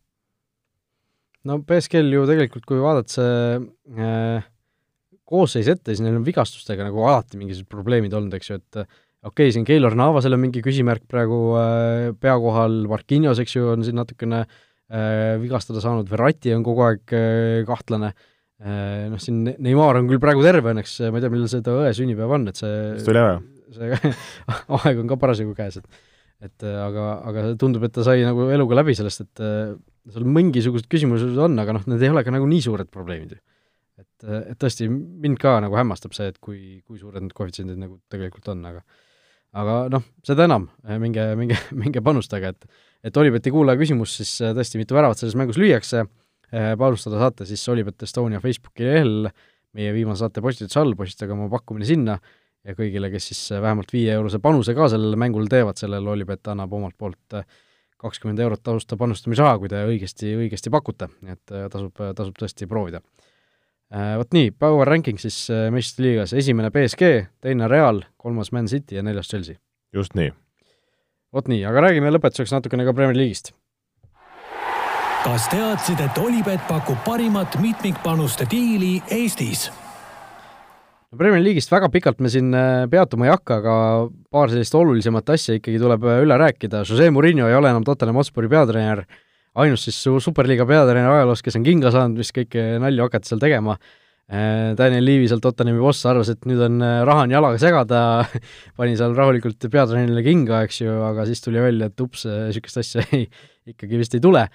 [1.48, 3.58] no BSG-l ju tegelikult, kui vaadata see
[4.04, 4.46] äh,
[5.28, 9.30] koosseis ette, siis neil on vigastustega nagu alati mingisugused probleemid olnud, eks ju, et okei
[9.30, 13.86] okay,, siin Keilor Navasel on mingi küsimärk praegu äh, pea kohal, Marquinhos, eks ju, on
[13.86, 18.12] siin natukene äh, vigastada saanud, Verratti on kogu aeg äh, kahtlane.
[18.12, 21.76] äh,, noh, siin Neimar on küll praegu terve õnneks, ma ei tea, millal see ta
[21.78, 23.38] õe sünnipäev on, et see see oli ära?
[23.74, 24.12] see
[24.78, 26.00] aeg on ka parasjagu käes, et
[26.38, 29.72] et äh, aga, aga tundub, et ta sai nagu eluga läbi sellest, et äh,
[30.12, 33.40] seal mingisugused küsimused on, aga noh, need ei ole ka nagu nii suured probleemid ju.
[33.98, 37.98] et, et tõesti, mind ka nagu hämmastab see, et kui, kui suured need koefitsiendid nagu
[38.12, 38.84] tegelikult on, aga
[39.58, 40.68] aga noh, seda enam,
[41.02, 45.36] minge, minge, minge panustage, et et Olipeti kuulaja küsimus siis äh, tõesti, mitu väravat selles
[45.38, 46.04] mängus lüüakse,
[46.50, 49.28] panustada saate siis Olipet Estonia Facebooki lehel,
[49.76, 52.16] meie viimase saate postituse all, postitage oma pakkumine sinna
[52.64, 56.96] ja kõigile, kes siis vähemalt viieeurose panuse ka sellele mängule teevad, sellele Olipet annab omalt
[56.98, 57.38] poolt
[57.98, 63.02] kakskümmend eurot tasuta panustamisraha, kui te õigesti, õigesti pakute, et tasub, tasub tõesti proovida.
[63.90, 67.08] Vot nii, Power Ranking siis meistrite liigas, esimene BSG,
[67.42, 69.56] teine Real, kolmas Man City ja neljas Chelsea.
[69.92, 70.30] just nii.
[71.32, 73.54] vot nii, aga räägime lõpetuseks natukene ka Premier League'ist
[75.28, 79.66] kas teadsid, et Olipet pakub parimat mitmikpanuste diili Eestis?
[81.20, 83.74] Premier League'ist väga pikalt me siin äh, peatuma ei hakka, aga
[84.32, 88.16] paar sellist olulisemat asja ikkagi tuleb äh, üle rääkida, Jose Murillo ei ole enam Tottenham
[88.20, 89.02] Hotspuri peatreener,
[89.60, 93.76] ainus siis superliiga peatreener ajaloos, kes on kinga saanud, vist kõike nalju hakata seal tegema,
[94.32, 98.00] äh, Daniel Levy seal Tottenhami boss arvas, et nüüd on raha on jalaga segada.
[98.80, 103.04] Pani seal rahulikult peatreenerile kinga, eks ju, aga siis tuli välja, et ups, niisugust asja
[103.20, 103.28] ei,
[103.76, 104.48] ikkagi vist ei tule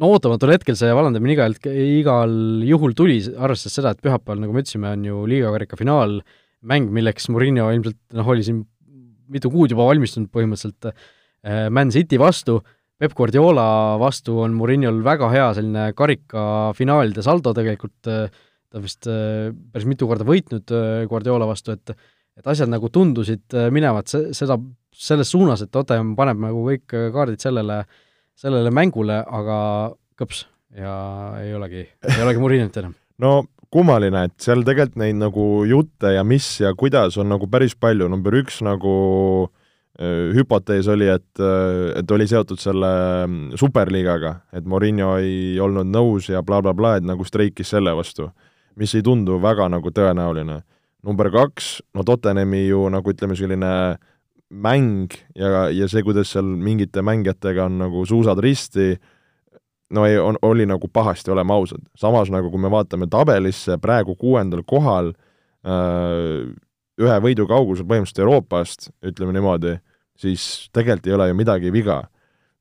[0.00, 2.36] no ootamatul hetkel see vallandamine igal, igal
[2.66, 6.18] juhul tuli, arvestades seda, et pühapäeval, nagu me ütlesime, on ju liigakarika finaal,
[6.66, 8.62] mäng, milleks Murillo ilmselt noh, oli siin
[9.34, 12.58] mitu kuud juba valmistunud põhimõtteliselt äh, Man City vastu,
[13.00, 13.66] Peep Guardiola
[13.98, 18.26] vastu on Murillol väga hea selline karikafinaalide saldo tegelikult, äh,
[18.70, 20.74] ta vist äh, päris mitu korda võitnud
[21.10, 21.96] Guardiola vastu, et
[22.34, 24.56] et asjad nagu tundusid minevat se-, seda,
[24.90, 28.00] selles suunas, et Tottenham paneb nagu kõik kaardid sellele äh,
[28.38, 29.58] sellele mängule, aga
[30.18, 30.94] kõps ja
[31.42, 32.94] ei olegi, ei olegi Murinit enam.
[33.24, 33.34] no
[33.74, 38.08] kummaline, et seal tegelikult neid nagu jutte ja mis ja kuidas on nagu päris palju,
[38.10, 38.94] number üks nagu
[39.98, 42.92] äh, hüpotees oli, et, äh, et oli seotud selle
[43.26, 47.94] mm, superliigaga, et Morinho ei olnud nõus ja blablabla bla, bla, et nagu streikis selle
[47.98, 48.30] vastu,
[48.78, 50.62] mis ei tundu väga nagu tõenäoline.
[51.04, 53.98] number kaks, no Tottenhami ju nagu ütleme, selline äh,
[54.50, 58.94] mäng ja, ja see, kuidas seal mingite mängijatega on nagu suusad risti,
[59.94, 61.82] no ei, on, oli nagu pahasti, oleme ausad.
[61.98, 65.12] samas nagu kui me vaatame tabelisse, praegu kuuendal kohal
[65.66, 66.52] äh,,
[67.00, 69.78] ühe võidu kaugusel põhimõtteliselt Euroopast, ütleme niimoodi,
[70.18, 72.04] siis tegelikult ei ole ju midagi viga.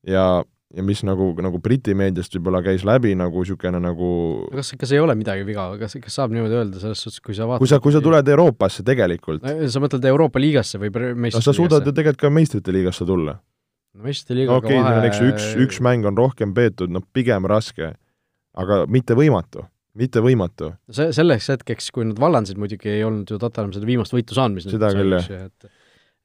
[0.08, 0.44] ja
[0.74, 4.10] ja mis nagu, nagu Briti meediast võib-olla käis läbi nagu niisugune nagu
[4.54, 7.48] kas, kas ei ole midagi viga, kas, kas saab niimoodi öelda, selles suhtes, kui sa
[7.50, 9.70] vaatad kui sa, kui sa tuled Euroopasse tegelikult no,.
[9.70, 13.38] sa mõtled Euroopa liigasse või meistrite no sa suudad ju tegelikult ka meistrite liigasse tulla.
[13.94, 15.12] no meistrite liigaga no, okei okay, vahe...
[15.12, 17.94] eks üks, üks mäng on rohkem peetud, noh pigem raske,
[18.58, 20.74] aga mitte võimatu mitte võimatu.
[20.90, 24.58] see, selleks hetkeks, kui nad vallandasid, muidugi ei olnud ju Tottenham seda viimast võitu saanud,
[24.58, 25.50] mis seda küll, jah.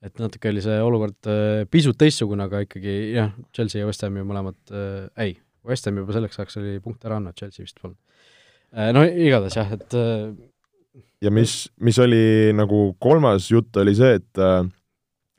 [0.04, 4.18] Et natuke oli see olukord äh, pisut teistsugune, aga ikkagi jah, Chelsea ja West Ham
[4.18, 5.34] ju mõlemad äh,, ei,
[5.66, 7.98] West Ham juba selleks ajaks oli punkt ära andnud, Chelsea vist polnud
[8.74, 8.92] äh,.
[8.94, 14.42] No igatahes jah, et äh, ja mis, mis oli nagu kolmas jutt, oli see, et
[14.42, 14.62] äh,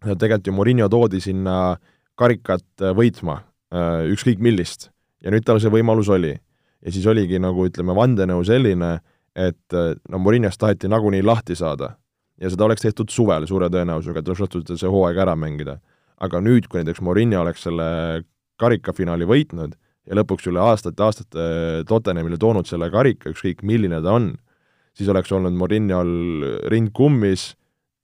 [0.09, 1.77] tegelikult ju Murillo toodi sinna
[2.19, 3.39] karikat võitma
[3.71, 4.89] äh,, ükskõik millist,
[5.23, 6.35] ja nüüd tal see võimalus oli.
[6.83, 8.97] ja siis oligi nagu ütleme, vandenõu selline,
[9.39, 9.75] et
[10.09, 11.93] no Murillost taheti nagunii lahti saada
[12.39, 15.79] ja seda oleks tehtud suvel suure tõenäosusega, et oleks lastud see hooaeg ära mängida.
[16.19, 18.23] aga nüüd, kui näiteks Morinho oleks selle
[18.59, 19.77] karikafinaali võitnud
[20.09, 24.33] ja lõpuks üle aastate-aastate Tottenhamile toonud selle karika, ükskõik milline ta on,
[24.97, 26.11] siis oleks olnud Morinhol
[26.71, 27.53] rind kummis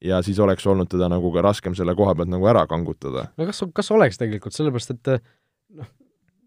[0.05, 3.29] ja siis oleks olnud teda nagu ka raskem selle koha pealt nagu ära kangutada.
[3.35, 5.11] no kas, kas oleks tegelikult, sellepärast et
[5.75, 5.91] noh,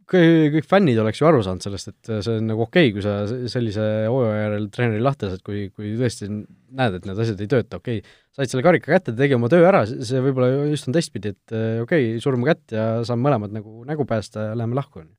[0.09, 3.18] kõik, fännid oleks ju aru saanud sellest, et see on nagu okei okay,, kui sa
[3.52, 7.80] sellise hooaja järel treeneri lahti lased, kui, kui tõesti näed, et need asjad ei tööta,
[7.82, 8.01] okei.
[8.02, 11.55] okay,, said selle karika kätte, tegi oma töö ära, see võib-olla just on teistpidi, et
[11.85, 15.14] okei okay,, surma kätt ja saame mõlemad nagu nägu päästa ja läheme lahku, on ju.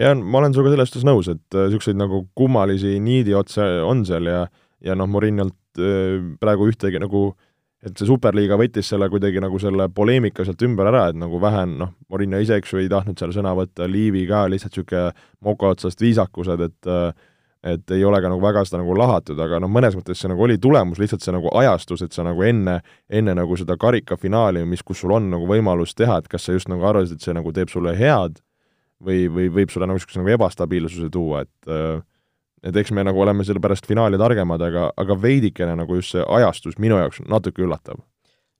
[0.00, 4.44] Ja ma olen sinuga selles suhtes nõus, et niisuguseid nagu kummalisi niidiotse on seal ja
[4.82, 5.80] ja noh, Mourinholt
[6.42, 7.32] praegu ühtegi nagu
[7.82, 11.64] et see Superliiga võttis selle kuidagi nagu selle poleemika sealt ümber ära, et nagu vähe
[11.70, 15.10] noh, Morinho ise, eks ju, ei tahtnud seal sõna võtta, Liivi ka lihtsalt niisugune
[15.42, 16.92] moka otsast viisakused, et
[17.62, 20.42] et ei ole ka nagu väga seda nagu lahatud, aga noh, mõnes mõttes see nagu
[20.42, 24.82] oli tulemus, lihtsalt see nagu ajastus, et sa nagu enne, enne nagu seda karikafinaali, mis,
[24.82, 27.52] kus sul on nagu võimalus teha, et kas sa just nagu arvasid, et see nagu
[27.54, 28.40] teeb sulle head
[28.98, 31.70] või, või võib sulle nagu niisuguse nagu ebastabiilsuse tuua, et
[32.62, 36.24] et eks me nagu oleme selle pärast finaali targemad, aga, aga veidikene nagu just see
[36.38, 38.00] ajastus minu jaoks natuke üllatav.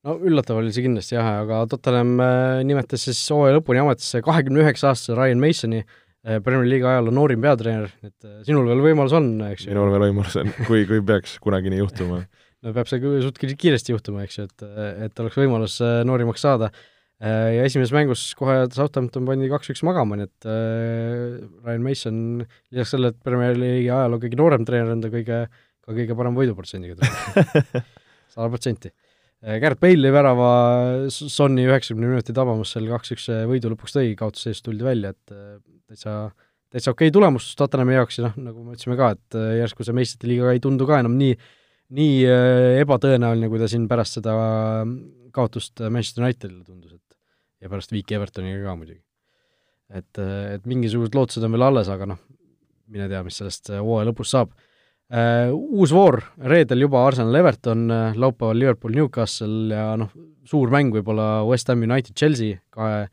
[0.07, 4.65] no üllatav oli see kindlasti jah, aga Tottenham äh, nimetas siis hooaja lõpuni ametisse kahekümne
[4.65, 9.15] üheksa aastase Ryan Masoni, äh, Premier League'i ajaloo noorim peatreener, et äh, sinul veel võimalus
[9.19, 9.75] on, eks ju?
[9.75, 12.25] minul veel võimalus on, kui, kui peaks kunagi nii juhtuma
[12.63, 14.67] no peab see suht kiiresti juhtuma, eks ju, et,
[15.07, 16.73] et oleks võimalus noorimaks saada
[17.23, 23.13] ja esimeses mängus kohe Southampton pandi kaks-üks magama, nii et äh, Ryan Mason lisaks sellele,
[23.15, 25.39] et Premier League'i ajaloo kõige noorem treener, on ta kõige,
[25.87, 27.85] ka kõige parem võiduprotsendiga treener
[28.33, 28.91] sada protsenti.
[29.45, 30.49] Äh, Garrett Bale lõi värava
[31.15, 35.37] Sonni üheksakümne minuti tabamus seal kaks-üks võidu lõpuks tõi, kaotusseisust tuldi välja, et
[35.87, 36.17] täitsa,
[36.75, 39.95] täitsa okei okay tulemus Tottenhami jaoks ja noh, nagu me ütlesime ka, et järsku see
[39.95, 41.39] meistrite liiga ei tundu ka enam nii,
[41.95, 42.21] nii
[42.83, 44.35] ebatõenäoline, kui ta siin pärast seda
[45.33, 47.02] kaotust Manchester Unitedile tundus, et
[47.63, 49.01] ja pärast viiki Evertoniga ka muidugi.
[49.93, 52.21] et, et mingisugused lootused on veel alles, aga noh,
[52.93, 54.53] mine tea, mis sellest hooaja lõpus saab.
[55.13, 57.85] Uh, uus voor, reedel juba Arsenal Everton,
[58.17, 60.09] laupäeval Liverpool Newcastle ja noh,
[60.49, 63.05] suur mäng võib-olla West Ham United Chelsea, kahe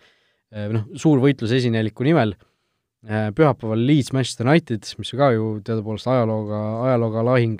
[0.71, 2.31] noh, suur võitlus esineliku nimel,
[3.35, 7.59] pühapäeval Leeds Manchester United, mis ka ju teadupoolest ajalooga, ajalooga lahing,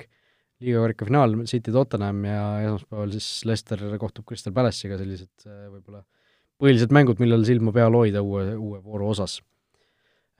[0.60, 6.02] liigakarika finaal, City Tottenham ja esmaspäeval siis Leicester kohtub Crystal Palace'iga, sellised võib-olla
[6.60, 9.38] põhilised mängud, millel silma peal hoida uue, uue vooru osas.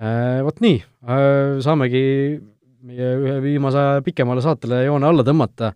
[0.00, 0.78] Äh, vot nii,
[1.12, 2.02] äh, saamegi
[2.88, 5.74] meie ühe viimase aja pikemale saatele joone alla tõmmata,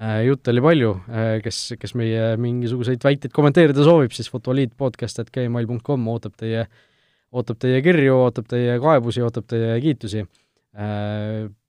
[0.00, 0.92] äh, jutte oli palju,
[1.44, 6.64] kes, kes meie mingisuguseid väiteid kommenteerida soovib, siis fotoliitpodcast.gmail.com ootab teie,
[7.36, 10.24] ootab teie kirju, ootab teie kaebusi, ootab teie kiitusi.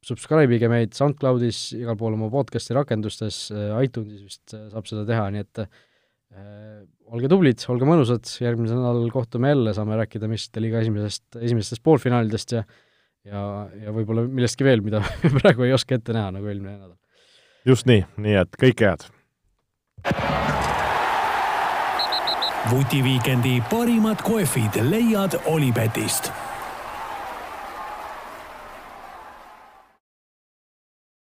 [0.03, 3.37] Subscribe ige meid SoundCloudis, igal pool oma podcasti rakendustes,
[3.83, 5.61] iTunesis vist saab seda teha, nii et
[7.07, 12.57] olge tublid, olge mõnusad, järgmisel nädalal kohtume jälle, saame rääkida meistrite liiga esimesest, esimestest poolfinaalidest
[12.57, 12.65] ja
[13.27, 13.43] ja,
[13.83, 15.01] ja võib-olla millestki veel, mida
[15.39, 16.95] praegu ei oska ette näha, nagu eelmine nädal.
[17.67, 19.07] just nii, nii et kõike head!
[22.67, 26.33] vutiviikendi parimad kohvid leiad Olipetist